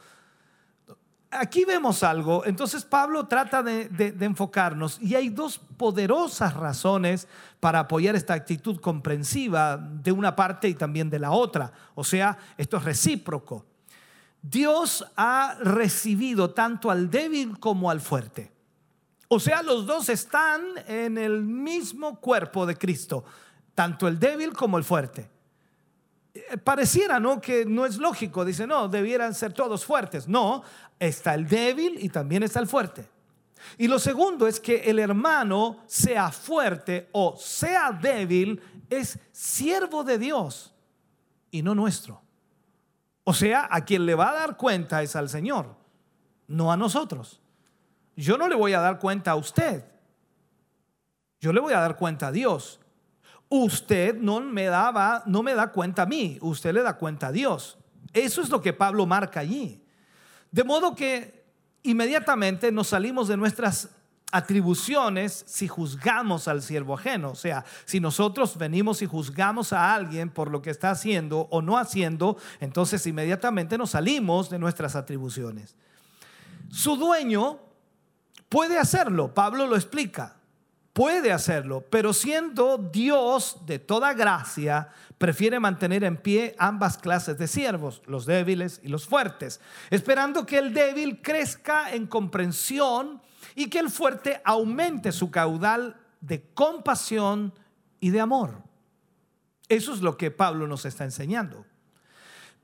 aquí 1.30 1.66
vemos 1.66 2.02
algo. 2.02 2.42
Entonces 2.46 2.84
Pablo 2.86 3.26
trata 3.26 3.62
de, 3.62 3.90
de- 3.90 4.12
de 4.12 4.24
enfocarnos 4.24 4.98
y 5.02 5.14
hay 5.14 5.28
dos 5.28 5.58
poderosas 5.58 6.54
razones 6.54 7.28
para 7.60 7.80
apoyar 7.80 8.14
esta 8.16 8.32
actitud 8.32 8.80
comprensiva 8.80 9.76
de 9.76 10.10
una 10.12 10.34
parte 10.34 10.68
y 10.68 10.74
también 10.74 11.10
de 11.10 11.18
la 11.18 11.32
otra. 11.32 11.70
O 11.94 12.02
sea, 12.02 12.38
esto 12.56 12.78
es 12.78 12.84
recíproco. 12.84 13.66
Dios 14.40 15.04
ha 15.16 15.56
recibido 15.60 16.50
tanto 16.50 16.90
al 16.90 17.10
débil 17.10 17.58
como 17.60 17.90
al 17.90 18.00
fuerte. 18.00 18.51
O 19.34 19.40
sea, 19.40 19.62
los 19.62 19.86
dos 19.86 20.10
están 20.10 20.62
en 20.86 21.16
el 21.16 21.42
mismo 21.42 22.20
cuerpo 22.20 22.66
de 22.66 22.76
Cristo, 22.76 23.24
tanto 23.74 24.06
el 24.06 24.18
débil 24.18 24.52
como 24.52 24.76
el 24.76 24.84
fuerte. 24.84 25.30
Eh, 26.34 26.58
Pareciera, 26.58 27.18
¿no? 27.18 27.40
Que 27.40 27.64
no 27.64 27.86
es 27.86 27.96
lógico. 27.96 28.44
Dice, 28.44 28.66
no, 28.66 28.88
debieran 28.88 29.34
ser 29.34 29.54
todos 29.54 29.86
fuertes. 29.86 30.28
No, 30.28 30.62
está 30.98 31.32
el 31.32 31.48
débil 31.48 31.96
y 31.98 32.10
también 32.10 32.42
está 32.42 32.60
el 32.60 32.66
fuerte. 32.66 33.08
Y 33.78 33.88
lo 33.88 33.98
segundo 33.98 34.46
es 34.46 34.60
que 34.60 34.90
el 34.90 34.98
hermano, 34.98 35.78
sea 35.86 36.30
fuerte 36.30 37.08
o 37.12 37.34
sea 37.38 37.90
débil, 37.90 38.60
es 38.90 39.18
siervo 39.32 40.04
de 40.04 40.18
Dios 40.18 40.74
y 41.50 41.62
no 41.62 41.74
nuestro. 41.74 42.20
O 43.24 43.32
sea, 43.32 43.66
a 43.70 43.82
quien 43.82 44.04
le 44.04 44.14
va 44.14 44.28
a 44.28 44.34
dar 44.34 44.58
cuenta 44.58 45.02
es 45.02 45.16
al 45.16 45.30
Señor, 45.30 45.74
no 46.48 46.70
a 46.70 46.76
nosotros. 46.76 47.41
Yo 48.22 48.38
no 48.38 48.48
le 48.48 48.54
voy 48.54 48.72
a 48.72 48.80
dar 48.80 49.00
cuenta 49.00 49.32
a 49.32 49.34
usted. 49.34 49.84
Yo 51.40 51.52
le 51.52 51.60
voy 51.60 51.72
a 51.72 51.80
dar 51.80 51.96
cuenta 51.96 52.28
a 52.28 52.32
Dios. 52.32 52.78
Usted 53.48 54.14
no 54.14 54.40
me, 54.40 54.66
daba, 54.66 55.24
no 55.26 55.42
me 55.42 55.54
da 55.54 55.72
cuenta 55.72 56.02
a 56.02 56.06
mí, 56.06 56.38
usted 56.40 56.72
le 56.72 56.82
da 56.82 56.96
cuenta 56.96 57.26
a 57.26 57.32
Dios. 57.32 57.78
Eso 58.12 58.40
es 58.40 58.48
lo 58.48 58.62
que 58.62 58.72
Pablo 58.72 59.06
marca 59.06 59.40
allí. 59.40 59.84
De 60.52 60.62
modo 60.62 60.94
que 60.94 61.44
inmediatamente 61.82 62.70
nos 62.70 62.88
salimos 62.88 63.26
de 63.26 63.36
nuestras 63.36 63.90
atribuciones 64.30 65.44
si 65.48 65.66
juzgamos 65.66 66.46
al 66.46 66.62
siervo 66.62 66.94
ajeno. 66.94 67.30
O 67.30 67.34
sea, 67.34 67.64
si 67.84 67.98
nosotros 67.98 68.56
venimos 68.56 69.02
y 69.02 69.06
juzgamos 69.06 69.72
a 69.72 69.92
alguien 69.92 70.30
por 70.30 70.48
lo 70.48 70.62
que 70.62 70.70
está 70.70 70.92
haciendo 70.92 71.48
o 71.50 71.60
no 71.60 71.76
haciendo, 71.76 72.36
entonces 72.60 73.04
inmediatamente 73.04 73.76
nos 73.76 73.90
salimos 73.90 74.48
de 74.48 74.60
nuestras 74.60 74.94
atribuciones. 74.94 75.74
Su 76.70 76.96
dueño 76.96 77.71
puede 78.52 78.78
hacerlo, 78.78 79.32
Pablo 79.32 79.66
lo 79.66 79.76
explica, 79.76 80.36
puede 80.92 81.32
hacerlo, 81.32 81.86
pero 81.88 82.12
siendo 82.12 82.76
Dios 82.76 83.56
de 83.64 83.78
toda 83.78 84.12
gracia, 84.12 84.90
prefiere 85.16 85.58
mantener 85.58 86.04
en 86.04 86.18
pie 86.18 86.54
ambas 86.58 86.98
clases 86.98 87.38
de 87.38 87.48
siervos, 87.48 88.02
los 88.04 88.26
débiles 88.26 88.78
y 88.82 88.88
los 88.88 89.06
fuertes, 89.06 89.58
esperando 89.88 90.44
que 90.44 90.58
el 90.58 90.74
débil 90.74 91.22
crezca 91.22 91.94
en 91.94 92.06
comprensión 92.06 93.22
y 93.54 93.70
que 93.70 93.78
el 93.78 93.88
fuerte 93.88 94.42
aumente 94.44 95.12
su 95.12 95.30
caudal 95.30 95.96
de 96.20 96.42
compasión 96.52 97.54
y 98.00 98.10
de 98.10 98.20
amor. 98.20 98.62
Eso 99.66 99.94
es 99.94 100.02
lo 100.02 100.18
que 100.18 100.30
Pablo 100.30 100.66
nos 100.66 100.84
está 100.84 101.04
enseñando. 101.04 101.64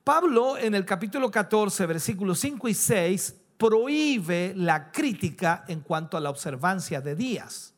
Pablo 0.05 0.59
en 0.59 0.75
el 0.75 0.85
capítulo 0.85 1.31
14, 1.31 1.87
versículos 1.87 2.41
5 2.41 2.69
y 2.69 2.75
6, 2.75 3.37
prohíbe 3.59 4.55
la 4.57 4.91
crítica 4.91 5.65
en 5.69 5.81
cuanto 5.81 6.17
a 6.17 6.21
la 6.21 6.31
observancia 6.31 7.01
de 7.01 7.15
días. 7.15 7.75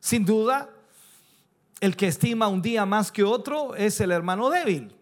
Sin 0.00 0.24
duda, 0.24 0.70
el 1.80 1.96
que 1.96 2.08
estima 2.08 2.48
un 2.48 2.62
día 2.62 2.86
más 2.86 3.12
que 3.12 3.22
otro 3.22 3.74
es 3.76 4.00
el 4.00 4.10
hermano 4.10 4.50
débil. 4.50 4.96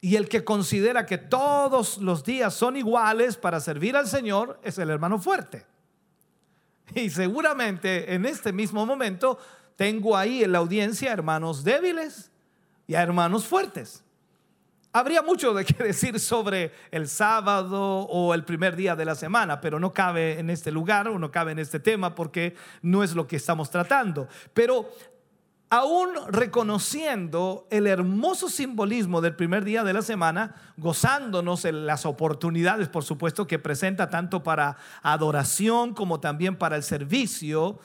Y 0.00 0.14
el 0.14 0.28
que 0.28 0.44
considera 0.44 1.06
que 1.06 1.18
todos 1.18 1.98
los 1.98 2.24
días 2.24 2.54
son 2.54 2.76
iguales 2.76 3.36
para 3.36 3.58
servir 3.58 3.96
al 3.96 4.06
Señor 4.06 4.60
es 4.62 4.78
el 4.78 4.90
hermano 4.90 5.18
fuerte. 5.18 5.66
Y 6.94 7.10
seguramente 7.10 8.14
en 8.14 8.24
este 8.24 8.52
mismo 8.52 8.86
momento 8.86 9.38
tengo 9.76 10.16
ahí 10.16 10.44
en 10.44 10.52
la 10.52 10.58
audiencia 10.58 11.12
hermanos 11.12 11.64
débiles 11.64 12.30
y 12.86 12.94
a 12.94 13.02
hermanos 13.02 13.44
fuertes. 13.44 14.04
Habría 14.98 15.22
mucho 15.22 15.54
de 15.54 15.64
qué 15.64 15.74
decir 15.84 16.18
sobre 16.18 16.72
el 16.90 17.06
sábado 17.06 18.00
o 18.00 18.34
el 18.34 18.42
primer 18.42 18.74
día 18.74 18.96
de 18.96 19.04
la 19.04 19.14
semana, 19.14 19.60
pero 19.60 19.78
no 19.78 19.92
cabe 19.92 20.40
en 20.40 20.50
este 20.50 20.72
lugar 20.72 21.06
o 21.06 21.20
no 21.20 21.30
cabe 21.30 21.52
en 21.52 21.60
este 21.60 21.78
tema 21.78 22.16
porque 22.16 22.56
no 22.82 23.04
es 23.04 23.14
lo 23.14 23.28
que 23.28 23.36
estamos 23.36 23.70
tratando. 23.70 24.26
Pero 24.54 24.90
aún 25.70 26.08
reconociendo 26.26 27.68
el 27.70 27.86
hermoso 27.86 28.48
simbolismo 28.48 29.20
del 29.20 29.36
primer 29.36 29.62
día 29.62 29.84
de 29.84 29.92
la 29.92 30.02
semana, 30.02 30.56
gozándonos 30.76 31.64
en 31.64 31.86
las 31.86 32.04
oportunidades, 32.04 32.88
por 32.88 33.04
supuesto, 33.04 33.46
que 33.46 33.60
presenta 33.60 34.10
tanto 34.10 34.42
para 34.42 34.78
adoración 35.02 35.94
como 35.94 36.18
también 36.18 36.56
para 36.56 36.74
el 36.74 36.82
servicio, 36.82 37.78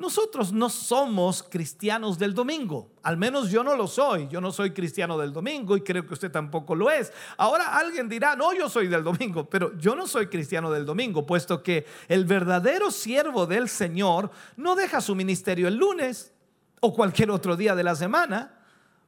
nosotros 0.00 0.50
no 0.50 0.70
somos 0.70 1.42
cristianos 1.42 2.18
del 2.18 2.32
domingo. 2.32 2.90
Al 3.02 3.18
menos 3.18 3.50
yo 3.50 3.62
no 3.62 3.76
lo 3.76 3.86
soy. 3.86 4.28
Yo 4.28 4.40
no 4.40 4.50
soy 4.50 4.70
cristiano 4.70 5.18
del 5.18 5.30
domingo 5.30 5.76
y 5.76 5.82
creo 5.82 6.06
que 6.06 6.14
usted 6.14 6.32
tampoco 6.32 6.74
lo 6.74 6.90
es. 6.90 7.12
Ahora 7.36 7.76
alguien 7.76 8.08
dirá, 8.08 8.34
no, 8.34 8.54
yo 8.54 8.70
soy 8.70 8.88
del 8.88 9.04
domingo, 9.04 9.48
pero 9.50 9.76
yo 9.76 9.94
no 9.94 10.06
soy 10.06 10.28
cristiano 10.28 10.70
del 10.70 10.86
domingo, 10.86 11.26
puesto 11.26 11.62
que 11.62 11.84
el 12.08 12.24
verdadero 12.24 12.90
siervo 12.90 13.46
del 13.46 13.68
Señor 13.68 14.30
no 14.56 14.74
deja 14.74 15.02
su 15.02 15.14
ministerio 15.14 15.68
el 15.68 15.76
lunes 15.76 16.32
o 16.80 16.94
cualquier 16.94 17.30
otro 17.30 17.54
día 17.54 17.74
de 17.74 17.84
la 17.84 17.94
semana. 17.94 18.59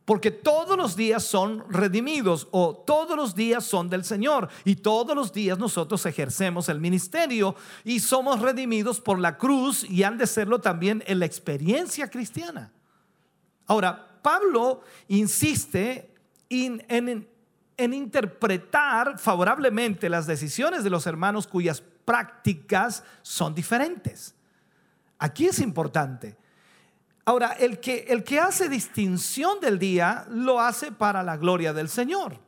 Porque 0.05 0.33
todos 0.33 0.77
los 0.77 0.97
días 0.97 1.23
son 1.23 1.65
redimidos 1.71 2.49
o 2.51 2.75
todos 2.75 3.17
los 3.17 3.37
días 3.37 3.65
son 3.65 3.89
del 3.89 4.05
Señor 4.05 4.49
y 4.65 4.77
todos 4.77 5.15
los 5.15 5.33
días 5.33 5.59
nosotros 5.59 6.05
ejercemos 6.07 6.69
el 6.69 6.81
ministerio 6.81 7.55
y 7.85 8.01
somos 8.01 8.41
redimidos 8.41 9.01
por 9.01 9.21
la 9.21 9.39
cruz 9.39 9.85
y 9.89 10.03
han 10.03 10.19
de 10.19 10.27
serlo 10.27 10.61
también 10.61 11.05
en 11.07 11.21
la 11.21 11.27
experiencia 11.27 12.11
cristiana. 12.11 12.73
Ahora, 13.67 14.19
Pablo 14.23 14.83
insiste 15.09 16.13
en, 16.49 17.29
interpretar 17.77 19.19
favorablemente 19.19 20.09
las 20.09 20.27
decisiones 20.27 20.85
de 20.85 20.91
los 20.91 21.07
hermanos 21.07 21.47
cuyas 21.47 21.83
prácticas 22.05 23.05
son 23.23 23.55
diferentes. 23.55 24.35
Aquí 25.19 25.47
es 25.47 25.61
importante. 25.61 26.37
Ahora, 27.25 27.53
el 27.53 27.79
que, 27.79 28.07
el 28.09 28.25
que 28.25 28.41
hace 28.41 28.69
distinción 28.69 29.61
del 29.61 29.79
día 29.79 30.27
lo 30.29 30.61
hace 30.61 30.91
para 30.91 31.23
la 31.23 31.37
gloria 31.37 31.73
del 31.73 31.89
Señor, 31.89 32.39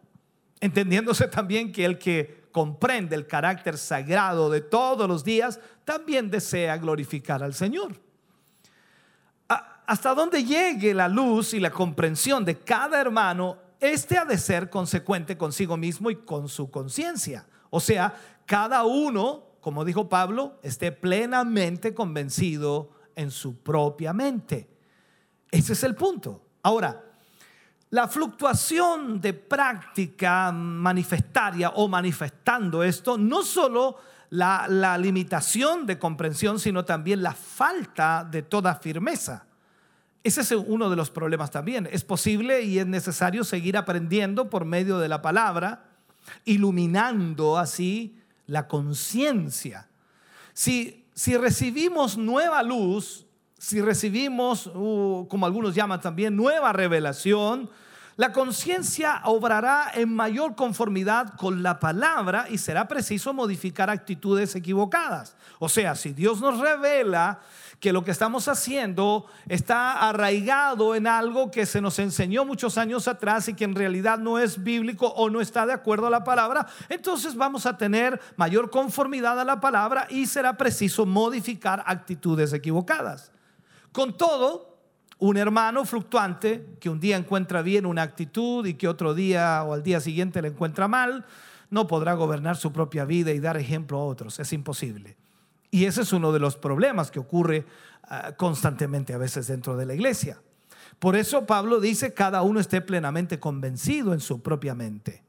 entendiéndose 0.60 1.28
también 1.28 1.70
que 1.72 1.84
el 1.84 1.98
que 1.98 2.44
comprende 2.50 3.14
el 3.14 3.26
carácter 3.26 3.78
sagrado 3.78 4.50
de 4.50 4.60
todos 4.60 5.08
los 5.08 5.24
días 5.24 5.60
también 5.84 6.30
desea 6.30 6.76
glorificar 6.76 7.42
al 7.42 7.54
Señor. 7.54 8.00
Hasta 9.86 10.14
donde 10.14 10.44
llegue 10.44 10.94
la 10.94 11.08
luz 11.08 11.52
y 11.52 11.60
la 11.60 11.70
comprensión 11.70 12.44
de 12.44 12.58
cada 12.58 13.00
hermano, 13.00 13.58
este 13.80 14.16
ha 14.16 14.24
de 14.24 14.38
ser 14.38 14.70
consecuente 14.70 15.36
consigo 15.36 15.76
mismo 15.76 16.10
y 16.10 16.16
con 16.16 16.48
su 16.48 16.70
conciencia. 16.70 17.46
O 17.68 17.80
sea, 17.80 18.14
cada 18.46 18.84
uno, 18.84 19.44
como 19.60 19.84
dijo 19.84 20.08
Pablo, 20.08 20.58
esté 20.62 20.90
plenamente 20.90 21.92
convencido 21.92 22.93
en 23.16 23.30
su 23.30 23.58
propia 23.58 24.12
mente. 24.12 24.68
Ese 25.50 25.72
es 25.72 25.82
el 25.84 25.94
punto. 25.94 26.42
Ahora, 26.62 27.02
la 27.90 28.08
fluctuación 28.08 29.20
de 29.20 29.34
práctica 29.34 30.50
manifestaria 30.50 31.70
o 31.70 31.86
manifestando 31.86 32.82
esto, 32.82 33.16
no 33.16 33.44
solo 33.44 33.98
la, 34.30 34.98
limitación 34.98 35.86
de 35.86 35.98
comprensión, 35.98 36.58
sino 36.58 36.84
también 36.84 37.22
la 37.22 37.34
falta 37.34 38.26
de 38.28 38.42
toda 38.42 38.74
firmeza. 38.74 39.46
Ese 40.24 40.40
es 40.40 40.50
uno 40.50 40.90
de 40.90 40.96
los 40.96 41.10
problemas 41.10 41.52
también. 41.52 41.88
Es 41.92 42.02
posible 42.02 42.62
y 42.62 42.80
es 42.80 42.86
necesario 42.86 43.44
seguir 43.44 43.76
aprendiendo 43.76 44.50
por 44.50 44.64
medio 44.64 44.98
de 44.98 45.08
la 45.08 45.22
palabra, 45.22 45.84
iluminando 46.44 47.58
así 47.58 48.18
la 48.46 48.66
conciencia. 48.66 49.88
Si, 50.52 51.03
si 51.14 51.36
recibimos 51.36 52.16
nueva 52.18 52.62
luz, 52.62 53.26
si 53.56 53.80
recibimos, 53.80 54.66
uh, 54.66 55.26
como 55.30 55.46
algunos 55.46 55.74
llaman 55.74 56.00
también, 56.00 56.36
nueva 56.36 56.72
revelación, 56.72 57.70
la 58.16 58.32
conciencia 58.32 59.22
obrará 59.24 59.90
en 59.94 60.14
mayor 60.14 60.54
conformidad 60.54 61.34
con 61.36 61.62
la 61.62 61.80
palabra 61.80 62.46
y 62.48 62.58
será 62.58 62.86
preciso 62.86 63.32
modificar 63.32 63.90
actitudes 63.90 64.54
equivocadas. 64.54 65.36
O 65.58 65.68
sea, 65.68 65.96
si 65.96 66.12
Dios 66.12 66.40
nos 66.40 66.60
revela 66.60 67.40
que 67.80 67.92
lo 67.92 68.04
que 68.04 68.10
estamos 68.10 68.48
haciendo 68.48 69.26
está 69.48 70.08
arraigado 70.08 70.94
en 70.94 71.06
algo 71.06 71.50
que 71.50 71.66
se 71.66 71.80
nos 71.80 71.98
enseñó 71.98 72.44
muchos 72.44 72.78
años 72.78 73.08
atrás 73.08 73.48
y 73.48 73.54
que 73.54 73.64
en 73.64 73.74
realidad 73.74 74.18
no 74.18 74.38
es 74.38 74.62
bíblico 74.62 75.08
o 75.08 75.30
no 75.30 75.40
está 75.40 75.66
de 75.66 75.72
acuerdo 75.72 76.06
a 76.06 76.10
la 76.10 76.24
palabra, 76.24 76.66
entonces 76.88 77.36
vamos 77.36 77.66
a 77.66 77.76
tener 77.76 78.20
mayor 78.36 78.70
conformidad 78.70 79.38
a 79.38 79.44
la 79.44 79.60
palabra 79.60 80.06
y 80.10 80.26
será 80.26 80.56
preciso 80.56 81.06
modificar 81.06 81.82
actitudes 81.86 82.52
equivocadas. 82.52 83.32
Con 83.92 84.16
todo, 84.16 84.78
un 85.18 85.36
hermano 85.36 85.84
fluctuante 85.84 86.76
que 86.80 86.90
un 86.90 87.00
día 87.00 87.16
encuentra 87.16 87.62
bien 87.62 87.86
una 87.86 88.02
actitud 88.02 88.66
y 88.66 88.74
que 88.74 88.88
otro 88.88 89.14
día 89.14 89.62
o 89.62 89.72
al 89.72 89.82
día 89.82 90.00
siguiente 90.00 90.42
la 90.42 90.48
encuentra 90.48 90.88
mal, 90.88 91.24
no 91.70 91.86
podrá 91.86 92.14
gobernar 92.14 92.56
su 92.56 92.72
propia 92.72 93.04
vida 93.04 93.32
y 93.32 93.40
dar 93.40 93.56
ejemplo 93.56 93.98
a 93.98 94.04
otros. 94.04 94.38
Es 94.38 94.52
imposible. 94.52 95.16
Y 95.74 95.86
ese 95.86 96.02
es 96.02 96.12
uno 96.12 96.30
de 96.30 96.38
los 96.38 96.54
problemas 96.54 97.10
que 97.10 97.18
ocurre 97.18 97.66
ah, 98.04 98.30
constantemente 98.36 99.12
a 99.12 99.18
veces 99.18 99.48
dentro 99.48 99.76
de 99.76 99.84
la 99.84 99.94
iglesia. 99.94 100.40
Por 101.00 101.16
eso 101.16 101.46
Pablo 101.46 101.80
dice, 101.80 102.14
cada 102.14 102.42
uno 102.42 102.60
esté 102.60 102.80
plenamente 102.80 103.40
convencido 103.40 104.12
en 104.12 104.20
su 104.20 104.40
propia 104.40 104.76
mente. 104.76 105.24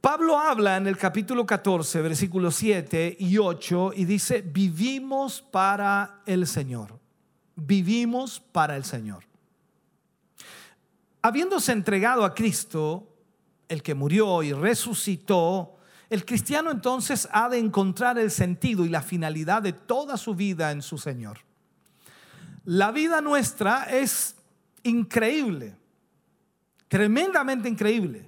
Pablo 0.00 0.38
habla 0.38 0.78
en 0.78 0.86
el 0.86 0.96
capítulo 0.96 1.44
14, 1.44 2.00
versículos 2.00 2.54
7 2.54 3.18
y 3.20 3.36
8 3.36 3.92
y 3.94 4.06
dice, 4.06 4.40
vivimos 4.40 5.42
para 5.42 6.22
el 6.24 6.46
Señor. 6.46 6.98
Vivimos 7.54 8.40
para 8.40 8.74
el 8.74 8.84
Señor. 8.84 9.24
Habiéndose 11.20 11.72
entregado 11.72 12.24
a 12.24 12.32
Cristo, 12.32 13.06
el 13.68 13.82
que 13.82 13.94
murió 13.94 14.42
y 14.42 14.54
resucitó, 14.54 15.76
el 16.12 16.26
cristiano 16.26 16.70
entonces 16.70 17.26
ha 17.32 17.48
de 17.48 17.58
encontrar 17.58 18.18
el 18.18 18.30
sentido 18.30 18.84
y 18.84 18.90
la 18.90 19.00
finalidad 19.00 19.62
de 19.62 19.72
toda 19.72 20.18
su 20.18 20.34
vida 20.34 20.70
en 20.70 20.82
su 20.82 20.98
Señor. 20.98 21.38
La 22.66 22.92
vida 22.92 23.22
nuestra 23.22 23.84
es 23.84 24.36
increíble, 24.82 25.74
tremendamente 26.88 27.66
increíble. 27.66 28.26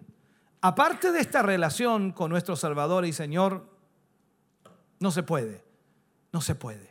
Aparte 0.62 1.12
de 1.12 1.20
esta 1.20 1.42
relación 1.42 2.12
con 2.12 2.30
nuestro 2.30 2.56
Salvador 2.56 3.04
y 3.04 3.12
Señor, 3.12 3.68
no 4.98 5.10
se 5.10 5.22
puede, 5.22 5.62
no 6.32 6.40
se 6.40 6.54
puede. 6.54 6.90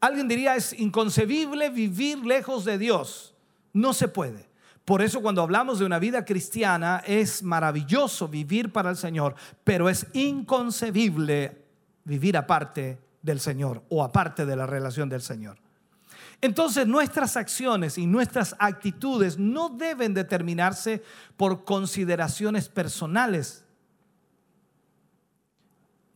Alguien 0.00 0.26
diría, 0.26 0.56
es 0.56 0.72
inconcebible 0.72 1.68
vivir 1.68 2.24
lejos 2.24 2.64
de 2.64 2.78
Dios. 2.78 3.34
No 3.74 3.92
se 3.92 4.08
puede. 4.08 4.49
Por 4.90 5.02
eso 5.02 5.22
cuando 5.22 5.42
hablamos 5.42 5.78
de 5.78 5.84
una 5.84 6.00
vida 6.00 6.24
cristiana 6.24 7.00
es 7.06 7.44
maravilloso 7.44 8.26
vivir 8.26 8.72
para 8.72 8.90
el 8.90 8.96
Señor, 8.96 9.36
pero 9.62 9.88
es 9.88 10.04
inconcebible 10.14 11.64
vivir 12.02 12.36
aparte 12.36 12.98
del 13.22 13.38
Señor 13.38 13.84
o 13.88 14.02
aparte 14.02 14.44
de 14.44 14.56
la 14.56 14.66
relación 14.66 15.08
del 15.08 15.22
Señor. 15.22 15.58
Entonces 16.40 16.88
nuestras 16.88 17.36
acciones 17.36 17.98
y 17.98 18.06
nuestras 18.08 18.56
actitudes 18.58 19.38
no 19.38 19.68
deben 19.68 20.12
determinarse 20.12 21.04
por 21.36 21.64
consideraciones 21.64 22.68
personales. 22.68 23.64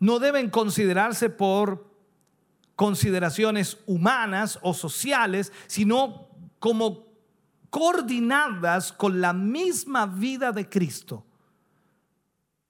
No 0.01 0.19
deben 0.19 0.51
considerarse 0.51 1.31
por 1.31 1.87
consideraciones 2.75 3.79
humanas 3.87 4.59
o 4.63 4.75
sociales, 4.75 5.53
sino 5.69 6.27
como 6.59 7.04
coordinadas 7.75 8.93
con 8.93 9.21
la 9.21 9.33
misma 9.33 10.07
vida 10.07 10.53
de 10.53 10.69
Cristo. 10.69 11.25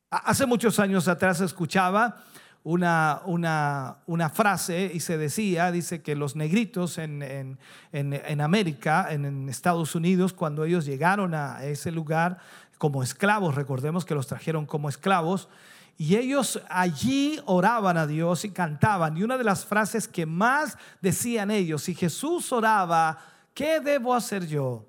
Hace 0.09 0.47
muchos 0.47 0.79
años 0.79 1.09
atrás 1.09 1.43
escuchaba 1.43 2.25
una, 2.63 3.21
una, 3.27 3.99
una, 4.07 4.31
frase 4.31 4.91
y 4.95 5.01
se 5.01 5.19
decía, 5.19 5.71
dice 5.71 6.01
que 6.01 6.17
los 6.17 6.37
negritos 6.37 6.97
en, 6.97 7.23
en, 7.23 7.59
en, 7.93 8.41
América, 8.41 9.09
en, 9.11 9.47
Estados 9.51 9.95
Unidos, 9.95 10.33
cuando 10.33 10.65
ellos 10.65 10.87
llegaron 10.87 11.35
a 11.35 11.63
ese 11.65 11.93
lugar 11.93 12.39
como 12.79 13.03
esclavos, 13.03 13.57
recordemos 13.57 14.07
que 14.07 14.15
los 14.15 14.27
trajeron 14.27 14.65
como 14.65 14.89
esclavos, 14.89 15.51
y 15.99 16.17
ellos 16.17 16.63
allí 16.71 17.39
oraban 17.45 17.99
a 17.99 18.07
Dios 18.07 18.47
y 18.47 18.53
cantaban. 18.53 19.19
Y 19.19 19.23
una 19.23 19.37
de 19.37 19.45
las 19.45 19.67
frases 19.67 20.09
que 20.09 20.25
más 20.25 20.79
decían 21.03 21.51
ellos, 21.51 21.83
si 21.83 21.95
Jesús 21.95 22.51
oraba, 22.53 23.19
¿qué 23.53 23.81
debo 23.81 24.15
hacer 24.15 24.47
yo? 24.47 24.87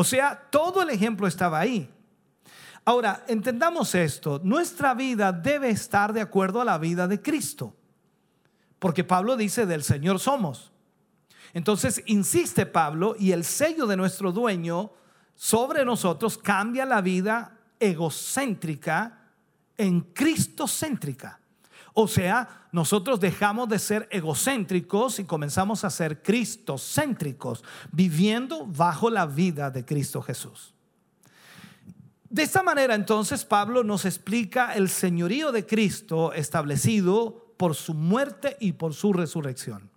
O 0.00 0.04
sea, 0.04 0.46
todo 0.52 0.82
el 0.82 0.90
ejemplo 0.90 1.26
estaba 1.26 1.58
ahí. 1.58 1.92
Ahora, 2.84 3.24
entendamos 3.26 3.96
esto, 3.96 4.40
nuestra 4.44 4.94
vida 4.94 5.32
debe 5.32 5.70
estar 5.70 6.12
de 6.12 6.20
acuerdo 6.20 6.60
a 6.60 6.64
la 6.64 6.78
vida 6.78 7.08
de 7.08 7.20
Cristo, 7.20 7.74
porque 8.78 9.02
Pablo 9.02 9.36
dice, 9.36 9.66
del 9.66 9.82
Señor 9.82 10.20
somos. 10.20 10.70
Entonces, 11.52 12.00
insiste 12.06 12.64
Pablo, 12.64 13.16
y 13.18 13.32
el 13.32 13.42
sello 13.42 13.88
de 13.88 13.96
nuestro 13.96 14.30
dueño 14.30 14.92
sobre 15.34 15.84
nosotros 15.84 16.38
cambia 16.38 16.86
la 16.86 17.00
vida 17.00 17.58
egocéntrica 17.80 19.18
en 19.76 20.02
cristocéntrica. 20.02 21.37
O 22.00 22.06
sea, 22.06 22.68
nosotros 22.70 23.18
dejamos 23.18 23.68
de 23.68 23.80
ser 23.80 24.06
egocéntricos 24.12 25.18
y 25.18 25.24
comenzamos 25.24 25.82
a 25.82 25.90
ser 25.90 26.22
cristocéntricos, 26.22 27.64
viviendo 27.90 28.64
bajo 28.66 29.10
la 29.10 29.26
vida 29.26 29.72
de 29.72 29.84
Cristo 29.84 30.22
Jesús. 30.22 30.72
De 32.30 32.44
esta 32.44 32.62
manera 32.62 32.94
entonces 32.94 33.44
Pablo 33.44 33.82
nos 33.82 34.04
explica 34.04 34.74
el 34.74 34.90
señorío 34.90 35.50
de 35.50 35.66
Cristo 35.66 36.32
establecido 36.32 37.52
por 37.56 37.74
su 37.74 37.94
muerte 37.94 38.56
y 38.60 38.74
por 38.74 38.94
su 38.94 39.12
resurrección. 39.12 39.87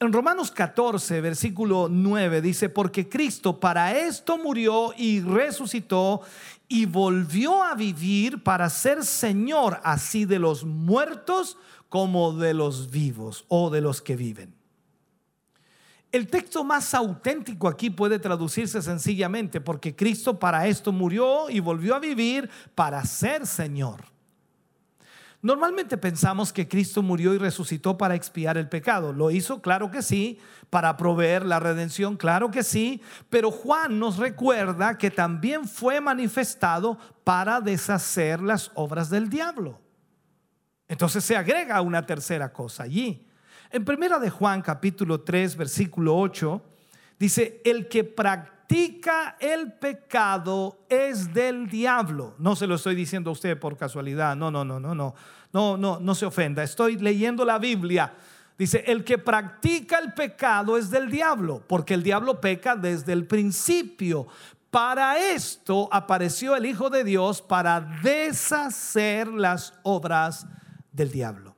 En 0.00 0.12
Romanos 0.12 0.50
14, 0.50 1.20
versículo 1.20 1.88
9 1.90 2.42
dice, 2.42 2.68
porque 2.68 3.08
Cristo 3.08 3.60
para 3.60 3.96
esto 3.96 4.36
murió 4.38 4.92
y 4.96 5.20
resucitó 5.20 6.22
y 6.68 6.86
volvió 6.86 7.62
a 7.62 7.74
vivir 7.74 8.42
para 8.42 8.68
ser 8.70 9.04
Señor 9.04 9.80
así 9.84 10.24
de 10.24 10.38
los 10.38 10.64
muertos 10.64 11.56
como 11.88 12.32
de 12.32 12.54
los 12.54 12.90
vivos 12.90 13.44
o 13.48 13.70
de 13.70 13.80
los 13.80 14.02
que 14.02 14.16
viven. 14.16 14.54
El 16.10 16.28
texto 16.28 16.64
más 16.64 16.94
auténtico 16.94 17.68
aquí 17.68 17.90
puede 17.90 18.18
traducirse 18.18 18.82
sencillamente 18.82 19.60
porque 19.60 19.94
Cristo 19.94 20.38
para 20.38 20.66
esto 20.66 20.92
murió 20.92 21.50
y 21.50 21.60
volvió 21.60 21.94
a 21.94 22.00
vivir 22.00 22.50
para 22.74 23.04
ser 23.04 23.46
Señor. 23.46 24.13
Normalmente 25.44 25.98
pensamos 25.98 26.54
que 26.54 26.66
Cristo 26.66 27.02
murió 27.02 27.34
y 27.34 27.38
resucitó 27.38 27.98
para 27.98 28.14
expiar 28.14 28.56
el 28.56 28.66
pecado. 28.66 29.12
¿Lo 29.12 29.30
hizo? 29.30 29.60
Claro 29.60 29.90
que 29.90 30.00
sí. 30.00 30.40
Para 30.70 30.96
proveer 30.96 31.44
la 31.44 31.60
redención, 31.60 32.16
claro 32.16 32.50
que 32.50 32.62
sí. 32.62 33.02
Pero 33.28 33.50
Juan 33.50 33.98
nos 33.98 34.16
recuerda 34.16 34.96
que 34.96 35.10
también 35.10 35.68
fue 35.68 36.00
manifestado 36.00 36.96
para 37.24 37.60
deshacer 37.60 38.40
las 38.40 38.70
obras 38.74 39.10
del 39.10 39.28
diablo. 39.28 39.78
Entonces 40.88 41.22
se 41.22 41.36
agrega 41.36 41.78
una 41.82 42.06
tercera 42.06 42.50
cosa 42.50 42.84
allí. 42.84 43.28
En 43.70 43.84
primera 43.84 44.18
de 44.18 44.30
Juan 44.30 44.62
capítulo 44.62 45.20
3 45.20 45.56
versículo 45.56 46.16
8 46.16 46.62
dice, 47.18 47.60
el 47.66 47.86
que 47.88 48.02
practica 48.02 48.53
practica 48.66 49.36
el 49.40 49.72
pecado 49.74 50.78
es 50.88 51.32
del 51.34 51.68
diablo. 51.68 52.34
No 52.38 52.56
se 52.56 52.66
lo 52.66 52.76
estoy 52.76 52.94
diciendo 52.94 53.30
a 53.30 53.32
usted 53.32 53.58
por 53.58 53.76
casualidad. 53.76 54.36
No, 54.36 54.50
no, 54.50 54.64
no, 54.64 54.80
no, 54.80 54.94
no. 54.94 55.14
No, 55.52 55.76
no, 55.76 56.00
no 56.00 56.14
se 56.14 56.26
ofenda. 56.26 56.62
Estoy 56.62 56.96
leyendo 56.96 57.44
la 57.44 57.58
Biblia. 57.58 58.14
Dice, 58.58 58.84
el 58.86 59.04
que 59.04 59.18
practica 59.18 59.98
el 59.98 60.14
pecado 60.14 60.76
es 60.78 60.90
del 60.90 61.10
diablo, 61.10 61.62
porque 61.66 61.94
el 61.94 62.02
diablo 62.02 62.40
peca 62.40 62.74
desde 62.74 63.12
el 63.12 63.26
principio. 63.26 64.26
Para 64.70 65.18
esto 65.18 65.88
apareció 65.92 66.56
el 66.56 66.66
Hijo 66.66 66.90
de 66.90 67.04
Dios 67.04 67.42
para 67.42 67.80
deshacer 67.80 69.28
las 69.28 69.74
obras 69.82 70.46
del 70.90 71.10
diablo. 71.10 71.54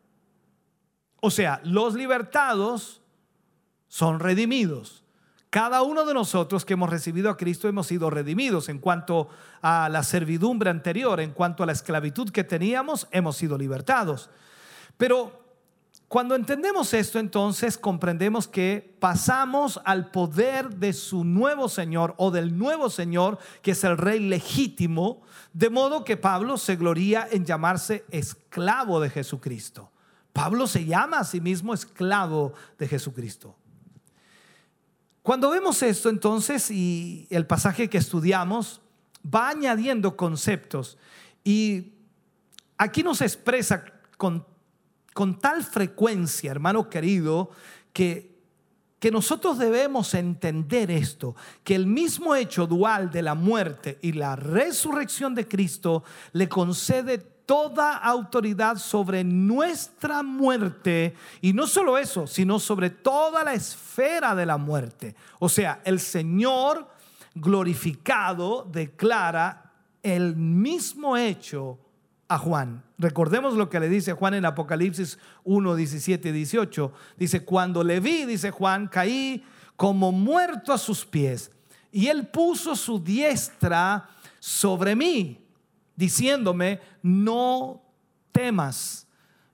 O 1.21 1.31
sea, 1.31 1.61
los 1.65 1.95
libertados 1.95 3.01
son 3.89 4.21
redimidos 4.21 5.06
cada 5.57 5.81
uno 5.81 6.05
de 6.05 6.13
nosotros 6.13 6.67
que 6.67 6.75
hemos 6.75 6.91
recibido 6.91 7.31
a 7.31 7.37
Cristo 7.39 7.67
hemos 7.67 7.87
sido 7.87 8.11
redimidos 8.11 8.69
en 8.69 8.79
cuanto 8.79 9.31
a 9.63 9.89
la 9.89 10.03
servidumbre 10.03 10.69
anterior, 10.69 11.19
en 11.19 11.31
cuanto 11.31 11.63
a 11.63 11.67
la 11.67 11.73
esclavitud 11.73 12.29
que 12.29 12.45
teníamos, 12.45 13.09
hemos 13.11 13.39
sido 13.39 13.57
libertados. 13.57 14.29
Pero 14.99 15.47
cuando 16.09 16.35
entendemos 16.35 16.93
esto, 16.93 17.19
entonces 17.19 17.79
comprendemos 17.79 18.47
que 18.47 18.99
pasamos 19.01 19.81
al 19.87 20.11
poder 20.11 20.75
de 20.75 20.93
su 20.93 21.25
nuevo 21.25 21.71
Señor 21.71 22.15
o 22.19 22.31
del 22.31 22.59
nuevo 22.59 22.91
Señor, 22.91 23.39
que 23.63 23.71
es 23.71 23.83
el 23.83 23.97
Rey 23.97 24.21
legítimo, 24.21 25.23
de 25.55 25.71
modo 25.71 26.05
que 26.05 26.19
Pablo 26.19 26.59
se 26.59 26.77
gloría 26.77 27.27
en 27.31 27.47
llamarse 27.47 28.05
esclavo 28.11 29.01
de 29.01 29.09
Jesucristo. 29.09 29.91
Pablo 30.35 30.67
se 30.67 30.85
llama 30.85 31.21
a 31.21 31.25
sí 31.25 31.41
mismo 31.41 31.73
esclavo 31.73 32.53
de 32.79 32.89
Jesucristo. 32.89 33.57
Cuando 35.27 35.51
vemos 35.51 35.83
esto 35.83 36.09
entonces 36.09 36.71
y 36.71 37.27
el 37.31 37.49
pasaje 37.49 37.91
que 37.91 37.99
estudiamos 37.99 38.81
va 39.25 39.49
añadiendo 39.49 40.17
conceptos. 40.17 40.99
Y 41.43 41.95
aquí 42.79 43.03
nos 43.03 43.21
expresa 43.21 43.85
con, 44.19 44.47
con 45.15 45.41
tal 45.41 45.65
frecuencia, 45.65 46.53
hermano 46.53 46.89
querido, 46.89 47.51
que, 47.93 48.39
que 49.01 49.11
nosotros 49.11 49.59
debemos 49.59 50.15
entender 50.15 50.93
esto, 50.93 51.35
que 51.65 51.75
el 51.75 51.89
mismo 51.89 52.37
hecho 52.37 52.69
dual 52.69 53.11
de 53.11 53.23
la 53.23 53.35
muerte 53.35 53.99
y 54.03 54.13
la 54.13 54.37
resurrección 54.37 55.35
de 55.35 55.49
Cristo 55.49 56.05
le 56.35 56.49
concede 56.49 57.36
toda 57.47 57.97
autoridad 57.97 58.77
sobre 58.77 59.25
nuestra 59.25 60.23
muerte. 60.23 61.15
Y 61.41 61.53
no 61.53 61.67
solo 61.67 61.97
eso, 61.97 62.27
sino 62.27 62.59
sobre 62.59 62.91
toda 62.91 63.45
la 63.45 63.55
esfera 63.55 64.35
de 64.35 64.45
la 64.45 64.59
muerte. 64.59 65.15
O 65.39 65.49
sea, 65.49 65.81
el 65.85 66.01
Señor 66.01 66.89
glorificado 67.35 68.69
declara 68.71 69.73
el 70.03 70.37
mismo 70.37 71.17
hecho 71.17 71.79
a 72.29 72.39
Juan. 72.39 72.83
Recordemos 72.99 73.55
lo 73.55 73.69
que 73.69 73.81
le 73.81 73.89
dice 73.89 74.13
Juan 74.13 74.35
en 74.35 74.45
Apocalipsis 74.45 75.19
1, 75.45 75.77
17 75.77 76.29
y 76.29 76.33
18. 76.33 76.93
Dice, 77.17 77.45
cuando 77.45 77.85
le 77.85 78.01
vi, 78.01 78.25
dice 78.25 78.51
Juan, 78.51 78.89
caí 78.89 79.45
como 79.77 80.13
muerto 80.13 80.73
a 80.73 80.79
sus 80.79 81.05
pies. 81.05 81.53
Y 81.93 82.09
él 82.09 82.27
puso 82.27 82.75
su 82.75 82.99
diestra 82.99 84.09
sobre 84.41 84.97
mí, 84.97 85.46
diciéndome, 85.97 86.81
no 87.03 87.83
temas, 88.33 89.07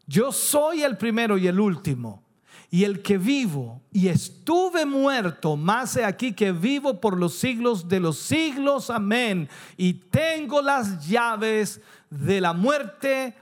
yo 0.06 0.32
soy 0.32 0.82
el 0.82 0.96
primero 0.96 1.38
y 1.38 1.46
el 1.46 1.58
último. 1.58 2.22
Y 2.70 2.84
el 2.84 3.02
que 3.02 3.18
vivo 3.18 3.82
y 3.92 4.08
estuve 4.08 4.86
muerto, 4.86 5.56
más 5.56 5.94
he 5.96 6.04
aquí 6.04 6.32
que 6.32 6.52
vivo 6.52 7.00
por 7.00 7.18
los 7.18 7.34
siglos 7.34 7.86
de 7.86 8.00
los 8.00 8.18
siglos, 8.18 8.88
amén. 8.88 9.48
Y 9.76 9.92
tengo 9.92 10.62
las 10.62 11.06
llaves 11.06 11.82
de 12.08 12.40
la 12.40 12.54
muerte 12.54 13.36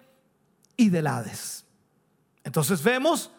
y 0.76 0.88
del 0.88 1.06
Hades. 1.06 1.64
Entonces 2.42 2.82
vemos 2.82 3.30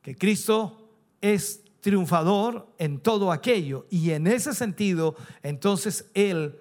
que 0.00 0.16
Cristo 0.16 0.88
es 1.20 1.62
triunfador 1.80 2.72
en 2.78 2.98
todo 3.00 3.30
aquello 3.30 3.86
y 3.90 4.10
en 4.10 4.26
ese 4.26 4.54
sentido 4.54 5.16
entonces 5.42 6.10
Él 6.14 6.58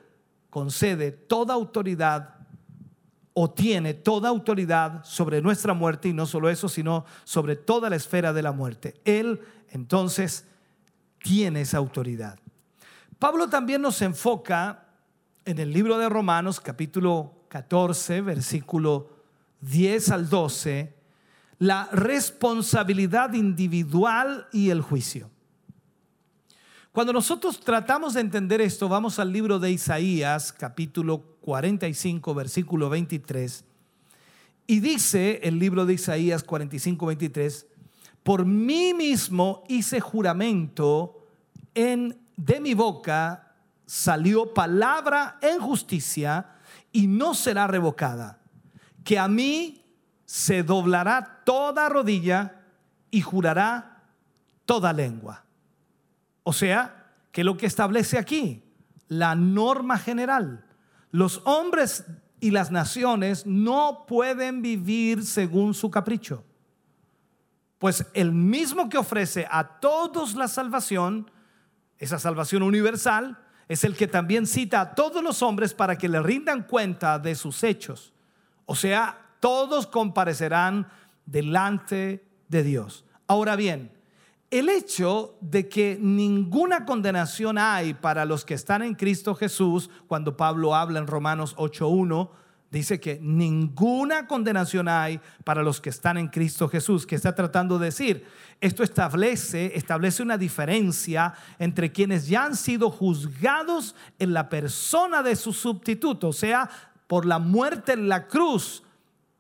concede 0.50 1.12
toda 1.12 1.54
autoridad 1.54 2.35
o 3.38 3.52
tiene 3.52 3.94
toda 3.94 4.30
autoridad 4.30 5.04
sobre 5.04 5.42
nuestra 5.42 5.74
muerte 5.74 6.08
y 6.08 6.14
no 6.14 6.26
solo 6.26 6.50
eso, 6.50 6.70
sino 6.70 7.04
sobre 7.26 7.58
toda 7.58 7.90
la 7.90 7.98
esfera 7.98 8.32
de 8.32 8.42
la 8.42 8.54
muerte. 8.54 8.96
Él 9.04 9.42
entonces 9.72 10.46
tiene 11.22 11.62
esa 11.62 11.78
autoridad. 11.78 12.40
Pablo 13.20 13.50
también 13.50 13.82
nos 13.82 14.02
enfoca 14.02 14.86
en 15.44 15.60
el 15.60 15.74
libro 15.74 15.98
de 15.98 16.08
Romanos 16.08 16.62
capítulo 16.62 17.34
14, 17.50 18.22
versículo 18.22 19.10
10 19.60 20.12
al 20.12 20.30
12, 20.30 20.96
la 21.60 21.90
responsabilidad 21.92 23.34
individual 23.34 24.48
y 24.54 24.70
el 24.70 24.82
juicio. 24.82 25.30
Cuando 26.94 27.12
nosotros 27.12 27.60
tratamos 27.60 28.14
de 28.14 28.22
entender 28.22 28.62
esto, 28.62 28.88
vamos 28.88 29.20
al 29.20 29.34
libro 29.34 29.60
de 29.60 29.72
Isaías, 29.72 30.54
capítulo 30.54 31.35
45, 31.46 32.34
versículo 32.34 32.90
23. 32.90 33.64
Y 34.66 34.80
dice 34.80 35.42
el 35.44 35.60
libro 35.60 35.86
de 35.86 35.94
Isaías 35.94 36.44
45, 36.44 37.06
23, 37.06 37.68
por 38.24 38.46
mí 38.46 38.96
mismo 38.96 39.64
hice 39.70 40.00
juramento, 40.00 41.22
en, 41.76 42.18
de 42.36 42.60
mi 42.60 42.74
boca 42.74 43.54
salió 43.86 44.56
palabra 44.56 45.38
en 45.40 45.60
justicia 45.60 46.56
y 46.92 47.06
no 47.06 47.36
será 47.36 47.68
revocada, 47.68 48.40
que 49.04 49.20
a 49.20 49.28
mí 49.28 49.84
se 50.26 50.64
doblará 50.64 51.44
toda 51.46 51.90
rodilla 51.90 52.64
y 53.12 53.22
jurará 53.22 54.02
toda 54.66 54.94
lengua. 54.94 55.46
O 56.42 56.54
sea, 56.54 57.12
que 57.32 57.44
lo 57.44 57.56
que 57.56 57.68
establece 57.68 58.18
aquí, 58.18 58.64
la 59.08 59.36
norma 59.36 60.00
general, 60.00 60.65
los 61.12 61.42
hombres 61.46 62.06
y 62.40 62.52
las 62.52 62.72
naciones 62.72 63.46
no 63.46 64.06
pueden 64.08 64.62
vivir 64.62 65.24
según 65.26 65.74
su 65.74 65.90
capricho. 65.90 66.44
Pues 67.80 68.06
el 68.14 68.32
mismo 68.32 68.90
que 68.90 68.98
ofrece 68.98 69.48
a 69.50 69.80
todos 69.80 70.36
la 70.36 70.48
salvación, 70.48 71.30
esa 71.98 72.20
salvación 72.20 72.64
universal, 72.64 73.38
es 73.68 73.84
el 73.84 73.96
que 73.96 74.08
también 74.08 74.46
cita 74.46 74.82
a 74.82 74.96
todos 74.96 75.24
los 75.24 75.42
hombres 75.42 75.74
para 75.74 75.98
que 75.98 76.10
le 76.10 76.22
rindan 76.22 76.64
cuenta 76.64 77.18
de 77.20 77.36
sus 77.36 77.64
hechos. 77.64 78.14
O 78.66 78.76
sea, 78.76 79.26
todos 79.40 79.88
comparecerán 79.88 80.88
delante 81.26 82.28
de 82.48 82.64
Dios. 82.64 83.06
Ahora 83.28 83.56
bien, 83.56 83.95
el 84.52 84.70
hecho 84.70 85.38
de 85.42 85.68
que 85.68 85.98
ninguna 86.00 86.86
condenación 86.86 87.58
hay 87.58 87.94
para 87.94 88.26
los 88.26 88.46
que 88.46 88.54
están 88.54 88.84
en 88.84 88.96
Cristo 88.96 89.36
Jesús, 89.36 89.90
cuando 90.08 90.38
Pablo 90.38 90.76
habla 90.76 91.00
en 91.00 91.08
Romanos 91.08 91.56
8.1, 91.58 92.30
dice 92.72 93.00
que 93.00 93.20
ninguna 93.22 94.28
condenación 94.28 94.88
hay 94.88 95.20
para 95.44 95.64
los 95.64 95.80
que 95.80 95.90
están 95.90 96.18
en 96.18 96.28
Cristo 96.28 96.68
Jesús. 96.68 97.06
¿Qué 97.06 97.16
está 97.16 97.34
tratando 97.34 97.80
de 97.80 97.86
decir? 97.86 98.26
Esto 98.62 98.84
establece, 98.84 99.78
establece 99.78 100.22
una 100.24 100.38
diferencia 100.38 101.34
entre 101.58 101.92
quienes 101.92 102.28
ya 102.28 102.46
han 102.46 102.56
sido 102.56 102.90
juzgados 102.90 103.96
en 104.20 104.34
la 104.34 104.50
persona 104.50 105.24
de 105.24 105.36
su 105.36 105.54
sustituto, 105.54 106.30
o 106.30 106.34
sea, 106.34 106.70
por 107.08 107.26
la 107.26 107.40
muerte 107.40 107.94
en 107.94 108.10
la 108.10 108.28
cruz 108.28 108.84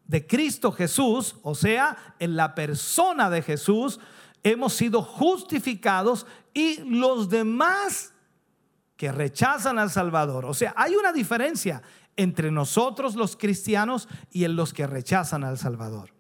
de 0.08 0.26
Cristo 0.26 0.72
Jesús, 0.72 1.36
o 1.42 1.56
sea, 1.56 2.16
en 2.20 2.36
la 2.36 2.56
persona 2.56 3.30
de 3.30 3.42
Jesús, 3.42 4.00
hemos 4.46 4.74
sido 4.74 5.02
justificados 5.02 6.28
y 6.54 6.78
los 6.82 7.30
demás 7.30 8.14
que 8.96 9.12
rechazan 9.12 9.80
al 9.80 9.90
Salvador. 9.90 10.46
O 10.46 10.54
sea, 10.54 10.74
hay 10.78 10.96
una 10.96 11.12
diferencia 11.12 11.82
entre 12.16 12.52
nosotros 12.52 13.16
los 13.16 13.36
cristianos 13.36 14.08
y 14.32 14.46
en 14.46 14.56
los 14.56 14.72
que 14.72 14.86
rechazan 14.86 15.44
al 15.44 15.58
Salvador. 15.58 16.12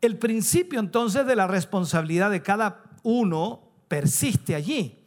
El 0.00 0.18
principio 0.18 0.78
entonces 0.78 1.26
de 1.26 1.34
la 1.34 1.48
responsabilidad 1.48 2.30
de 2.30 2.42
cada 2.42 2.84
uno 3.02 3.72
persiste 3.88 4.54
allí. 4.54 5.02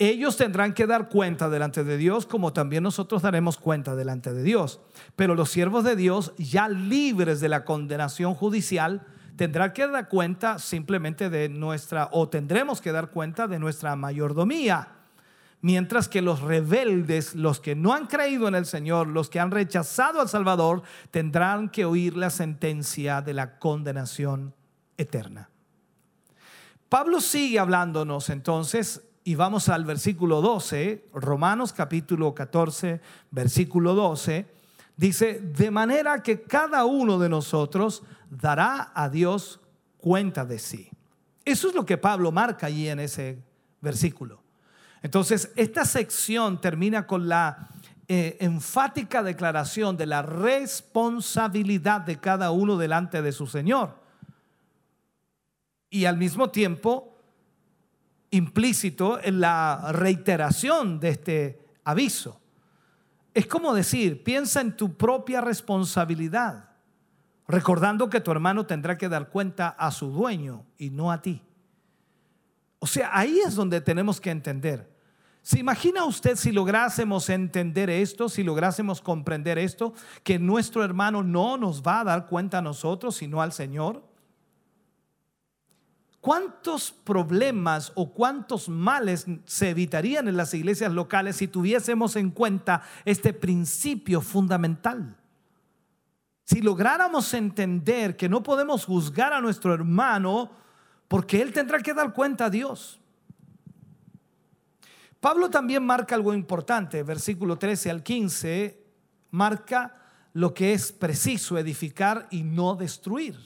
Ellos 0.00 0.36
tendrán 0.36 0.74
que 0.74 0.86
dar 0.86 1.08
cuenta 1.08 1.48
delante 1.48 1.84
de 1.84 1.96
Dios 1.96 2.26
como 2.26 2.52
también 2.52 2.82
nosotros 2.82 3.22
daremos 3.22 3.58
cuenta 3.58 3.94
delante 3.94 4.32
de 4.32 4.42
Dios. 4.42 4.80
Pero 5.14 5.36
los 5.36 5.50
siervos 5.50 5.84
de 5.84 5.94
Dios, 5.94 6.32
ya 6.36 6.68
libres 6.68 7.38
de 7.38 7.48
la 7.48 7.64
condenación 7.64 8.34
judicial, 8.34 9.06
tendrá 9.38 9.72
que 9.72 9.86
dar 9.86 10.08
cuenta 10.08 10.58
simplemente 10.58 11.30
de 11.30 11.48
nuestra, 11.48 12.08
o 12.12 12.28
tendremos 12.28 12.80
que 12.80 12.90
dar 12.90 13.10
cuenta 13.10 13.46
de 13.46 13.60
nuestra 13.60 13.94
mayordomía. 13.94 14.88
Mientras 15.60 16.08
que 16.08 16.22
los 16.22 16.40
rebeldes, 16.40 17.36
los 17.36 17.60
que 17.60 17.76
no 17.76 17.94
han 17.94 18.08
creído 18.08 18.48
en 18.48 18.56
el 18.56 18.66
Señor, 18.66 19.06
los 19.06 19.30
que 19.30 19.38
han 19.38 19.52
rechazado 19.52 20.20
al 20.20 20.28
Salvador, 20.28 20.82
tendrán 21.12 21.68
que 21.68 21.84
oír 21.84 22.16
la 22.16 22.30
sentencia 22.30 23.22
de 23.22 23.34
la 23.34 23.58
condenación 23.58 24.54
eterna. 24.96 25.48
Pablo 26.88 27.20
sigue 27.20 27.60
hablándonos 27.60 28.30
entonces 28.30 29.02
y 29.22 29.36
vamos 29.36 29.68
al 29.68 29.84
versículo 29.84 30.40
12, 30.40 31.10
Romanos 31.12 31.72
capítulo 31.72 32.34
14, 32.34 33.00
versículo 33.30 33.94
12, 33.94 34.46
dice, 34.96 35.40
de 35.40 35.70
manera 35.70 36.22
que 36.24 36.42
cada 36.42 36.84
uno 36.86 37.18
de 37.18 37.28
nosotros 37.28 38.02
dará 38.30 38.92
a 38.94 39.08
Dios 39.08 39.60
cuenta 39.98 40.44
de 40.44 40.58
sí. 40.58 40.90
Eso 41.44 41.68
es 41.68 41.74
lo 41.74 41.86
que 41.86 41.98
Pablo 41.98 42.30
marca 42.32 42.66
allí 42.66 42.88
en 42.88 43.00
ese 43.00 43.42
versículo. 43.80 44.42
Entonces, 45.02 45.52
esta 45.56 45.84
sección 45.84 46.60
termina 46.60 47.06
con 47.06 47.28
la 47.28 47.68
eh, 48.08 48.36
enfática 48.40 49.22
declaración 49.22 49.96
de 49.96 50.06
la 50.06 50.22
responsabilidad 50.22 52.00
de 52.02 52.18
cada 52.18 52.50
uno 52.50 52.76
delante 52.76 53.22
de 53.22 53.32
su 53.32 53.46
Señor. 53.46 53.98
Y 55.90 56.04
al 56.04 56.18
mismo 56.18 56.50
tiempo, 56.50 57.18
implícito 58.30 59.22
en 59.22 59.40
la 59.40 59.92
reiteración 59.92 61.00
de 61.00 61.08
este 61.08 61.60
aviso. 61.84 62.40
Es 63.32 63.46
como 63.46 63.72
decir, 63.72 64.22
piensa 64.22 64.60
en 64.60 64.76
tu 64.76 64.96
propia 64.96 65.40
responsabilidad 65.40 66.67
recordando 67.48 68.10
que 68.10 68.20
tu 68.20 68.30
hermano 68.30 68.66
tendrá 68.66 68.98
que 68.98 69.08
dar 69.08 69.30
cuenta 69.30 69.68
a 69.68 69.90
su 69.90 70.10
dueño 70.10 70.66
y 70.76 70.90
no 70.90 71.10
a 71.10 71.22
ti. 71.22 71.42
O 72.78 72.86
sea, 72.86 73.10
ahí 73.12 73.40
es 73.40 73.54
donde 73.54 73.80
tenemos 73.80 74.20
que 74.20 74.30
entender. 74.30 74.96
¿Se 75.42 75.58
imagina 75.58 76.04
usted 76.04 76.36
si 76.36 76.52
lográsemos 76.52 77.30
entender 77.30 77.88
esto, 77.88 78.28
si 78.28 78.42
lográsemos 78.42 79.00
comprender 79.00 79.58
esto, 79.58 79.94
que 80.22 80.38
nuestro 80.38 80.84
hermano 80.84 81.22
no 81.22 81.56
nos 81.56 81.82
va 81.82 82.00
a 82.00 82.04
dar 82.04 82.26
cuenta 82.26 82.58
a 82.58 82.62
nosotros, 82.62 83.16
sino 83.16 83.40
al 83.40 83.52
Señor? 83.52 84.06
¿Cuántos 86.20 86.92
problemas 86.92 87.92
o 87.94 88.12
cuántos 88.12 88.68
males 88.68 89.24
se 89.46 89.70
evitarían 89.70 90.28
en 90.28 90.36
las 90.36 90.52
iglesias 90.52 90.92
locales 90.92 91.36
si 91.36 91.48
tuviésemos 91.48 92.16
en 92.16 92.30
cuenta 92.30 92.82
este 93.06 93.32
principio 93.32 94.20
fundamental? 94.20 95.16
Si 96.48 96.62
lográramos 96.62 97.34
entender 97.34 98.16
que 98.16 98.26
no 98.26 98.42
podemos 98.42 98.86
juzgar 98.86 99.34
a 99.34 99.40
nuestro 99.42 99.74
hermano 99.74 100.50
porque 101.06 101.42
él 101.42 101.52
tendrá 101.52 101.78
que 101.80 101.92
dar 101.92 102.14
cuenta 102.14 102.46
a 102.46 102.50
Dios. 102.50 102.98
Pablo 105.20 105.50
también 105.50 105.84
marca 105.84 106.14
algo 106.14 106.32
importante, 106.32 107.02
versículo 107.02 107.58
13 107.58 107.90
al 107.90 108.02
15, 108.02 108.82
marca 109.30 109.94
lo 110.32 110.54
que 110.54 110.72
es 110.72 110.90
preciso 110.90 111.58
edificar 111.58 112.26
y 112.30 112.44
no 112.44 112.76
destruir. 112.76 113.36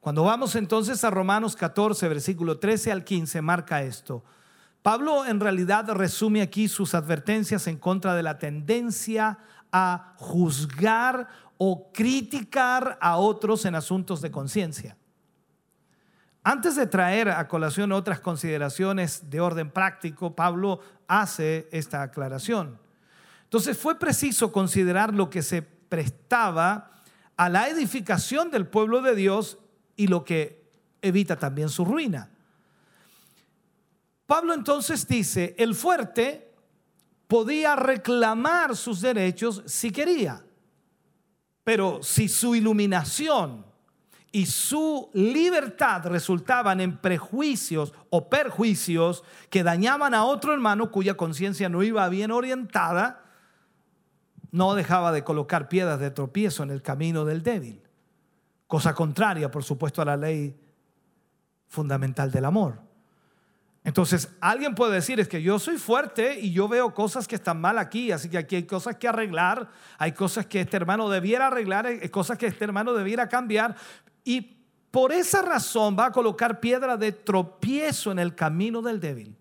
Cuando 0.00 0.24
vamos 0.24 0.54
entonces 0.54 1.02
a 1.02 1.08
Romanos 1.08 1.56
14, 1.56 2.08
versículo 2.08 2.58
13 2.58 2.92
al 2.92 3.04
15, 3.04 3.40
marca 3.40 3.82
esto. 3.82 4.22
Pablo 4.82 5.24
en 5.24 5.40
realidad 5.40 5.88
resume 5.92 6.42
aquí 6.42 6.68
sus 6.68 6.94
advertencias 6.94 7.66
en 7.68 7.78
contra 7.78 8.14
de 8.14 8.22
la 8.22 8.38
tendencia 8.38 9.38
a 9.72 10.14
juzgar 10.16 11.28
o 11.56 11.90
criticar 11.92 12.98
a 13.00 13.16
otros 13.16 13.64
en 13.64 13.74
asuntos 13.74 14.20
de 14.20 14.30
conciencia. 14.30 14.96
Antes 16.42 16.76
de 16.76 16.86
traer 16.86 17.28
a 17.28 17.46
colación 17.48 17.92
otras 17.92 18.20
consideraciones 18.20 19.28
de 19.28 19.40
orden 19.40 19.70
práctico, 19.70 20.34
Pablo 20.34 20.80
hace 21.06 21.68
esta 21.72 22.02
aclaración. 22.02 22.78
Entonces 23.44 23.76
fue 23.76 23.98
preciso 23.98 24.52
considerar 24.52 25.12
lo 25.12 25.30
que 25.30 25.42
se 25.42 25.62
prestaba 25.62 26.90
a 27.36 27.48
la 27.48 27.68
edificación 27.68 28.50
del 28.50 28.66
pueblo 28.66 29.02
de 29.02 29.14
Dios 29.14 29.58
y 29.96 30.06
lo 30.06 30.24
que 30.24 30.64
evita 31.02 31.36
también 31.36 31.68
su 31.68 31.84
ruina. 31.84 32.30
Pablo 34.26 34.54
entonces 34.54 35.06
dice, 35.06 35.54
el 35.58 35.74
fuerte 35.74 36.47
podía 37.28 37.76
reclamar 37.76 38.74
sus 38.74 39.00
derechos 39.00 39.62
si 39.66 39.92
quería, 39.92 40.44
pero 41.62 42.02
si 42.02 42.28
su 42.28 42.56
iluminación 42.56 43.66
y 44.32 44.46
su 44.46 45.10
libertad 45.12 46.06
resultaban 46.06 46.80
en 46.80 46.96
prejuicios 46.96 47.92
o 48.10 48.28
perjuicios 48.28 49.22
que 49.50 49.62
dañaban 49.62 50.14
a 50.14 50.24
otro 50.24 50.52
hermano 50.52 50.90
cuya 50.90 51.16
conciencia 51.16 51.68
no 51.68 51.82
iba 51.82 52.08
bien 52.08 52.30
orientada, 52.30 53.24
no 54.50 54.74
dejaba 54.74 55.12
de 55.12 55.24
colocar 55.24 55.68
piedras 55.68 56.00
de 56.00 56.10
tropiezo 56.10 56.62
en 56.62 56.70
el 56.70 56.82
camino 56.82 57.26
del 57.26 57.42
débil. 57.42 57.82
Cosa 58.66 58.94
contraria, 58.94 59.50
por 59.50 59.64
supuesto, 59.64 60.00
a 60.00 60.06
la 60.06 60.16
ley 60.16 60.58
fundamental 61.66 62.30
del 62.30 62.46
amor. 62.46 62.87
Entonces, 63.88 64.28
alguien 64.42 64.74
puede 64.74 64.96
decir, 64.96 65.18
es 65.18 65.28
que 65.28 65.40
yo 65.40 65.58
soy 65.58 65.78
fuerte 65.78 66.38
y 66.38 66.52
yo 66.52 66.68
veo 66.68 66.92
cosas 66.92 67.26
que 67.26 67.36
están 67.36 67.58
mal 67.58 67.78
aquí, 67.78 68.12
así 68.12 68.28
que 68.28 68.36
aquí 68.36 68.56
hay 68.56 68.64
cosas 68.64 68.96
que 68.96 69.08
arreglar, 69.08 69.70
hay 69.96 70.12
cosas 70.12 70.44
que 70.44 70.60
este 70.60 70.76
hermano 70.76 71.08
debiera 71.08 71.46
arreglar, 71.46 71.86
hay 71.86 72.08
cosas 72.10 72.36
que 72.36 72.48
este 72.48 72.64
hermano 72.64 72.92
debiera 72.92 73.30
cambiar, 73.30 73.76
y 74.24 74.58
por 74.90 75.10
esa 75.10 75.40
razón 75.40 75.96
va 75.98 76.04
a 76.04 76.12
colocar 76.12 76.60
piedra 76.60 76.98
de 76.98 77.12
tropiezo 77.12 78.12
en 78.12 78.18
el 78.18 78.34
camino 78.34 78.82
del 78.82 79.00
débil. 79.00 79.34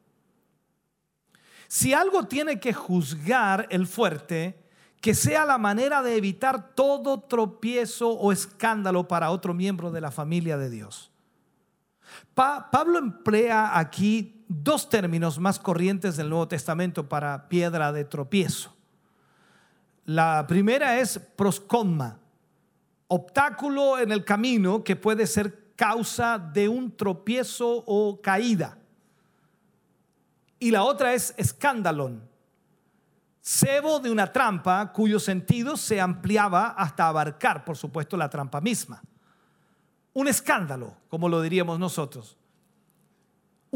Si 1.67 1.93
algo 1.93 2.23
tiene 2.23 2.57
que 2.57 2.71
juzgar 2.71 3.67
el 3.69 3.85
fuerte, 3.85 4.63
que 5.01 5.13
sea 5.13 5.43
la 5.43 5.57
manera 5.57 6.01
de 6.01 6.15
evitar 6.15 6.73
todo 6.73 7.19
tropiezo 7.19 8.11
o 8.11 8.31
escándalo 8.31 9.09
para 9.09 9.29
otro 9.29 9.53
miembro 9.53 9.91
de 9.91 9.99
la 9.99 10.09
familia 10.09 10.57
de 10.57 10.69
Dios. 10.69 11.11
Pablo 12.33 12.97
emplea 12.97 13.77
aquí 13.77 14.35
dos 14.47 14.89
términos 14.89 15.39
más 15.39 15.59
corrientes 15.59 16.15
del 16.17 16.29
Nuevo 16.29 16.47
Testamento 16.47 17.07
para 17.07 17.49
piedra 17.49 17.91
de 17.91 18.05
tropiezo. 18.05 18.73
La 20.05 20.45
primera 20.47 20.99
es 20.99 21.19
proscoma, 21.19 22.19
obstáculo 23.07 23.99
en 23.99 24.11
el 24.11 24.23
camino 24.23 24.83
que 24.83 24.95
puede 24.95 25.27
ser 25.27 25.73
causa 25.75 26.37
de 26.37 26.69
un 26.69 26.95
tropiezo 26.95 27.83
o 27.85 28.21
caída. 28.21 28.77
Y 30.59 30.71
la 30.71 30.83
otra 30.83 31.13
es 31.13 31.33
escándalon, 31.37 32.27
cebo 33.41 33.99
de 33.99 34.09
una 34.09 34.31
trampa 34.31 34.91
cuyo 34.91 35.19
sentido 35.19 35.77
se 35.77 36.01
ampliaba 36.01 36.69
hasta 36.69 37.07
abarcar, 37.07 37.63
por 37.63 37.77
supuesto, 37.77 38.17
la 38.17 38.29
trampa 38.29 38.59
misma. 38.61 39.01
Un 40.13 40.27
escándalo, 40.27 40.95
como 41.09 41.29
lo 41.29 41.41
diríamos 41.41 41.77
nosotros. 41.77 42.37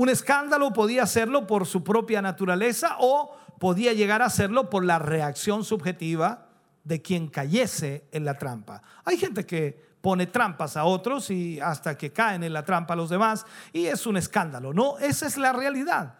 Un 0.01 0.09
escándalo 0.09 0.73
podía 0.73 1.05
serlo 1.05 1.45
por 1.45 1.67
su 1.67 1.83
propia 1.83 2.23
naturaleza 2.23 2.95
o 2.97 3.37
podía 3.59 3.93
llegar 3.93 4.23
a 4.23 4.31
serlo 4.31 4.67
por 4.67 4.83
la 4.83 4.97
reacción 4.97 5.63
subjetiva 5.63 6.47
de 6.83 7.03
quien 7.03 7.27
cayese 7.27 8.07
en 8.11 8.25
la 8.25 8.35
trampa. 8.39 8.81
Hay 9.05 9.17
gente 9.17 9.45
que 9.45 9.79
pone 10.01 10.25
trampas 10.25 10.75
a 10.75 10.85
otros 10.85 11.29
y 11.29 11.59
hasta 11.59 11.99
que 11.99 12.11
caen 12.11 12.43
en 12.43 12.51
la 12.51 12.65
trampa 12.65 12.95
a 12.95 12.97
los 12.97 13.11
demás 13.11 13.45
y 13.71 13.85
es 13.85 14.07
un 14.07 14.17
escándalo. 14.17 14.73
No, 14.73 14.97
esa 14.97 15.27
es 15.27 15.37
la 15.37 15.53
realidad. 15.53 16.15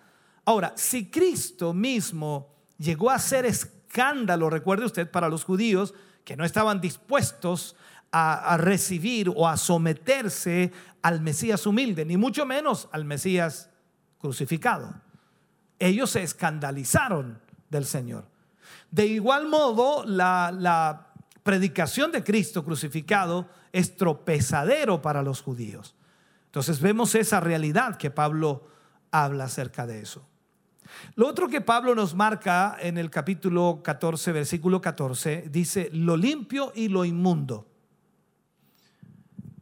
Ahora, 0.45 0.74
si 0.76 1.10
Cristo 1.10 1.74
mismo 1.74 2.53
llegó 2.78 3.10
a 3.10 3.18
ser 3.18 3.48
escándalo, 3.48 4.52
recuerde 4.52 4.86
usted, 4.86 5.10
para 5.10 5.28
los 5.28 5.44
judíos 5.44 5.95
que 6.24 6.38
no 6.38 6.45
estaban 6.45 6.82
dispuestos 6.82 7.76
a, 8.12 8.53
a, 8.53 8.58
recibir 8.58 9.28
o 9.36 9.48
a 9.48 9.58
someterse 9.58 10.72
al 11.02 11.20
Mesías 11.22 11.66
humilde, 11.66 12.06
ni 12.06 12.16
mucho 12.16 12.45
menos 12.45 12.88
al 12.91 13.06
Mesías 13.06 13.70
crucificado. 14.22 14.93
Ellos 15.80 16.11
se 16.11 16.22
escandalizaron 16.23 17.41
del 17.69 17.85
Señor. 17.85 18.26
De 18.91 19.07
igual 19.07 19.48
modo, 19.48 20.06
la, 20.06 21.07
predicación 21.43 22.11
de 22.11 22.23
Cristo 22.23 22.64
crucificado 22.64 23.49
es 23.72 23.98
tropezadero 23.98 25.02
para 25.02 25.23
los 25.23 25.41
judíos. 25.41 25.95
Entonces 26.45 26.80
vemos 26.80 27.15
esa 27.15 27.39
realidad 27.39 27.98
que 27.98 28.11
Pablo 28.11 28.68
habla 29.10 29.45
acerca 29.45 29.88
de 29.88 30.02
eso. 30.02 30.23
Lo 31.15 31.27
otro 31.27 31.48
que 31.48 31.61
Pablo 31.61 31.95
nos 31.95 32.14
marca 32.14 32.77
en 32.80 32.99
el 32.99 33.10
capítulo 33.10 33.81
14, 33.84 34.31
versículo 34.34 34.81
14, 34.81 35.48
dice 35.49 35.89
lo 35.93 36.15
limpio 36.15 36.72
y 36.76 36.89
lo 36.89 37.06
inmundo. 37.06 37.65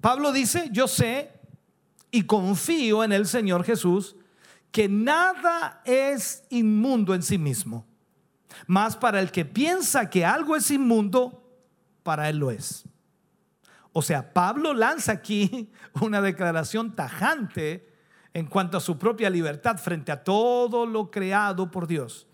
Pablo 0.01 0.33
dice, 0.33 0.67
yo 0.73 0.87
sé 0.87 1.31
y 2.11 2.23
confío 2.23 3.05
en 3.05 3.13
el 3.13 3.25
Señor 3.25 3.63
Jesús 3.63 4.17
que 4.71 4.87
nada 4.87 5.81
es 5.85 6.43
inmundo 6.49 7.13
en 7.13 7.23
sí 7.23 7.37
mismo. 7.37 7.85
Más 8.67 8.95
para 8.95 9.19
el 9.19 9.31
que 9.31 9.45
piensa 9.45 10.09
que 10.09 10.25
algo 10.25 10.55
es 10.55 10.69
inmundo, 10.71 11.43
para 12.03 12.29
él 12.29 12.37
lo 12.37 12.51
es. 12.51 12.85
O 13.93 14.01
sea, 14.01 14.33
Pablo 14.33 14.73
lanza 14.73 15.11
aquí 15.11 15.71
una 16.01 16.21
declaración 16.21 16.95
tajante 16.95 17.87
en 18.33 18.45
cuanto 18.45 18.77
a 18.77 18.81
su 18.81 18.97
propia 18.97 19.29
libertad 19.29 19.77
frente 19.77 20.11
a 20.11 20.23
todo 20.23 20.85
lo 20.85 21.09
creado 21.09 21.71
por 21.71 21.87
Dios, 21.87 22.27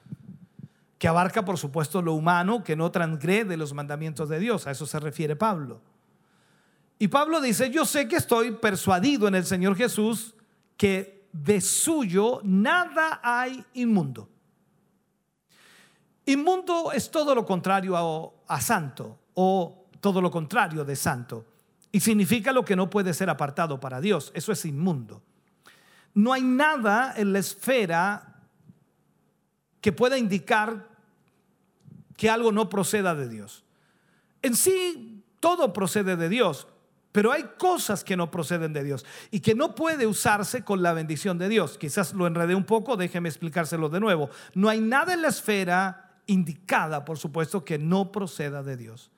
que 0.98 1.07
abarca 1.07 1.45
por 1.45 1.57
supuesto 1.57 2.02
lo 2.02 2.14
humano 2.14 2.64
que 2.64 2.76
no 2.76 2.91
transgrede 2.91 3.56
los 3.56 3.74
mandamientos 3.74 4.28
de 4.28 4.40
Dios, 4.40 4.68
a 4.68 4.72
eso 4.72 4.86
se 4.86 4.99
refiere 4.99 5.36
Pablo. 5.36 5.82
Y 6.99 7.07
Pablo 7.07 7.41
dice, 7.41 7.70
yo 7.72 7.86
sé 7.86 8.07
que 8.07 8.16
estoy 8.16 8.52
persuadido 8.52 9.28
en 9.28 9.36
el 9.36 9.45
Señor 9.45 9.76
Jesús 9.76 10.36
que 10.78 11.15
de 11.44 11.60
suyo 11.60 12.40
nada 12.44 13.20
hay 13.22 13.64
inmundo. 13.74 14.30
Inmundo 16.26 16.91
es 16.94 17.12
todo 17.12 17.36
lo 17.36 17.45
contrario 17.45 17.98
a, 18.48 18.56
a, 18.56 18.62
santo 18.62 19.20
o 19.34 19.86
todo 19.99 20.22
lo 20.22 20.32
contrario 20.32 20.86
de 20.86 20.95
santo. 20.95 21.45
Y 21.91 21.99
significa 21.99 22.53
lo 22.53 22.64
que 22.64 22.76
no 22.76 22.90
puede 22.90 23.14
ser 23.14 23.30
apartado 23.30 23.80
para 23.80 23.99
Dios. 23.99 24.32
Eso 24.34 24.52
es 24.52 24.64
inmundo. 24.66 25.22
No 26.14 26.32
hay 26.32 26.41
nada 26.41 27.14
en 27.18 27.34
la 27.34 27.40
esfera 27.40 28.40
que 29.82 29.91
pueda 29.91 30.18
indicar 30.18 30.88
que 32.16 32.30
algo 32.30 32.53
no 32.53 32.70
proceda 32.70 33.14
de 33.14 33.28
Dios. 33.28 33.66
En 34.41 34.56
sí, 34.56 35.24
todo 35.41 35.74
procede 35.74 36.16
de 36.16 36.30
Dios, 36.30 36.68
pero 37.16 37.32
hay 37.32 37.46
cosas 37.58 38.04
que 38.04 38.18
no 38.18 38.30
proceden 38.30 38.74
de 38.74 38.84
Dios 38.84 39.06
y 39.32 39.40
que 39.40 39.56
no 39.56 39.74
puede 39.74 40.06
usarse 40.06 40.66
con 40.66 40.84
la 40.84 40.92
bendición 40.92 41.38
de 41.38 41.48
Dios. 41.48 41.78
Quizás 41.78 42.14
lo 42.14 42.28
enredé 42.28 42.56
un 42.56 42.66
poco, 42.66 42.98
déjeme 42.98 43.30
explicárselo 43.30 43.88
de 43.88 44.02
nuevo. 44.02 44.30
No 44.54 44.68
hay 44.68 44.82
nada 44.82 45.14
en 45.14 45.22
la 45.22 45.30
esfera 45.30 46.20
indicada, 46.26 47.06
por 47.06 47.18
supuesto, 47.18 47.64
que 47.64 47.78
no 47.78 48.12
proceda 48.12 48.64
de 48.64 48.76
Dios. 48.76 49.12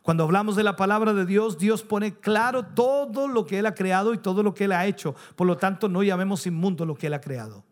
Cuando 0.00 0.24
hablamos 0.24 0.56
de 0.56 0.62
la 0.62 0.76
palabra 0.76 1.12
de 1.12 1.26
Dios, 1.26 1.58
Dios 1.58 1.82
pone 1.82 2.14
claro 2.14 2.64
todo 2.64 3.28
lo 3.28 3.44
que 3.44 3.58
Él 3.58 3.66
ha 3.66 3.74
creado 3.74 4.14
y 4.14 4.18
todo 4.18 4.42
lo 4.42 4.54
que 4.54 4.64
Él 4.64 4.72
ha 4.72 4.86
hecho. 4.86 5.14
Por 5.36 5.46
lo 5.46 5.58
tanto, 5.58 5.90
no 5.90 6.02
llamemos 6.02 6.46
inmundo 6.46 6.86
lo 6.86 6.94
que 6.94 7.08
Él 7.08 7.12
ha 7.12 7.20
creado. 7.20 7.66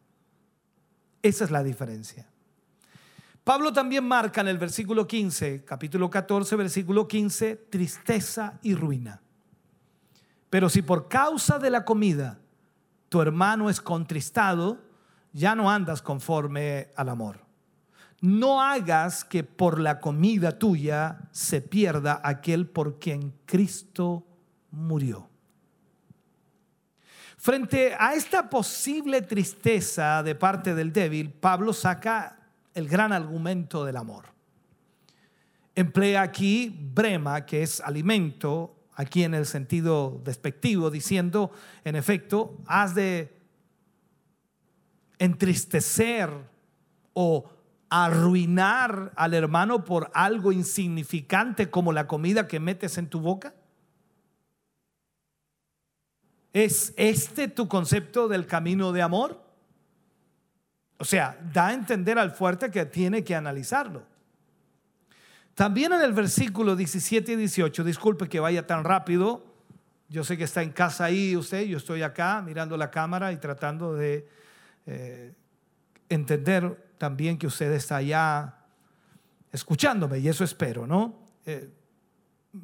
Esa 1.23 1.45
es 1.45 1.51
la 1.51 1.63
diferencia. 1.63 2.29
Pablo 3.45 3.73
también 3.73 4.05
marca 4.05 4.43
en 4.43 4.49
el 4.49 4.59
versículo 4.59 5.07
15, 5.07 5.65
capítulo 5.65 6.11
14, 6.11 6.55
versículo 6.57 7.09
15, 7.09 7.57
tristeza 7.71 8.59
y 8.63 8.75
ruina. 8.75 9.23
Pero 10.51 10.69
si 10.69 10.83
por 10.83 11.09
causa 11.09 11.59
de 11.59 11.71
la 11.71 11.85
comida 11.85 12.39
tu 13.09 13.23
hermano 13.23 13.71
es 13.71 13.81
contristado, 13.81 14.79
ya 15.33 15.55
no 15.55 15.71
andas 15.71 16.03
conforme 16.03 16.91
al 16.97 17.09
amor 17.09 17.51
no 18.21 18.61
hagas 18.61 19.25
que 19.25 19.45
por 19.45 19.81
la 19.81 19.99
comida 19.99 20.59
tuya 20.59 21.19
se 21.31 21.63
pierda 21.63 22.21
aquel 22.23 22.67
por 22.67 22.99
quien 22.99 23.33
Cristo 23.47 24.27
murió. 24.71 25.29
Frente 27.39 27.95
a 27.99 28.13
esta 28.13 28.51
posible 28.51 29.23
tristeza 29.23 30.23
de 30.23 30.35
parte 30.35 30.75
del 30.75 30.93
débil, 30.93 31.33
Pablo 31.33 31.73
saca 31.73 32.39
el 32.75 32.87
gran 32.87 33.13
argumento 33.13 33.87
del 33.87 33.97
amor. 33.97 34.27
Emplea 35.75 36.21
aquí 36.21 36.69
brema, 36.93 37.47
que 37.47 37.63
es 37.63 37.81
alimento, 37.81 38.77
aquí 38.95 39.25
en 39.25 39.35
el 39.35 39.47
sentido 39.47 40.21
despectivo, 40.25 40.91
diciendo, 40.91 41.51
en 41.85 41.97
efecto, 41.97 42.57
has 42.67 42.95
de 42.95 43.37
entristecer 45.19 46.31
o 47.13 47.51
arruinar 47.91 49.13
al 49.17 49.35
hermano 49.35 49.85
por 49.85 50.11
algo 50.15 50.53
insignificante 50.53 51.71
como 51.71 51.93
la 51.93 52.07
comida 52.07 52.47
que 52.47 52.61
metes 52.61 52.97
en 52.99 53.09
tu 53.09 53.21
boca? 53.21 53.53
¿Es 56.53 56.95
este 56.97 57.49
tu 57.49 57.69
concepto 57.69 58.29
del 58.29 58.47
camino 58.47 58.93
de 58.93 59.03
amor? 59.03 59.45
O 60.99 61.05
sea, 61.05 61.39
da 61.53 61.69
a 61.69 61.75
entender 61.75 62.19
al 62.19 62.31
fuerte 62.31 62.71
que 62.71 62.85
tiene 62.87 63.25
que 63.25 63.35
analizarlo. 63.35 64.10
También 65.55 65.93
en 65.93 66.01
el 66.01 66.13
versículo 66.13 66.77
17 66.77 67.33
y 67.33 67.37
18, 67.37 67.85
disculpe 67.85 68.29
que 68.29 68.41
vaya 68.41 68.67
tan 68.67 68.85
rápido, 68.85 69.45
yo 70.09 70.25
sé 70.25 70.37
que 70.37 70.45
está 70.45 70.63
en 70.63 70.73
casa 70.73 71.05
ahí 71.05 71.37
usted, 71.37 71.67
yo 71.67 71.77
estoy 71.77 72.03
acá 72.03 72.43
mirando 72.43 72.77
la 72.77 72.91
cámara 72.91 73.33
y 73.33 73.37
tratando 73.37 73.95
de 73.95 74.27
eh, 74.87 75.33
entender 76.09 76.93
también 76.99 77.39
que 77.39 77.47
usted 77.47 77.71
está 77.73 77.97
allá 77.97 78.57
escuchándome 79.53 80.19
y 80.19 80.29
eso 80.29 80.45
espero, 80.45 80.87
¿no? 80.87 81.15
Eh, 81.47 81.71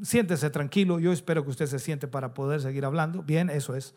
siéntese 0.03 0.51
tranquilo, 0.51 0.99
yo 0.99 1.13
espero 1.13 1.45
que 1.45 1.51
usted 1.51 1.67
se 1.67 1.79
siente 1.79 2.09
para 2.09 2.35
poder 2.35 2.61
seguir 2.61 2.85
hablando. 2.85 3.23
Bien, 3.23 3.51
eso 3.51 3.77
es. 3.77 3.95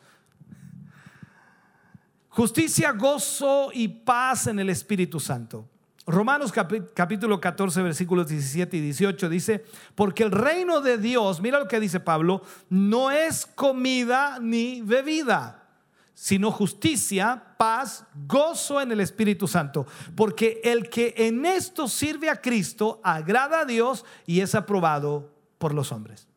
Justicia, 2.30 2.92
gozo 2.92 3.72
y 3.74 3.88
paz 3.88 4.48
en 4.48 4.60
el 4.60 4.70
Espíritu 4.70 5.20
Santo. 5.20 5.68
Romanos 6.06 6.52
capítulo 6.52 7.40
14, 7.40 7.82
versículos 7.84 8.28
17 8.28 8.78
y 8.78 8.82
18 8.82 9.30
dice, 9.30 9.66
porque 9.96 10.24
el 10.24 10.32
reino 10.32 10.82
de 10.82 10.98
Dios, 10.98 11.42
mira 11.42 11.60
lo 11.60 11.68
que 11.68 11.80
dice 11.80 12.00
Pablo, 12.00 12.42
no 12.70 13.12
es 13.12 13.46
comida 13.46 14.40
ni 14.40 14.82
bebida, 14.82 15.68
sino 16.16 16.52
justicia, 16.52 17.56
paz, 17.58 18.06
gozo 18.28 18.82
en 18.82 18.92
el 18.92 19.02
Espíritu 19.02 19.48
Santo. 19.48 19.86
Porque 20.16 20.62
el 20.64 20.90
que 20.90 21.14
en 21.16 21.46
esto 21.46 21.88
sirve 21.88 22.30
a 22.30 22.42
Cristo 22.42 23.00
agrada 23.04 23.62
a 23.62 23.66
Dios 23.66 24.04
y 24.26 24.42
es 24.42 24.56
aprobado 24.56 25.32
por 25.58 25.74
los 25.74 25.92
hombres. 25.92 26.28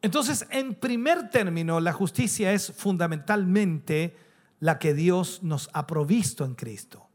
Entonces, 0.00 0.46
en 0.50 0.74
primer 0.74 1.30
término, 1.30 1.80
la 1.80 1.92
justicia 1.92 2.52
es 2.52 2.72
fundamentalmente 2.72 4.16
la 4.58 4.78
que 4.78 4.94
Dios 4.94 5.42
nos 5.42 5.68
ha 5.72 5.86
provisto 5.86 6.44
en 6.44 6.54
Cristo. 6.54 7.08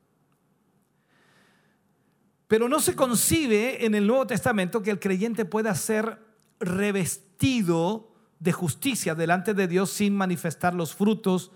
Pero 2.48 2.70
no 2.70 2.80
se 2.80 2.96
concibe 2.96 3.86
en 3.86 3.94
el 3.94 4.08
Nuevo 4.08 4.26
Testamento 4.26 4.82
que 4.82 4.92
el 4.92 5.00
creyente 5.00 5.44
pueda 5.44 5.76
ser 5.76 6.20
revestido 6.60 8.14
de 8.40 8.54
justicia 8.54 9.16
delante 9.16 9.54
de 9.54 9.68
Dios 9.68 9.90
sin 9.92 10.16
manifestar 10.16 10.74
los 10.74 10.96
frutos 10.96 11.52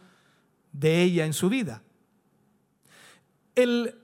de 0.73 1.01
ella 1.01 1.25
en 1.25 1.33
su 1.33 1.49
vida. 1.49 1.81
El, 3.55 3.97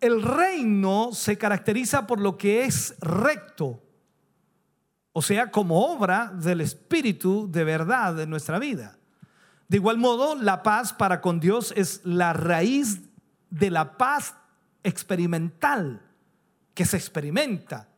reino 0.00 1.10
se 1.14 1.38
caracteriza 1.38 2.06
por 2.06 2.20
lo 2.20 2.36
que 2.36 2.64
es 2.64 2.94
recto, 3.00 3.82
o 5.14 5.22
sea, 5.22 5.50
como 5.50 5.86
obra 5.86 6.30
del 6.34 6.60
Espíritu 6.60 7.50
de 7.50 7.64
verdad 7.64 8.20
en 8.20 8.28
nuestra 8.28 8.58
vida. 8.58 8.98
De 9.68 9.78
igual 9.78 9.96
modo, 9.96 10.34
la 10.34 10.62
paz 10.62 10.92
para 10.92 11.22
con 11.22 11.40
Dios 11.40 11.72
es 11.74 12.02
la 12.04 12.34
raíz 12.34 13.00
de 13.48 13.70
la 13.70 13.96
paz 13.96 14.34
experimental 14.82 16.03
que 16.74 16.84
se 16.84 16.96
experimenta, 16.96 17.88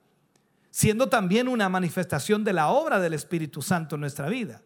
siendo 0.70 1.08
también 1.08 1.48
una 1.48 1.68
manifestación 1.68 2.44
de 2.44 2.52
la 2.52 2.68
obra 2.68 3.00
del 3.00 3.14
Espíritu 3.14 3.62
Santo 3.62 3.96
en 3.96 4.02
nuestra 4.02 4.28
vida. 4.28 4.62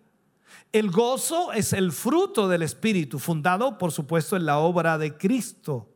El 0.73 0.91
gozo 0.91 1.53
es 1.53 1.73
el 1.73 1.93
fruto 1.93 2.49
del 2.49 2.63
Espíritu, 2.63 3.19
fundado 3.19 3.79
por 3.79 3.93
supuesto 3.93 4.37
en 4.37 4.47
la 4.47 4.59
obra 4.59 4.99
de 4.99 5.17
Cristo. 5.17 5.89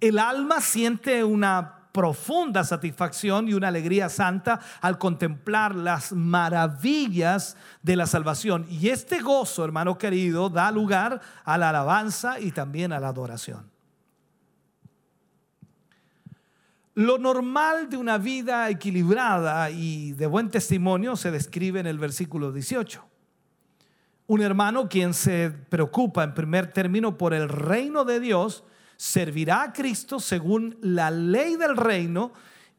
El 0.00 0.18
alma 0.18 0.60
siente 0.60 1.24
una 1.24 1.90
profunda 1.92 2.62
satisfacción 2.64 3.48
y 3.48 3.54
una 3.54 3.68
alegría 3.68 4.10
santa 4.10 4.60
al 4.82 4.98
contemplar 4.98 5.74
las 5.74 6.12
maravillas 6.12 7.56
de 7.80 7.96
la 7.96 8.06
salvación. 8.06 8.66
Y 8.68 8.90
este 8.90 9.20
gozo, 9.20 9.64
hermano 9.64 9.96
querido, 9.96 10.50
da 10.50 10.70
lugar 10.70 11.22
a 11.42 11.56
la 11.56 11.70
alabanza 11.70 12.38
y 12.38 12.52
también 12.52 12.92
a 12.92 13.00
la 13.00 13.08
adoración. 13.08 13.70
Lo 16.96 17.18
normal 17.18 17.90
de 17.90 17.98
una 17.98 18.16
vida 18.16 18.70
equilibrada 18.70 19.68
y 19.70 20.12
de 20.12 20.26
buen 20.26 20.50
testimonio 20.50 21.14
se 21.14 21.30
describe 21.30 21.78
en 21.78 21.86
el 21.86 21.98
versículo 21.98 22.52
18. 22.52 23.04
Un 24.28 24.40
hermano 24.40 24.88
quien 24.88 25.12
se 25.12 25.50
preocupa 25.50 26.24
en 26.24 26.32
primer 26.32 26.72
término 26.72 27.18
por 27.18 27.34
el 27.34 27.50
reino 27.50 28.06
de 28.06 28.18
Dios, 28.18 28.64
servirá 28.96 29.62
a 29.62 29.72
Cristo 29.74 30.20
según 30.20 30.78
la 30.80 31.10
ley 31.10 31.56
del 31.56 31.76
reino 31.76 32.32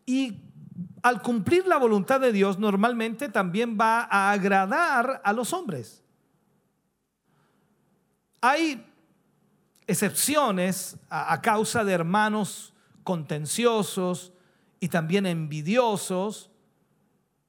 y 0.08 0.42
al 1.04 1.22
cumplir 1.22 1.68
la 1.68 1.78
voluntad 1.78 2.20
de 2.20 2.32
Dios 2.32 2.58
normalmente 2.58 3.30
también 3.30 3.78
va 3.80 4.08
a 4.10 4.32
agradar 4.32 5.22
a 5.24 5.32
los 5.32 5.54
hombres. 5.54 6.04
Hay 8.42 8.84
excepciones 9.86 10.98
a, 11.08 11.40
causa 11.40 11.84
de 11.84 11.94
hermanos 11.94 12.74
contenciosos 13.08 14.34
y 14.82 14.90
también 14.90 15.26
envidiosos, 15.26 16.52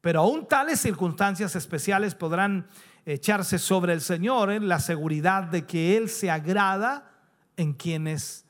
pero 0.00 0.20
aún 0.20 0.46
tales 0.46 0.78
circunstancias 0.78 1.56
especiales 1.56 2.14
podrán 2.14 2.68
echarse 3.04 3.58
sobre 3.58 3.92
el 3.92 4.00
Señor 4.00 4.52
en 4.52 4.68
la 4.68 4.78
seguridad 4.78 5.42
de 5.42 5.66
que 5.66 5.96
Él 5.96 6.10
se 6.10 6.30
agrada 6.30 7.10
en 7.56 7.72
quienes 7.72 8.44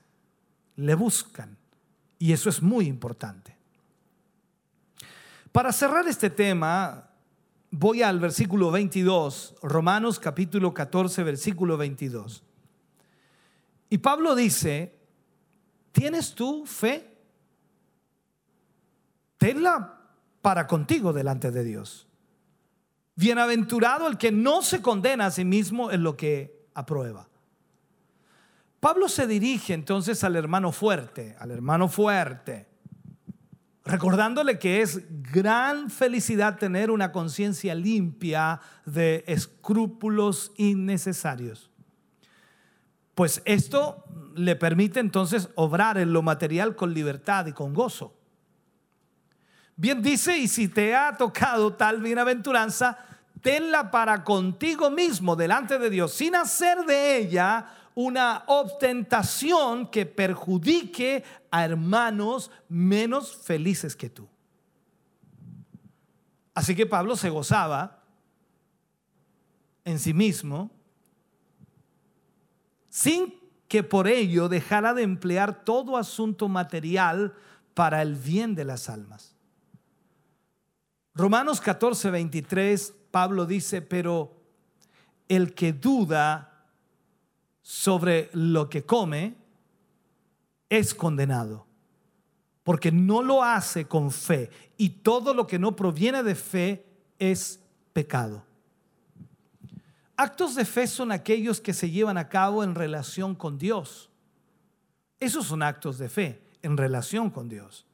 le 0.77 0.95
buscan. 0.95 1.57
Y 2.19 2.35
eso 2.35 2.51
es 2.51 2.61
muy 2.61 2.85
importante. 2.85 3.57
Para 5.51 5.73
cerrar 5.73 6.07
este 6.09 6.29
tema, 6.29 7.09
voy 7.71 8.03
al 8.03 8.21
versículo 8.21 8.71
22, 8.71 9.55
Romanos 9.63 10.19
capítulo 10.19 10.75
14, 10.75 11.23
versículo 11.23 11.79
22. 11.79 12.45
Y 13.89 13.97
Pablo 13.97 14.35
dice, 14.35 14.98
¿tienes 15.99 16.35
tú 16.35 16.65
fe? 16.65 17.13
Tenla 19.37 19.99
para 20.41 20.67
contigo 20.67 21.13
delante 21.13 21.51
de 21.51 21.65
Dios. 21.65 22.07
Bienaventurado 23.17 24.07
el 24.07 24.17
que 24.17 24.31
no 24.31 24.63
se 24.63 24.81
condena 24.81 25.27
a 25.27 25.31
sí 25.33 25.45
mismo 25.45 25.91
en 25.91 26.05
lo 26.05 26.17
que 26.17 26.69
aprueba. 26.75 27.29
Pablo 28.79 29.09
se 29.09 29.27
dirige 29.27 29.75
entonces 29.75 30.23
al 30.23 30.37
hermano 30.37 30.71
fuerte, 30.71 31.35
al 31.41 31.51
hermano 31.51 31.89
fuerte, 31.89 32.69
recordándole 33.85 34.61
que 34.61 34.83
es 34.83 35.03
gran 35.33 35.91
felicidad 35.91 36.59
tener 36.59 36.93
una 36.93 37.11
conciencia 37.11 37.75
limpia 37.75 38.61
de 38.87 39.25
escrúpulos 39.27 40.53
innecesarios. 40.57 41.73
Pues 43.19 43.43
esto 43.47 44.05
le 44.37 44.55
permite 44.55 45.01
entonces 45.01 45.49
obrar 45.57 45.99
en 45.99 46.13
lo 46.13 46.23
material 46.23 46.77
con 46.77 46.95
libertad 46.95 47.47
y 47.47 47.53
con 47.53 47.75
gozo. 47.75 48.15
Bien 49.75 50.01
dice, 50.01 50.39
y 50.39 50.47
si 50.47 50.69
te 50.69 50.95
ha 50.95 51.17
tocado 51.17 51.75
tal 51.75 52.01
bienaventuranza, 52.01 52.97
tenla 53.43 53.91
para 53.91 54.23
contigo 54.23 54.89
mismo 54.89 55.35
delante 55.35 55.81
de 55.81 55.91
Dios, 55.91 56.13
sin 56.13 56.37
hacer 56.37 56.85
de 56.85 57.17
ella 57.17 57.67
una 57.97 58.45
ostentación 58.47 59.91
que 59.91 60.07
perjudique 60.07 61.25
a 61.51 61.65
hermanos 61.65 62.53
menos 62.69 63.37
felices 63.37 63.97
que 63.97 64.11
tú. 64.11 64.29
Así 66.55 66.77
que 66.77 66.87
Pablo 66.87 67.17
se 67.17 67.31
gozaba 67.31 68.01
en 69.85 69.99
sí 69.99 70.15
mismo 70.15 70.78
sin 72.99 73.39
que 73.69 73.85
por 73.85 74.09
ello 74.09 74.49
dejara 74.49 74.93
de 74.93 75.05
emplear 75.05 75.65
todo 75.65 75.97
asunto 75.97 76.49
material 76.49 77.33
para 77.73 78.03
el 78.03 78.17
bien 78.17 78.57
de 78.57 78.65
las 78.65 78.89
almas. 78.89 79.37
Romanos 81.15 81.61
14, 81.61 82.11
23, 82.11 82.95
Pablo 83.13 83.47
dice, 83.47 83.83
pero 83.83 84.43
el 85.29 85.55
que 85.55 85.73
duda 85.73 86.67
sobre 87.63 88.31
lo 88.33 88.69
que 88.69 88.85
come 88.85 89.37
es 90.69 90.93
condenado, 90.93 91.67
porque 92.65 92.91
no 92.91 93.23
lo 93.23 93.45
hace 93.45 93.87
con 93.87 94.11
fe 94.11 94.51
y 94.77 94.89
todo 94.91 95.35
lo 95.35 95.47
que 95.47 95.61
no 95.61 95.77
proviene 95.77 96.25
de 96.25 96.35
fe 96.35 96.85
es 97.21 97.61
pecado. 97.93 98.48
Actos 100.21 100.57
de 100.57 100.65
fe 100.65 100.89
son 100.89 101.13
aquellos 101.13 101.61
que 101.61 101.73
se 101.73 101.91
llevan 101.91 102.19
a 102.19 102.29
cabo 102.29 102.65
en 102.65 102.75
relación 102.75 103.37
con 103.37 103.57
Dios. 103.57 104.11
Esos 105.21 105.47
son 105.47 105.63
actos 105.63 105.97
de 105.97 106.09
fe 106.09 106.43
en 106.61 106.77
relación 106.77 107.31
con 107.31 107.49
Dios. 107.49 107.87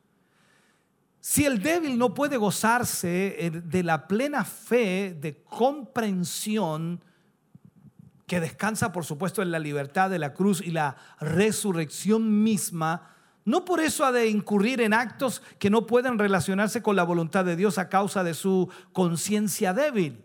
Si 1.20 1.44
el 1.44 1.62
débil 1.62 1.98
no 1.98 2.14
puede 2.14 2.38
gozarse 2.38 3.62
de 3.62 3.82
la 3.82 4.08
plena 4.08 4.42
fe 4.42 5.14
de 5.20 5.42
comprensión, 5.42 7.04
que 8.26 8.40
descansa 8.40 8.90
por 8.90 9.04
supuesto 9.04 9.42
en 9.42 9.50
la 9.50 9.58
libertad 9.58 10.08
de 10.08 10.18
la 10.18 10.32
cruz 10.32 10.62
y 10.62 10.70
la 10.70 10.96
resurrección 11.20 12.42
misma, 12.42 13.10
no 13.44 13.66
por 13.66 13.80
eso 13.80 14.02
ha 14.02 14.12
de 14.12 14.28
incurrir 14.28 14.80
en 14.80 14.94
actos 14.94 15.42
que 15.58 15.68
no 15.68 15.86
pueden 15.86 16.18
relacionarse 16.18 16.80
con 16.80 16.96
la 16.96 17.04
voluntad 17.04 17.44
de 17.44 17.56
Dios 17.56 17.76
a 17.76 17.90
causa 17.90 18.24
de 18.24 18.32
su 18.32 18.70
conciencia 18.94 19.74
débil. 19.74 20.23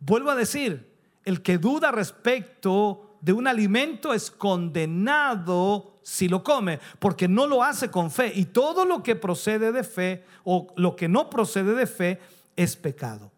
Vuelvo 0.00 0.30
a 0.30 0.34
decir, 0.34 0.92
el 1.24 1.42
que 1.42 1.58
duda 1.58 1.90
respecto 1.90 3.18
de 3.20 3.32
un 3.32 3.46
alimento 3.46 4.14
es 4.14 4.30
condenado 4.30 5.98
si 6.02 6.28
lo 6.28 6.42
come, 6.42 6.80
porque 6.98 7.28
no 7.28 7.46
lo 7.46 7.62
hace 7.62 7.90
con 7.90 8.10
fe. 8.10 8.32
Y 8.34 8.46
todo 8.46 8.84
lo 8.84 9.02
que 9.02 9.16
procede 9.16 9.72
de 9.72 9.84
fe 9.84 10.24
o 10.44 10.68
lo 10.76 10.96
que 10.96 11.08
no 11.08 11.28
procede 11.28 11.74
de 11.74 11.86
fe 11.86 12.20
es 12.56 12.76
pecado. 12.76 13.30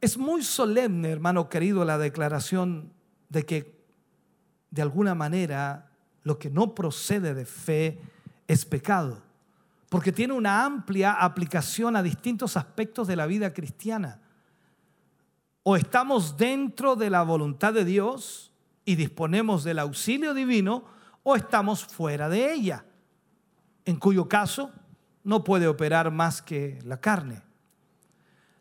Es 0.00 0.16
muy 0.16 0.44
solemne, 0.44 1.10
hermano 1.10 1.48
querido, 1.48 1.84
la 1.84 1.98
declaración 1.98 2.92
de 3.28 3.44
que 3.44 3.78
de 4.70 4.82
alguna 4.82 5.14
manera 5.14 5.90
lo 6.22 6.38
que 6.38 6.50
no 6.50 6.74
procede 6.74 7.34
de 7.34 7.44
fe 7.44 8.00
es 8.46 8.64
pecado, 8.64 9.22
porque 9.88 10.12
tiene 10.12 10.34
una 10.34 10.64
amplia 10.64 11.12
aplicación 11.12 11.96
a 11.96 12.02
distintos 12.02 12.56
aspectos 12.56 13.08
de 13.08 13.16
la 13.16 13.26
vida 13.26 13.52
cristiana. 13.52 14.20
O 15.70 15.76
estamos 15.76 16.38
dentro 16.38 16.96
de 16.96 17.10
la 17.10 17.22
voluntad 17.22 17.74
de 17.74 17.84
Dios 17.84 18.50
y 18.86 18.96
disponemos 18.96 19.64
del 19.64 19.80
auxilio 19.80 20.32
divino, 20.32 20.82
o 21.22 21.36
estamos 21.36 21.84
fuera 21.84 22.30
de 22.30 22.54
ella, 22.54 22.86
en 23.84 23.96
cuyo 23.96 24.30
caso 24.30 24.70
no 25.24 25.44
puede 25.44 25.68
operar 25.68 26.10
más 26.10 26.40
que 26.40 26.78
la 26.86 26.98
carne. 27.02 27.42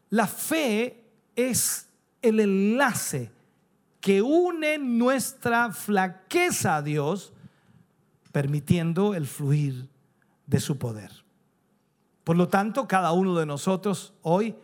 La 0.10 0.28
fe 0.28 1.02
es 1.38 1.88
el 2.22 2.42
enlace 2.42 3.32
que 4.02 4.22
une 4.22 4.78
nuestra 4.78 5.72
flaqueza 5.72 6.76
a 6.76 6.82
Dios, 6.82 7.32
permitiendo 8.34 9.16
el 9.16 9.28
fluir 9.28 9.88
de 10.46 10.60
su 10.60 10.78
poder. 10.78 11.24
Por 12.26 12.36
lo 12.36 12.50
tanto, 12.50 12.86
cada 12.86 13.14
uno 13.14 13.34
de 13.36 13.46
nosotros 13.46 14.14
hoy 14.24 14.58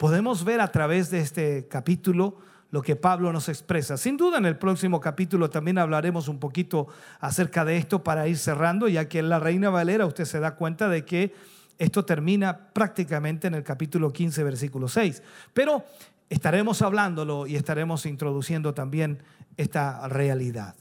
podemos 0.00 0.44
ver 0.44 0.62
a 0.62 0.72
través 0.72 1.10
de 1.10 1.20
este 1.20 1.68
capítulo 1.68 2.38
lo 2.70 2.80
que 2.80 2.96
Pablo 2.96 3.34
nos 3.34 3.50
expresa. 3.50 3.98
Sin 3.98 4.16
duda 4.16 4.38
en 4.38 4.46
el 4.46 4.56
próximo 4.56 4.98
capítulo 4.98 5.50
también 5.50 5.76
hablaremos 5.76 6.26
un 6.26 6.38
poquito 6.38 6.88
acerca 7.20 7.66
de 7.66 7.76
esto 7.76 8.02
para 8.02 8.26
ir 8.26 8.38
cerrando, 8.38 8.88
ya 8.88 9.10
que 9.10 9.18
en 9.18 9.28
la 9.28 9.38
Reina 9.38 9.68
Valera 9.68 10.06
usted 10.06 10.24
se 10.24 10.40
da 10.40 10.54
cuenta 10.54 10.88
de 10.88 11.04
que 11.04 11.34
esto 11.78 12.06
termina 12.06 12.72
prácticamente 12.72 13.46
en 13.46 13.54
el 13.54 13.62
capítulo 13.62 14.10
15, 14.10 14.42
versículo 14.42 14.88
6. 14.88 15.22
Pero 15.52 15.84
estaremos 16.30 16.80
hablándolo 16.80 17.46
y 17.46 17.56
estaremos 17.56 18.06
introduciendo 18.06 18.72
también 18.72 19.18
esta 19.58 20.08
realidad. 20.08 20.76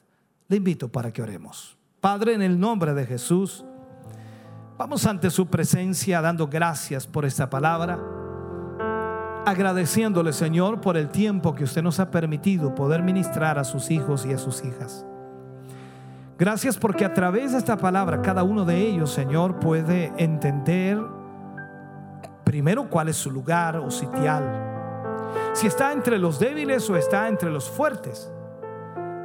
Le 0.48 0.56
invito 0.56 0.88
para 0.88 1.12
que 1.12 1.22
oremos. 1.22 1.76
Padre, 2.00 2.36
en 2.36 2.42
el 2.42 2.58
nombre 2.58 2.94
de 2.94 3.06
Jesús, 3.06 3.66
vamos 4.78 5.06
ante 5.06 5.30
su 5.30 5.48
presencia 5.48 6.22
dando 6.22 6.48
gracias 6.48 7.06
por 7.06 7.26
esta 7.26 7.50
palabra, 7.50 8.00
agradeciéndole, 9.46 10.34
Señor, 10.34 10.82
por 10.82 10.98
el 10.98 11.10
tiempo 11.10 11.56
que 11.56 11.64
usted 11.64 11.82
nos 11.82 12.00
ha 12.00 12.12
permitido 12.12 12.76
poder 12.76 13.04
ministrar 13.04 13.58
a 13.58 13.64
sus 13.64 13.92
hijos 13.92 14.26
y 14.26 14.34
a 14.34 14.38
sus 14.38 14.64
hijas. 14.64 15.06
Gracias 16.38 16.78
porque 16.78 17.04
a 17.04 17.14
través 17.14 17.52
de 17.52 17.58
esta 17.58 17.78
palabra 17.78 18.22
cada 18.22 18.44
uno 18.44 18.64
de 18.64 18.78
ellos, 18.78 19.12
Señor, 19.12 19.60
puede 19.60 20.14
entender 20.18 20.98
primero 22.46 22.90
cuál 22.90 23.10
es 23.10 23.18
su 23.18 23.30
lugar 23.30 23.78
o 23.78 23.92
sitial. 23.92 24.70
Si 25.54 25.68
está 25.68 25.92
entre 25.92 26.18
los 26.18 26.40
débiles 26.40 26.90
o 26.90 26.96
está 26.96 27.28
entre 27.28 27.52
los 27.52 27.70
fuertes. 27.70 28.32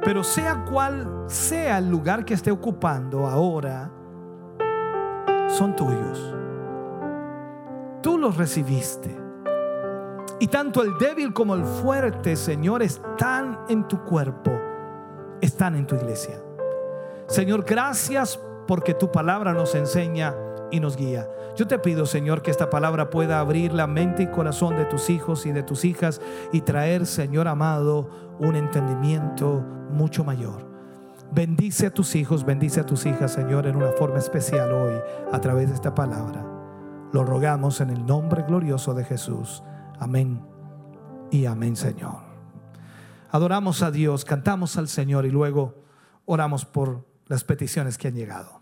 Pero 0.03 0.23
sea 0.23 0.65
cual 0.65 1.23
sea 1.27 1.79
el 1.79 1.89
lugar 1.89 2.25
que 2.25 2.35
esté 2.35 2.51
ocupando 2.51 3.25
ahora, 3.25 3.89
son 5.47 5.75
tuyos. 5.75 6.35
Tú 8.03 8.17
los 8.19 8.37
recibiste. 8.37 9.24
Y 10.39 10.47
tanto 10.47 10.83
el 10.83 10.97
débil 10.97 11.33
como 11.33 11.55
el 11.55 11.63
fuerte, 11.63 12.35
Señor, 12.35 12.83
están 12.83 13.59
en 13.69 13.87
tu 13.87 14.03
cuerpo, 14.03 14.51
están 15.41 15.75
en 15.75 15.87
tu 15.87 15.95
iglesia. 15.95 16.41
Señor, 17.27 17.63
gracias 17.63 18.39
porque 18.67 18.93
tu 18.93 19.11
palabra 19.11 19.53
nos 19.53 19.75
enseña 19.75 20.35
y 20.71 20.79
nos 20.79 20.97
guía. 20.97 21.29
Yo 21.55 21.67
te 21.67 21.79
pido, 21.79 22.05
Señor, 22.05 22.41
que 22.41 22.51
esta 22.51 22.69
palabra 22.69 23.09
pueda 23.09 23.39
abrir 23.39 23.71
la 23.71 23.87
mente 23.87 24.23
y 24.23 24.27
corazón 24.27 24.75
de 24.75 24.85
tus 24.85 25.09
hijos 25.09 25.45
y 25.45 25.53
de 25.53 25.63
tus 25.63 25.85
hijas 25.85 26.19
y 26.51 26.61
traer, 26.61 27.05
Señor 27.05 27.47
amado, 27.47 28.09
un 28.39 28.55
entendimiento 28.55 29.63
mucho 29.89 30.25
mayor. 30.25 30.67
Bendice 31.31 31.87
a 31.87 31.93
tus 31.93 32.15
hijos, 32.15 32.45
bendice 32.45 32.81
a 32.81 32.85
tus 32.85 33.05
hijas, 33.05 33.33
Señor, 33.33 33.67
en 33.67 33.77
una 33.77 33.91
forma 33.93 34.17
especial 34.17 34.71
hoy 34.73 34.93
a 35.31 35.39
través 35.39 35.69
de 35.69 35.75
esta 35.75 35.95
palabra. 35.95 36.45
Lo 37.13 37.23
rogamos 37.23 37.79
en 37.79 37.89
el 37.89 38.05
nombre 38.05 38.43
glorioso 38.43 38.93
de 38.93 39.05
Jesús. 39.05 39.63
Amén 39.99 40.41
y 41.31 41.45
amén, 41.45 41.75
Señor. 41.75 42.23
Adoramos 43.31 43.81
a 43.81 43.91
Dios, 43.91 44.25
cantamos 44.25 44.77
al 44.77 44.87
Señor 44.87 45.25
y 45.25 45.31
luego 45.31 45.83
oramos 46.25 46.65
por 46.65 47.05
las 47.27 47.43
peticiones 47.43 47.97
que 47.97 48.07
han 48.07 48.15
llegado. 48.15 48.61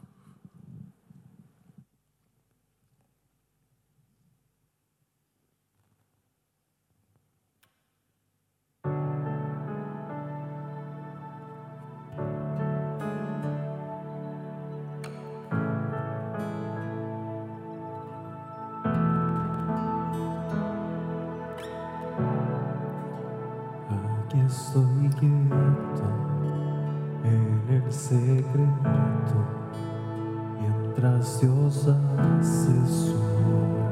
En 27.24 27.64
el 27.70 27.92
secreto, 27.92 29.38
mientras 30.60 31.42
Dios 31.42 31.88
hace 31.88 32.88
su 32.88 33.83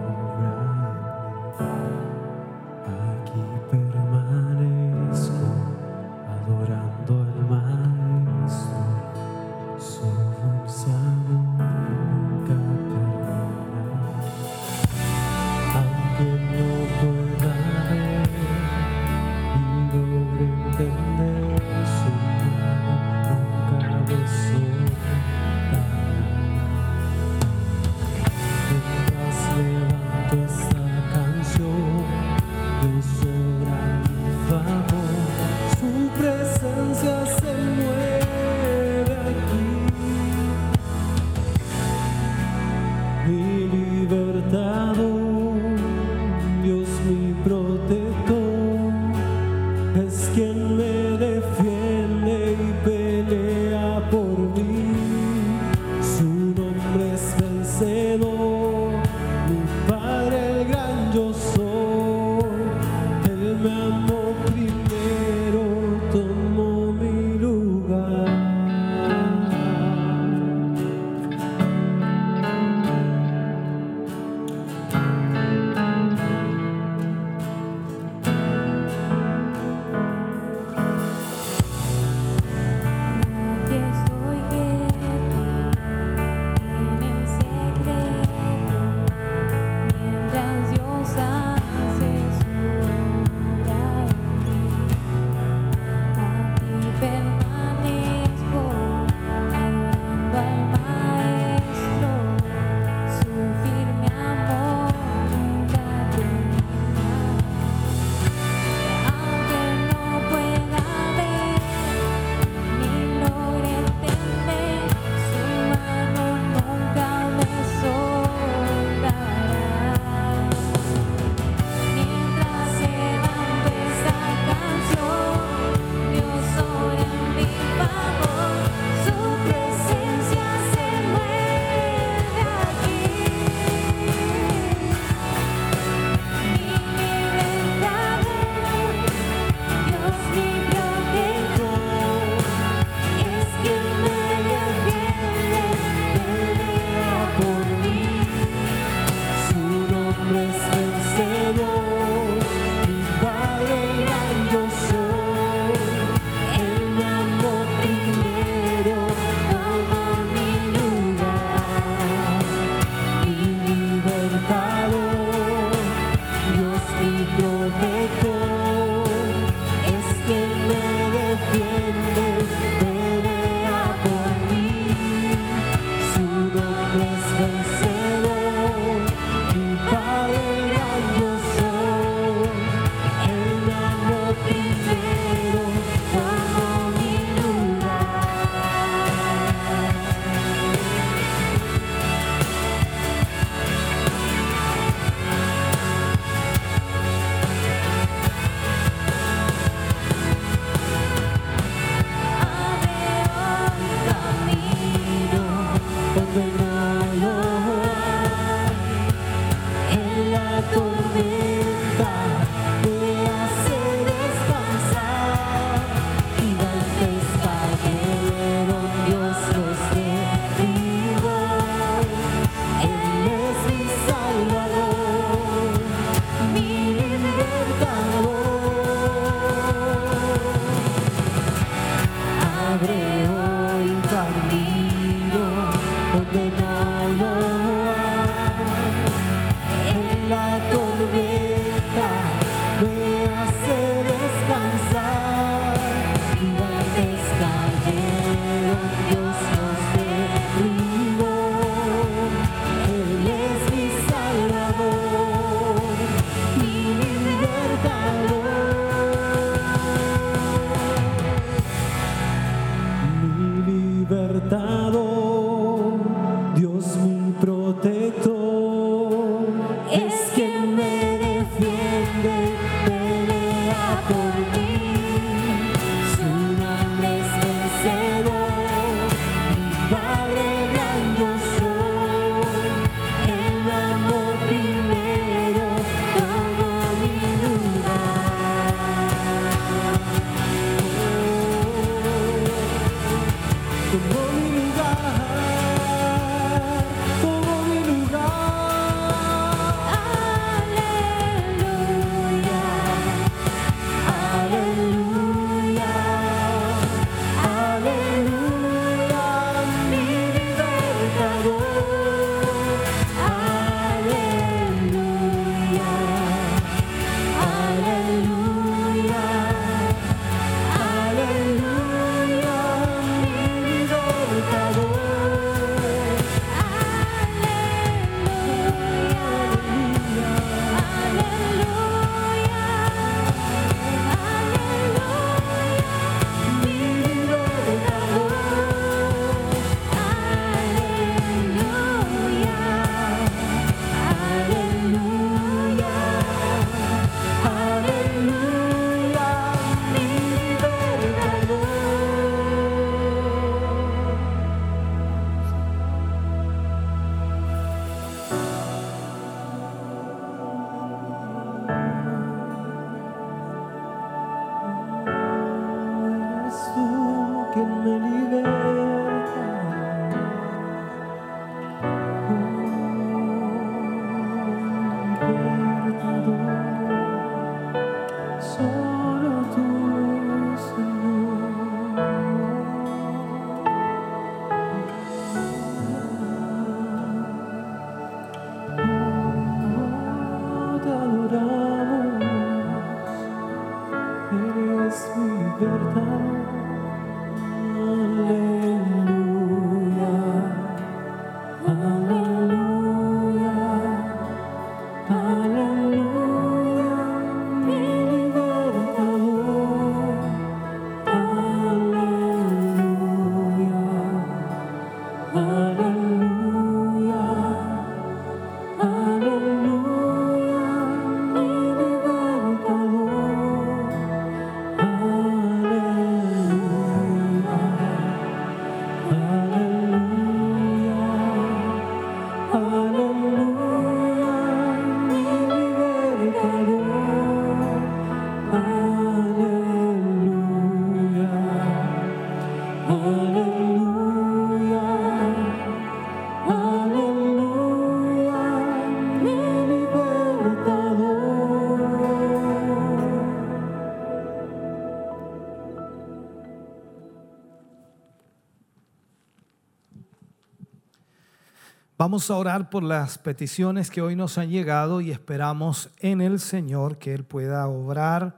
Vamos 462.12 462.30
a 462.30 462.36
orar 462.36 462.70
por 462.70 462.84
las 462.84 463.18
peticiones 463.18 463.90
que 463.90 464.02
hoy 464.02 464.18
nos 464.18 464.38
han 464.38 464.50
llegado 464.50 465.00
y 465.00 465.12
esperamos 465.12 465.90
en 466.02 466.20
el 466.20 466.42
Señor 466.42 466.98
que 466.98 467.14
Él 467.14 467.24
pueda 467.24 467.66
obrar 467.70 468.36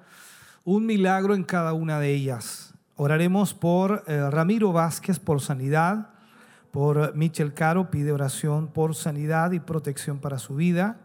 un 0.63 0.85
milagro 0.85 1.33
en 1.33 1.43
cada 1.43 1.73
una 1.73 1.99
de 1.99 2.11
ellas. 2.11 2.75
Oraremos 2.97 3.55
por 3.55 4.03
eh, 4.05 4.29
Ramiro 4.29 4.73
Vázquez 4.73 5.17
por 5.17 5.41
sanidad, 5.41 6.09
por 6.69 7.15
Michel 7.15 7.55
Caro 7.55 7.89
pide 7.89 8.11
oración 8.11 8.67
por 8.67 8.93
sanidad 8.93 9.53
y 9.53 9.59
protección 9.59 10.19
para 10.19 10.37
su 10.37 10.53
vida, 10.53 10.97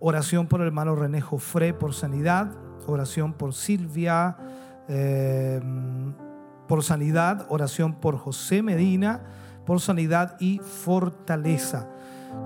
oración 0.00 0.48
por 0.48 0.60
el 0.60 0.66
hermano 0.66 0.96
René 0.96 1.20
Jofré 1.20 1.72
por 1.72 1.94
sanidad, 1.94 2.50
oración 2.88 3.32
por 3.32 3.54
Silvia 3.54 4.36
eh, 4.88 5.60
por 6.66 6.82
sanidad, 6.82 7.46
oración 7.48 7.94
por 7.94 8.18
José 8.18 8.60
Medina 8.60 9.20
por 9.64 9.80
sanidad 9.80 10.36
y 10.40 10.58
fortaleza. 10.58 11.88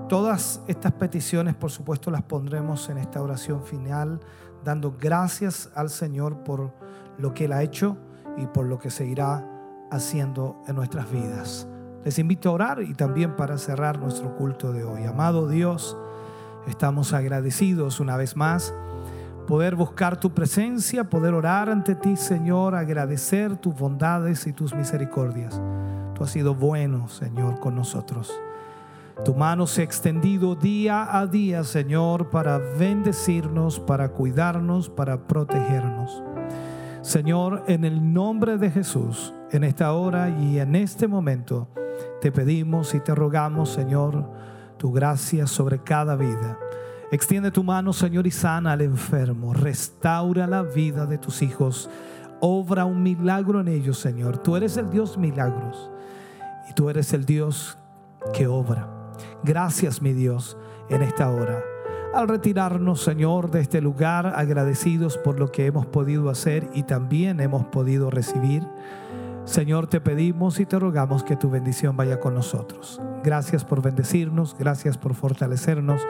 Todas 0.09 0.61
estas 0.67 0.93
peticiones, 0.93 1.55
por 1.55 1.71
supuesto, 1.71 2.11
las 2.11 2.23
pondremos 2.23 2.89
en 2.89 2.97
esta 2.97 3.21
oración 3.21 3.63
final, 3.63 4.19
dando 4.63 4.95
gracias 4.99 5.69
al 5.75 5.89
Señor 5.89 6.43
por 6.43 6.73
lo 7.17 7.33
que 7.33 7.45
Él 7.45 7.53
ha 7.53 7.63
hecho 7.63 7.97
y 8.37 8.45
por 8.47 8.65
lo 8.65 8.79
que 8.79 8.89
seguirá 8.89 9.45
haciendo 9.91 10.61
en 10.67 10.75
nuestras 10.75 11.09
vidas. 11.11 11.67
Les 12.03 12.19
invito 12.19 12.49
a 12.49 12.53
orar 12.53 12.81
y 12.81 12.93
también 12.93 13.35
para 13.35 13.57
cerrar 13.57 13.99
nuestro 13.99 14.35
culto 14.35 14.71
de 14.71 14.83
hoy. 14.83 15.05
Amado 15.05 15.47
Dios, 15.47 15.97
estamos 16.67 17.13
agradecidos 17.13 17.99
una 17.99 18.17
vez 18.17 18.35
más 18.35 18.73
poder 19.47 19.75
buscar 19.75 20.19
tu 20.19 20.31
presencia, 20.33 21.09
poder 21.09 21.33
orar 21.33 21.69
ante 21.69 21.95
ti, 21.95 22.17
Señor, 22.17 22.75
agradecer 22.75 23.55
tus 23.55 23.73
bondades 23.73 24.45
y 24.45 24.53
tus 24.53 24.75
misericordias. 24.75 25.59
Tú 26.17 26.23
has 26.23 26.31
sido 26.31 26.55
bueno, 26.55 27.07
Señor, 27.09 27.59
con 27.59 27.75
nosotros. 27.75 28.33
Tu 29.23 29.35
mano 29.35 29.67
se 29.67 29.81
ha 29.81 29.83
extendido 29.83 30.55
día 30.55 31.15
a 31.15 31.27
día, 31.27 31.63
Señor, 31.63 32.31
para 32.31 32.57
bendecirnos, 32.57 33.79
para 33.79 34.09
cuidarnos, 34.09 34.89
para 34.89 35.27
protegernos. 35.27 36.23
Señor, 37.01 37.63
en 37.67 37.85
el 37.85 38.13
nombre 38.13 38.57
de 38.57 38.71
Jesús, 38.71 39.31
en 39.51 39.63
esta 39.63 39.93
hora 39.93 40.29
y 40.29 40.57
en 40.57 40.75
este 40.75 41.07
momento, 41.07 41.67
Te 42.19 42.31
pedimos 42.31 42.95
y 42.95 42.99
te 42.99 43.13
rogamos, 43.13 43.69
Señor, 43.69 44.27
tu 44.77 44.91
gracia 44.91 45.45
sobre 45.45 45.83
cada 45.83 46.15
vida. 46.15 46.57
Extiende 47.11 47.51
tu 47.51 47.63
mano, 47.63 47.93
Señor, 47.93 48.25
y 48.25 48.31
sana 48.31 48.71
al 48.71 48.81
enfermo. 48.81 49.53
Restaura 49.53 50.47
la 50.47 50.63
vida 50.63 51.05
de 51.05 51.19
tus 51.19 51.43
hijos. 51.43 51.89
Obra 52.39 52.85
un 52.85 53.01
milagro 53.01 53.61
en 53.61 53.67
ellos, 53.67 53.99
Señor. 53.99 54.37
Tú 54.37 54.55
eres 54.55 54.77
el 54.77 54.89
Dios 54.89 55.17
milagros. 55.17 55.89
Y 56.69 56.73
tú 56.73 56.89
eres 56.89 57.13
el 57.13 57.25
Dios 57.25 57.77
que 58.33 58.47
obra. 58.47 58.87
Gracias, 59.43 60.01
mi 60.01 60.13
Dios, 60.13 60.57
en 60.89 61.01
esta 61.01 61.29
hora. 61.29 61.63
Al 62.13 62.27
retirarnos, 62.27 63.01
Señor, 63.03 63.51
de 63.51 63.61
este 63.61 63.81
lugar, 63.81 64.33
agradecidos 64.35 65.17
por 65.17 65.39
lo 65.39 65.51
que 65.51 65.65
hemos 65.65 65.85
podido 65.85 66.29
hacer 66.29 66.69
y 66.73 66.83
también 66.83 67.39
hemos 67.39 67.65
podido 67.65 68.09
recibir. 68.09 68.67
Señor, 69.45 69.87
te 69.87 70.01
pedimos 70.01 70.59
y 70.59 70.65
te 70.65 70.77
rogamos 70.77 71.23
que 71.23 71.37
tu 71.37 71.49
bendición 71.49 71.95
vaya 71.95 72.19
con 72.19 72.33
nosotros. 72.33 73.01
Gracias 73.23 73.63
por 73.63 73.81
bendecirnos, 73.81 74.55
gracias 74.59 74.97
por 74.97 75.13
fortalecernos, 75.13 76.01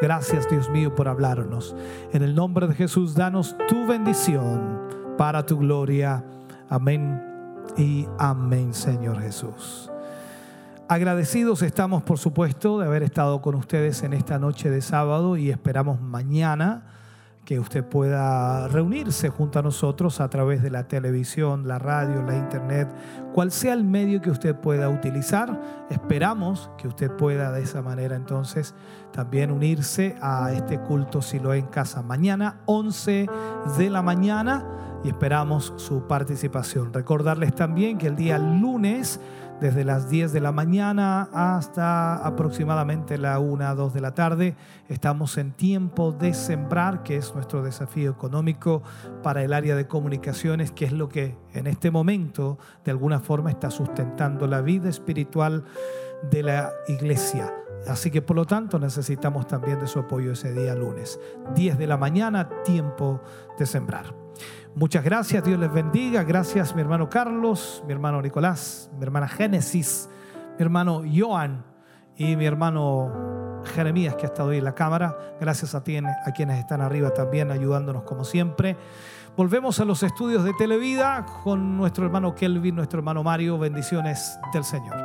gracias 0.00 0.48
Dios 0.48 0.70
mío 0.70 0.94
por 0.94 1.08
hablarnos. 1.08 1.74
En 2.12 2.22
el 2.22 2.36
nombre 2.36 2.68
de 2.68 2.74
Jesús, 2.74 3.14
danos 3.14 3.56
tu 3.68 3.86
bendición 3.86 4.93
para 5.16 5.44
tu 5.44 5.58
gloria. 5.58 6.24
Amén 6.68 7.22
y 7.76 8.06
amén, 8.18 8.74
Señor 8.74 9.20
Jesús. 9.20 9.90
Agradecidos 10.88 11.62
estamos, 11.62 12.02
por 12.02 12.18
supuesto, 12.18 12.78
de 12.78 12.86
haber 12.86 13.02
estado 13.02 13.40
con 13.40 13.54
ustedes 13.54 14.02
en 14.02 14.12
esta 14.12 14.38
noche 14.38 14.70
de 14.70 14.82
sábado 14.82 15.36
y 15.36 15.50
esperamos 15.50 16.00
mañana 16.00 16.84
que 17.44 17.60
usted 17.60 17.84
pueda 17.84 18.68
reunirse 18.68 19.28
junto 19.28 19.58
a 19.58 19.62
nosotros 19.62 20.20
a 20.20 20.28
través 20.28 20.62
de 20.62 20.70
la 20.70 20.88
televisión, 20.88 21.68
la 21.68 21.78
radio, 21.78 22.22
la 22.22 22.36
internet, 22.36 22.88
cual 23.32 23.52
sea 23.52 23.74
el 23.74 23.84
medio 23.84 24.20
que 24.20 24.30
usted 24.30 24.56
pueda 24.56 24.88
utilizar. 24.88 25.60
Esperamos 25.90 26.70
que 26.78 26.88
usted 26.88 27.10
pueda 27.10 27.52
de 27.52 27.62
esa 27.62 27.82
manera 27.82 28.16
entonces 28.16 28.74
también 29.12 29.50
unirse 29.50 30.16
a 30.22 30.52
este 30.52 30.80
culto 30.80 31.20
Siloé 31.20 31.58
en 31.58 31.66
casa 31.66 32.02
mañana, 32.02 32.60
11 32.66 33.26
de 33.78 33.90
la 33.90 34.02
mañana, 34.02 34.64
y 35.04 35.08
esperamos 35.08 35.74
su 35.76 36.06
participación. 36.06 36.92
Recordarles 36.92 37.54
también 37.54 37.98
que 37.98 38.06
el 38.06 38.16
día 38.16 38.38
lunes 38.38 39.20
desde 39.60 39.84
las 39.84 40.10
10 40.10 40.32
de 40.32 40.40
la 40.40 40.50
mañana 40.50 41.28
hasta 41.32 42.16
aproximadamente 42.26 43.18
la 43.18 43.38
1, 43.38 43.74
2 43.74 43.94
de 43.94 44.00
la 44.00 44.14
tarde. 44.14 44.56
Estamos 44.88 45.38
en 45.38 45.52
tiempo 45.52 46.12
de 46.12 46.34
sembrar, 46.34 47.02
que 47.02 47.16
es 47.16 47.34
nuestro 47.34 47.62
desafío 47.62 48.10
económico 48.10 48.82
para 49.22 49.42
el 49.42 49.52
área 49.52 49.76
de 49.76 49.86
comunicaciones, 49.86 50.72
que 50.72 50.86
es 50.86 50.92
lo 50.92 51.08
que 51.08 51.36
en 51.52 51.66
este 51.66 51.90
momento 51.90 52.58
de 52.84 52.90
alguna 52.90 53.20
forma 53.20 53.50
está 53.50 53.70
sustentando 53.70 54.46
la 54.46 54.60
vida 54.60 54.88
espiritual 54.88 55.64
de 56.30 56.42
la 56.42 56.72
iglesia. 56.88 57.52
Así 57.86 58.10
que 58.10 58.22
por 58.22 58.36
lo 58.36 58.46
tanto 58.46 58.78
necesitamos 58.78 59.46
también 59.46 59.78
de 59.78 59.86
su 59.86 59.98
apoyo 59.98 60.32
ese 60.32 60.52
día 60.52 60.74
lunes. 60.74 61.20
10 61.54 61.78
de 61.78 61.86
la 61.86 61.98
mañana, 61.98 62.48
tiempo 62.64 63.20
de 63.58 63.66
sembrar. 63.66 64.23
Muchas 64.76 65.04
gracias, 65.04 65.44
Dios 65.44 65.56
les 65.60 65.72
bendiga. 65.72 66.24
Gracias 66.24 66.74
mi 66.74 66.80
hermano 66.80 67.08
Carlos, 67.08 67.84
mi 67.86 67.92
hermano 67.92 68.20
Nicolás, 68.20 68.90
mi 68.98 69.04
hermana 69.04 69.28
Génesis, 69.28 70.08
mi 70.58 70.64
hermano 70.64 71.04
Joan 71.14 71.64
y 72.16 72.34
mi 72.34 72.44
hermano 72.44 73.62
Jeremías 73.64 74.16
que 74.16 74.22
ha 74.22 74.26
estado 74.26 74.50
ahí 74.50 74.58
en 74.58 74.64
la 74.64 74.74
cámara. 74.74 75.16
Gracias 75.40 75.76
a, 75.76 75.84
ti, 75.84 75.96
a 75.96 76.32
quienes 76.32 76.58
están 76.58 76.80
arriba 76.80 77.10
también 77.10 77.52
ayudándonos 77.52 78.02
como 78.02 78.24
siempre. 78.24 78.76
Volvemos 79.36 79.78
a 79.78 79.84
los 79.84 80.02
estudios 80.02 80.42
de 80.42 80.52
Televida 80.54 81.24
con 81.44 81.76
nuestro 81.76 82.04
hermano 82.04 82.34
Kelvin, 82.34 82.74
nuestro 82.74 82.98
hermano 82.98 83.22
Mario. 83.22 83.56
Bendiciones 83.58 84.36
del 84.52 84.64
Señor. 84.64 84.96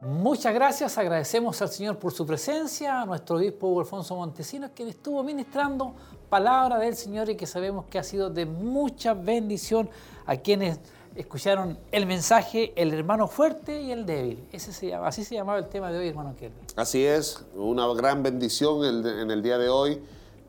Muchas 0.00 0.52
gracias, 0.52 0.98
agradecemos 0.98 1.60
al 1.62 1.68
Señor 1.68 1.98
por 1.98 2.12
su 2.12 2.26
presencia, 2.26 3.02
a 3.02 3.06
nuestro 3.06 3.36
obispo 3.36 3.78
Alfonso 3.78 4.16
Montesinos, 4.16 4.70
quien 4.74 4.88
estuvo 4.88 5.22
ministrando 5.22 5.94
palabra 6.28 6.78
del 6.78 6.94
Señor 6.96 7.28
y 7.30 7.36
que 7.36 7.46
sabemos 7.46 7.86
que 7.90 7.98
ha 7.98 8.02
sido 8.02 8.30
de 8.30 8.46
mucha 8.46 9.14
bendición 9.14 9.88
a 10.26 10.36
quienes 10.36 10.78
escucharon 11.16 11.78
el 11.90 12.06
mensaje, 12.06 12.72
el 12.76 12.92
hermano 12.92 13.26
fuerte 13.26 13.82
y 13.82 13.90
el 13.90 14.06
débil. 14.06 14.44
Ese 14.52 14.72
se 14.72 14.88
llama, 14.88 15.08
así 15.08 15.24
se 15.24 15.34
llamaba 15.34 15.58
el 15.58 15.68
tema 15.68 15.90
de 15.90 15.98
hoy, 15.98 16.08
hermano 16.08 16.34
Kelvin. 16.38 16.58
Así 16.76 17.04
es, 17.04 17.44
una 17.56 17.86
gran 17.94 18.22
bendición 18.22 18.84
en 19.06 19.30
el 19.30 19.42
día 19.42 19.58
de 19.58 19.68
hoy. 19.68 20.00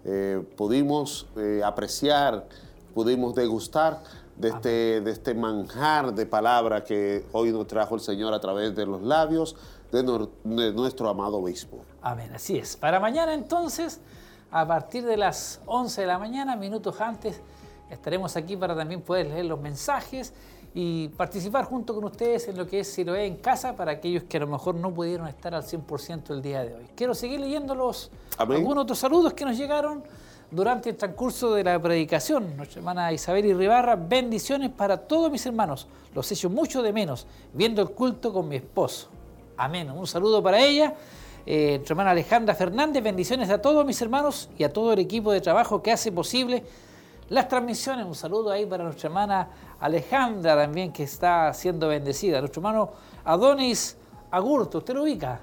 Eh, 0.06 0.44
pudimos 0.56 1.28
eh, 1.38 1.62
apreciar, 1.66 2.46
pudimos 2.94 3.36
degustar 3.36 4.00
de 4.38 4.50
este, 4.50 5.02
de 5.02 5.12
este 5.12 5.34
manjar 5.34 6.14
de 6.14 6.26
palabra 6.26 6.84
que 6.84 7.26
hoy 7.34 7.52
nos 7.52 7.68
trajo 7.68 7.96
el 7.96 8.02
Señor 8.02 8.34
a 8.34 8.40
través 8.40 8.76
de 8.76 8.86
los 8.86 9.02
labios 9.02 9.56
de, 9.92 10.04
nor- 10.04 10.30
de 10.44 10.72
nuestro 10.72 11.10
amado 11.10 11.38
obispo. 11.38 11.80
Amén, 12.02 12.32
así 12.34 12.58
es. 12.58 12.78
Para 12.78 13.00
mañana 13.00 13.34
entonces, 13.34 14.00
a 14.52 14.68
partir 14.68 15.06
de 15.06 15.18
las 15.18 15.62
11 15.66 16.02
de 16.02 16.08
la 16.08 16.18
mañana, 16.18 16.56
minutos 16.56 17.00
antes, 17.02 17.42
estaremos 17.90 18.36
aquí 18.36 18.58
para 18.58 18.76
también 18.76 19.02
poder 19.02 19.28
leer 19.28 19.46
los 19.46 19.60
mensajes 19.60 20.34
y 20.74 21.08
participar 21.10 21.66
junto 21.66 21.96
con 21.96 22.04
ustedes 22.04 22.48
en 22.48 22.58
lo 22.58 22.68
que 22.68 22.82
es 22.82 22.92
Siloé 22.92 23.26
en 23.26 23.38
casa 23.38 23.76
para 23.76 23.94
aquellos 23.94 24.24
que 24.24 24.38
a 24.38 24.42
lo 24.42 24.48
mejor 24.48 24.76
no 24.76 24.94
pudieron 24.94 25.28
estar 25.28 25.54
al 25.54 25.64
100% 25.64 26.32
el 26.32 26.42
día 26.42 26.64
de 26.64 26.76
hoy. 26.76 26.88
Quiero 26.96 27.16
seguir 27.16 27.40
leyendo 27.40 27.74
los 27.74 28.12
algunos 28.38 28.84
otros 28.84 29.00
saludos 29.00 29.34
que 29.34 29.46
nos 29.46 29.58
llegaron 29.58 30.04
durante 30.52 30.90
el 30.90 30.96
transcurso 30.96 31.54
de 31.54 31.64
la 31.64 31.80
predicación. 31.80 32.56
Nuestra 32.56 32.80
hermana 32.80 33.12
Isabel 33.12 33.46
Irribarra, 33.46 33.96
bendiciones 33.96 34.70
para 34.70 34.98
todos 34.98 35.32
mis 35.32 35.46
hermanos. 35.46 35.88
Los 36.14 36.32
echo 36.32 36.50
mucho 36.50 36.82
de 36.82 36.94
menos 36.94 37.28
viendo 37.54 37.82
el 37.82 37.90
culto 37.90 38.32
con 38.34 38.48
mi 38.48 38.58
esposo. 38.58 39.10
Amén. 39.58 39.90
Un 39.92 40.08
saludo 40.08 40.42
para 40.42 40.60
ella. 40.60 40.94
Eh, 41.52 41.78
nuestra 41.78 41.94
hermana 41.94 42.12
Alejandra 42.12 42.54
Fernández, 42.54 43.02
bendiciones 43.02 43.50
a 43.50 43.60
todos 43.60 43.84
mis 43.84 44.00
hermanos 44.04 44.52
y 44.56 44.64
a 44.64 44.72
todo 44.72 44.94
el 44.94 45.00
equipo 45.00 45.32
de 45.32 45.42
trabajo 45.42 45.82
que 45.82 45.92
hace 45.92 46.12
posible 46.12 46.64
las 47.30 47.48
transmisiones. 47.48 48.06
Un 48.06 48.14
saludo 48.14 48.52
ahí 48.52 48.68
para 48.68 48.84
nuestra 48.84 49.08
hermana 49.08 49.48
Alejandra 49.80 50.56
también 50.56 50.94
que 50.94 51.02
está 51.02 51.52
siendo 51.56 51.88
bendecida. 51.88 52.40
Nuestro 52.40 52.60
hermano 52.60 52.92
Adonis 53.26 53.98
Agurto, 54.30 54.78
¿usted 54.78 54.94
lo 54.94 55.02
ubica? 55.02 55.40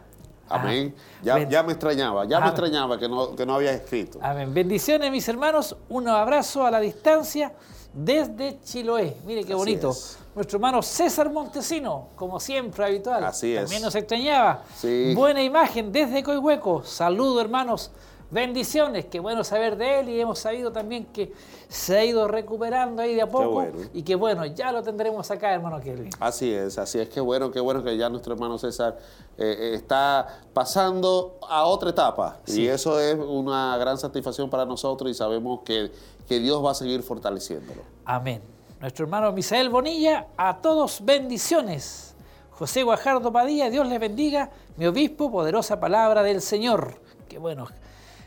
Amén. 0.48 0.94
Ah, 0.96 1.20
Ya, 1.24 1.34
ben- 1.34 1.50
ya 1.50 1.62
me 1.64 1.72
extrañaba, 1.72 2.22
ya 2.22 2.28
me 2.38 2.46
Amén. 2.46 2.48
extrañaba 2.50 2.98
que 3.00 3.08
no, 3.08 3.34
que 3.34 3.44
no 3.44 3.54
había 3.56 3.72
escrito. 3.72 4.20
Amén. 4.22 4.54
Bendiciones, 4.54 5.10
mis 5.10 5.28
hermanos. 5.28 5.76
Un 5.88 6.06
abrazo 6.06 6.64
a 6.64 6.70
la 6.70 6.78
distancia 6.78 7.52
desde 7.96 8.60
Chiloé. 8.62 9.16
Mire 9.24 9.42
qué 9.42 9.54
bonito. 9.54 9.90
es. 9.90 10.18
Nuestro 10.34 10.58
hermano 10.58 10.82
César 10.82 11.32
Montesino, 11.32 12.08
como 12.14 12.38
siempre, 12.38 12.84
habitual. 12.84 13.24
Así 13.24 13.54
es. 13.54 13.62
También 13.62 13.82
nos 13.82 13.94
extrañaba. 13.94 14.64
Sí. 14.76 15.14
Buena 15.14 15.42
imagen 15.42 15.90
desde 15.90 16.22
Coihueco. 16.22 16.84
Saludo, 16.84 17.40
hermanos. 17.40 17.90
Bendiciones. 18.30 19.04
Qué 19.06 19.20
bueno 19.20 19.44
saber 19.44 19.76
de 19.76 20.00
él 20.00 20.08
y 20.08 20.20
hemos 20.20 20.40
sabido 20.40 20.72
también 20.72 21.06
que 21.06 21.32
se 21.68 21.96
ha 21.96 22.04
ido 22.04 22.26
recuperando 22.26 23.02
ahí 23.02 23.14
de 23.14 23.22
a 23.22 23.28
poco. 23.28 23.50
bueno. 23.50 23.78
Y 23.94 24.02
que 24.02 24.16
bueno, 24.16 24.44
ya 24.46 24.72
lo 24.72 24.82
tendremos 24.82 25.30
acá, 25.30 25.54
hermano 25.54 25.80
Kelvin. 25.80 26.10
Así 26.18 26.52
es, 26.52 26.76
así 26.78 26.98
es. 26.98 27.08
Qué 27.08 27.20
bueno, 27.20 27.50
qué 27.50 27.60
bueno 27.60 27.84
que 27.84 27.96
ya 27.96 28.08
nuestro 28.08 28.34
hermano 28.34 28.58
César 28.58 28.98
eh, 29.38 29.56
eh, 29.58 29.74
está 29.74 30.40
pasando 30.52 31.38
a 31.48 31.64
otra 31.66 31.90
etapa. 31.90 32.38
Sí. 32.44 32.62
Y 32.62 32.68
eso 32.68 32.98
es 32.98 33.16
una 33.16 33.76
gran 33.78 33.96
satisfacción 33.96 34.50
para 34.50 34.64
nosotros 34.64 35.10
y 35.10 35.14
sabemos 35.14 35.60
que, 35.64 35.92
que 36.28 36.40
Dios 36.40 36.64
va 36.64 36.72
a 36.72 36.74
seguir 36.74 37.02
fortaleciéndolo. 37.02 37.82
Amén. 38.04 38.42
Nuestro 38.80 39.04
hermano 39.04 39.32
Misael 39.32 39.68
Bonilla, 39.68 40.26
a 40.36 40.58
todos 40.60 41.04
bendiciones. 41.04 42.14
José 42.50 42.82
Guajardo 42.82 43.30
Padilla, 43.32 43.70
Dios 43.70 43.86
les 43.86 44.00
bendiga. 44.00 44.50
Mi 44.76 44.86
obispo, 44.86 45.30
poderosa 45.30 45.78
palabra 45.78 46.22
del 46.22 46.40
Señor. 46.40 47.00
Qué 47.28 47.38
bueno. 47.38 47.66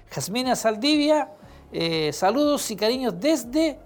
Jasmina 0.09 0.55
Saldivia, 0.55 1.29
eh, 1.71 2.11
saludos 2.13 2.69
y 2.71 2.75
cariños 2.75 3.13
desde 3.19 3.77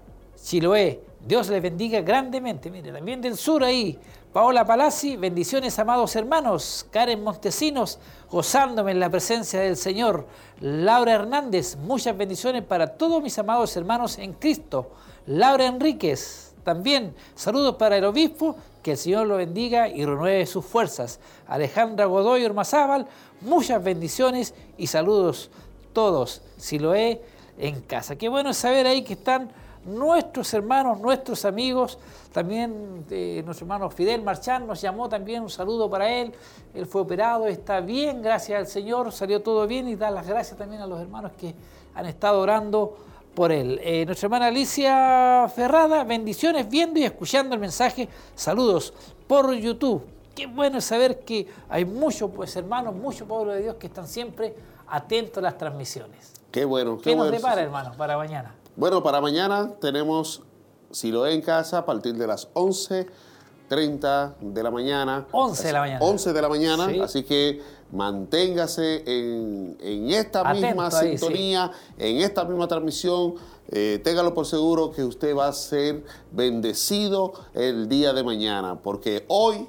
Chiloé. 0.42 1.02
Dios 1.26 1.48
les 1.48 1.62
bendiga 1.62 2.00
grandemente. 2.00 2.70
Mire, 2.70 2.92
también 2.92 3.20
del 3.20 3.36
sur 3.36 3.62
ahí. 3.62 3.98
Paola 4.32 4.64
Palazzi, 4.64 5.16
bendiciones, 5.16 5.78
amados 5.78 6.16
hermanos. 6.16 6.86
Karen 6.90 7.22
Montesinos, 7.22 7.98
gozándome 8.30 8.92
en 8.92 9.00
la 9.00 9.10
presencia 9.10 9.60
del 9.60 9.76
Señor. 9.76 10.26
Laura 10.60 11.12
Hernández, 11.12 11.76
muchas 11.76 12.16
bendiciones 12.16 12.62
para 12.62 12.86
todos 12.86 13.22
mis 13.22 13.38
amados 13.38 13.76
hermanos 13.76 14.18
en 14.18 14.32
Cristo. 14.32 14.90
Laura 15.26 15.66
Enríquez, 15.66 16.54
también 16.64 17.14
saludos 17.34 17.76
para 17.76 17.96
el 17.96 18.04
obispo, 18.04 18.56
que 18.82 18.92
el 18.92 18.98
Señor 18.98 19.26
lo 19.26 19.36
bendiga 19.36 19.88
y 19.88 20.04
renueve 20.04 20.44
sus 20.46 20.64
fuerzas. 20.64 21.20
Alejandra 21.46 22.06
Godoy 22.06 22.44
Ormazábal, 22.44 23.06
muchas 23.40 23.82
bendiciones 23.82 24.54
y 24.76 24.88
saludos 24.88 25.50
todos, 25.94 26.42
si 26.58 26.78
lo 26.78 26.94
he 26.94 27.22
en 27.56 27.80
casa. 27.80 28.16
Qué 28.16 28.28
bueno 28.28 28.52
saber 28.52 28.86
ahí 28.86 29.02
que 29.02 29.14
están 29.14 29.50
nuestros 29.86 30.52
hermanos, 30.52 31.00
nuestros 31.00 31.44
amigos, 31.44 31.98
también 32.32 33.04
eh, 33.10 33.42
nuestro 33.44 33.64
hermano 33.64 33.90
Fidel 33.90 34.22
Marchán 34.22 34.66
nos 34.66 34.80
llamó 34.80 35.08
también, 35.08 35.42
un 35.42 35.50
saludo 35.50 35.88
para 35.88 36.10
él, 36.10 36.32
él 36.74 36.86
fue 36.86 37.02
operado, 37.02 37.46
está 37.46 37.80
bien, 37.80 38.22
gracias 38.22 38.58
al 38.58 38.66
Señor, 38.66 39.12
salió 39.12 39.40
todo 39.40 39.66
bien 39.66 39.88
y 39.88 39.94
dar 39.94 40.12
las 40.12 40.26
gracias 40.26 40.58
también 40.58 40.82
a 40.82 40.86
los 40.86 41.00
hermanos 41.00 41.32
que 41.38 41.54
han 41.94 42.06
estado 42.06 42.40
orando 42.40 42.96
por 43.34 43.52
él. 43.52 43.80
Eh, 43.82 44.04
nuestra 44.06 44.26
hermana 44.26 44.46
Alicia 44.46 45.50
Ferrada, 45.54 46.04
bendiciones 46.04 46.68
viendo 46.68 46.98
y 46.98 47.04
escuchando 47.04 47.54
el 47.54 47.60
mensaje. 47.60 48.08
Saludos 48.34 48.94
por 49.26 49.52
YouTube. 49.54 50.02
Qué 50.34 50.46
bueno 50.46 50.80
saber 50.80 51.20
que 51.20 51.46
hay 51.68 51.84
muchos 51.84 52.30
pues, 52.34 52.56
hermanos, 52.56 52.94
muchos 52.94 53.28
pueblos 53.28 53.54
de 53.56 53.62
Dios 53.62 53.76
que 53.76 53.86
están 53.86 54.08
siempre 54.08 54.54
atentos 54.88 55.38
a 55.38 55.42
las 55.42 55.58
transmisiones. 55.58 56.32
Qué 56.50 56.64
bueno, 56.64 56.98
qué, 56.98 57.04
¿Qué 57.10 57.16
nos 57.16 57.26
bueno. 57.26 57.36
depara, 57.36 57.62
hermano, 57.62 57.92
para 57.96 58.16
mañana? 58.16 58.54
Bueno, 58.76 59.02
para 59.02 59.20
mañana 59.20 59.70
tenemos 59.80 60.42
Siloé 60.90 61.34
en 61.34 61.40
casa 61.42 61.78
a 61.78 61.84
partir 61.86 62.14
de 62.14 62.26
las 62.26 62.48
11.30 62.54 64.34
de 64.40 64.62
la 64.62 64.70
mañana. 64.70 65.26
11 65.32 65.66
de 65.66 65.72
la 65.72 65.80
mañana. 65.80 66.04
11 66.04 66.32
de 66.32 66.42
la 66.42 66.48
mañana, 66.48 66.88
Sí. 66.88 67.00
así 67.00 67.22
que 67.24 67.60
manténgase 67.90 69.02
en, 69.06 69.76
en 69.80 70.10
esta 70.10 70.40
Atento 70.48 70.66
misma 70.68 70.88
ahí, 70.92 71.16
sintonía, 71.18 71.70
en 71.98 72.18
esta 72.18 72.44
misma 72.44 72.68
transmisión. 72.68 73.34
Eh, 73.68 74.00
téngalo 74.04 74.34
por 74.34 74.46
seguro 74.46 74.90
que 74.92 75.02
usted 75.02 75.34
va 75.36 75.48
a 75.48 75.52
ser 75.52 76.04
bendecido 76.30 77.32
el 77.54 77.88
día 77.88 78.12
de 78.12 78.22
mañana, 78.22 78.76
porque 78.80 79.24
hoy 79.28 79.68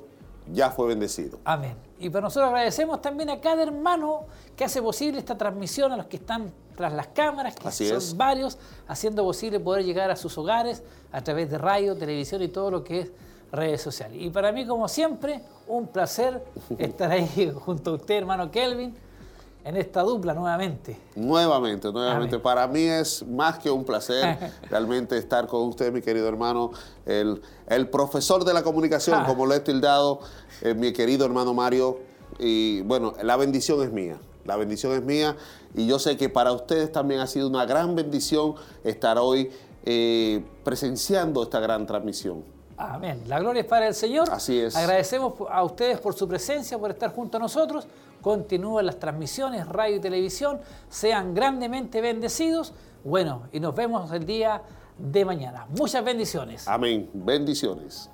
ya 0.53 0.69
fue 0.69 0.87
bendecido. 0.87 1.39
Amén. 1.45 1.75
Y 1.99 2.09
para 2.09 2.23
nosotros 2.23 2.49
agradecemos 2.49 3.01
también 3.01 3.29
a 3.29 3.39
cada 3.39 3.63
hermano 3.63 4.25
que 4.55 4.65
hace 4.65 4.81
posible 4.81 5.19
esta 5.19 5.37
transmisión, 5.37 5.91
a 5.91 5.97
los 5.97 6.07
que 6.07 6.17
están 6.17 6.51
tras 6.75 6.91
las 6.93 7.07
cámaras, 7.07 7.55
que 7.55 7.67
Así 7.67 7.87
son 7.87 7.97
es. 7.97 8.17
varios, 8.17 8.57
haciendo 8.87 9.23
posible 9.23 9.59
poder 9.59 9.85
llegar 9.85 10.11
a 10.11 10.15
sus 10.15 10.37
hogares 10.37 10.83
a 11.11 11.21
través 11.21 11.49
de 11.49 11.57
radio, 11.57 11.95
televisión 11.95 12.41
y 12.41 12.49
todo 12.49 12.69
lo 12.69 12.83
que 12.83 13.01
es 13.01 13.11
redes 13.51 13.81
sociales. 13.81 14.17
Y 14.21 14.29
para 14.29 14.51
mí, 14.51 14.65
como 14.65 14.87
siempre, 14.87 15.41
un 15.67 15.87
placer 15.87 16.43
estar 16.77 17.11
ahí 17.11 17.51
junto 17.63 17.91
a 17.91 17.93
usted, 17.93 18.15
hermano 18.15 18.51
Kelvin, 18.51 18.95
en 19.65 19.75
esta 19.77 20.03
dupla 20.03 20.33
nuevamente. 20.35 20.95
Nuevamente, 21.15 21.91
nuevamente. 21.91 22.37
Para 22.37 22.67
mí 22.67 22.83
es 22.83 23.25
más 23.27 23.57
que 23.57 23.71
un 23.71 23.83
placer 23.83 24.37
realmente 24.69 25.17
estar 25.17 25.47
con 25.47 25.63
usted, 25.63 25.91
mi 25.91 26.01
querido 26.01 26.27
hermano, 26.27 26.71
el, 27.05 27.41
el 27.67 27.89
profesor 27.89 28.45
de 28.45 28.53
la 28.53 28.61
comunicación, 28.63 29.21
Ah. 29.21 29.25
como 29.25 29.45
lo 29.47 29.55
he 29.55 29.59
tildado, 29.59 30.19
eh, 30.61 30.75
mi 30.75 30.93
querido 30.93 31.25
hermano 31.25 31.53
Mario. 31.53 31.97
Y 32.37 32.81
bueno, 32.81 33.13
la 33.23 33.35
bendición 33.37 33.81
es 33.81 33.91
mía. 33.91 34.17
La 34.45 34.55
bendición 34.55 34.93
es 34.93 35.01
mía. 35.01 35.35
Y 35.73 35.87
yo 35.87 35.97
sé 35.97 36.15
que 36.15 36.29
para 36.29 36.51
ustedes 36.51 36.91
también 36.91 37.19
ha 37.19 37.27
sido 37.27 37.47
una 37.47 37.65
gran 37.65 37.95
bendición 37.95 38.53
estar 38.83 39.17
hoy 39.17 39.49
eh, 39.83 40.43
presenciando 40.63 41.41
esta 41.41 41.59
gran 41.59 41.87
transmisión. 41.87 42.43
Amén. 42.77 43.23
La 43.27 43.39
gloria 43.39 43.61
es 43.61 43.67
para 43.67 43.87
el 43.87 43.95
Señor. 43.95 44.29
Así 44.31 44.59
es. 44.59 44.75
Agradecemos 44.75 45.33
a 45.49 45.63
ustedes 45.63 45.97
por 45.99 46.13
su 46.13 46.27
presencia, 46.27 46.77
por 46.77 46.91
estar 46.91 47.11
junto 47.15 47.37
a 47.37 47.39
nosotros. 47.39 47.87
Continúen 48.25 48.87
las 48.87 48.97
transmisiones, 48.97 49.67
radio 49.67 49.97
y 49.97 49.99
televisión. 49.99 50.59
Sean 50.89 51.35
grandemente 51.35 52.01
bendecidos. 52.01 52.73
Bueno, 53.03 53.43
y 53.51 53.59
nos 53.59 53.75
vemos 53.75 54.11
el 54.11 54.25
día 54.25 54.63
de 54.97 55.23
mañana. 55.23 55.67
Muchas 55.77 56.03
bendiciones. 56.03 56.67
Amén. 56.67 57.07
Bendiciones. 57.13 58.09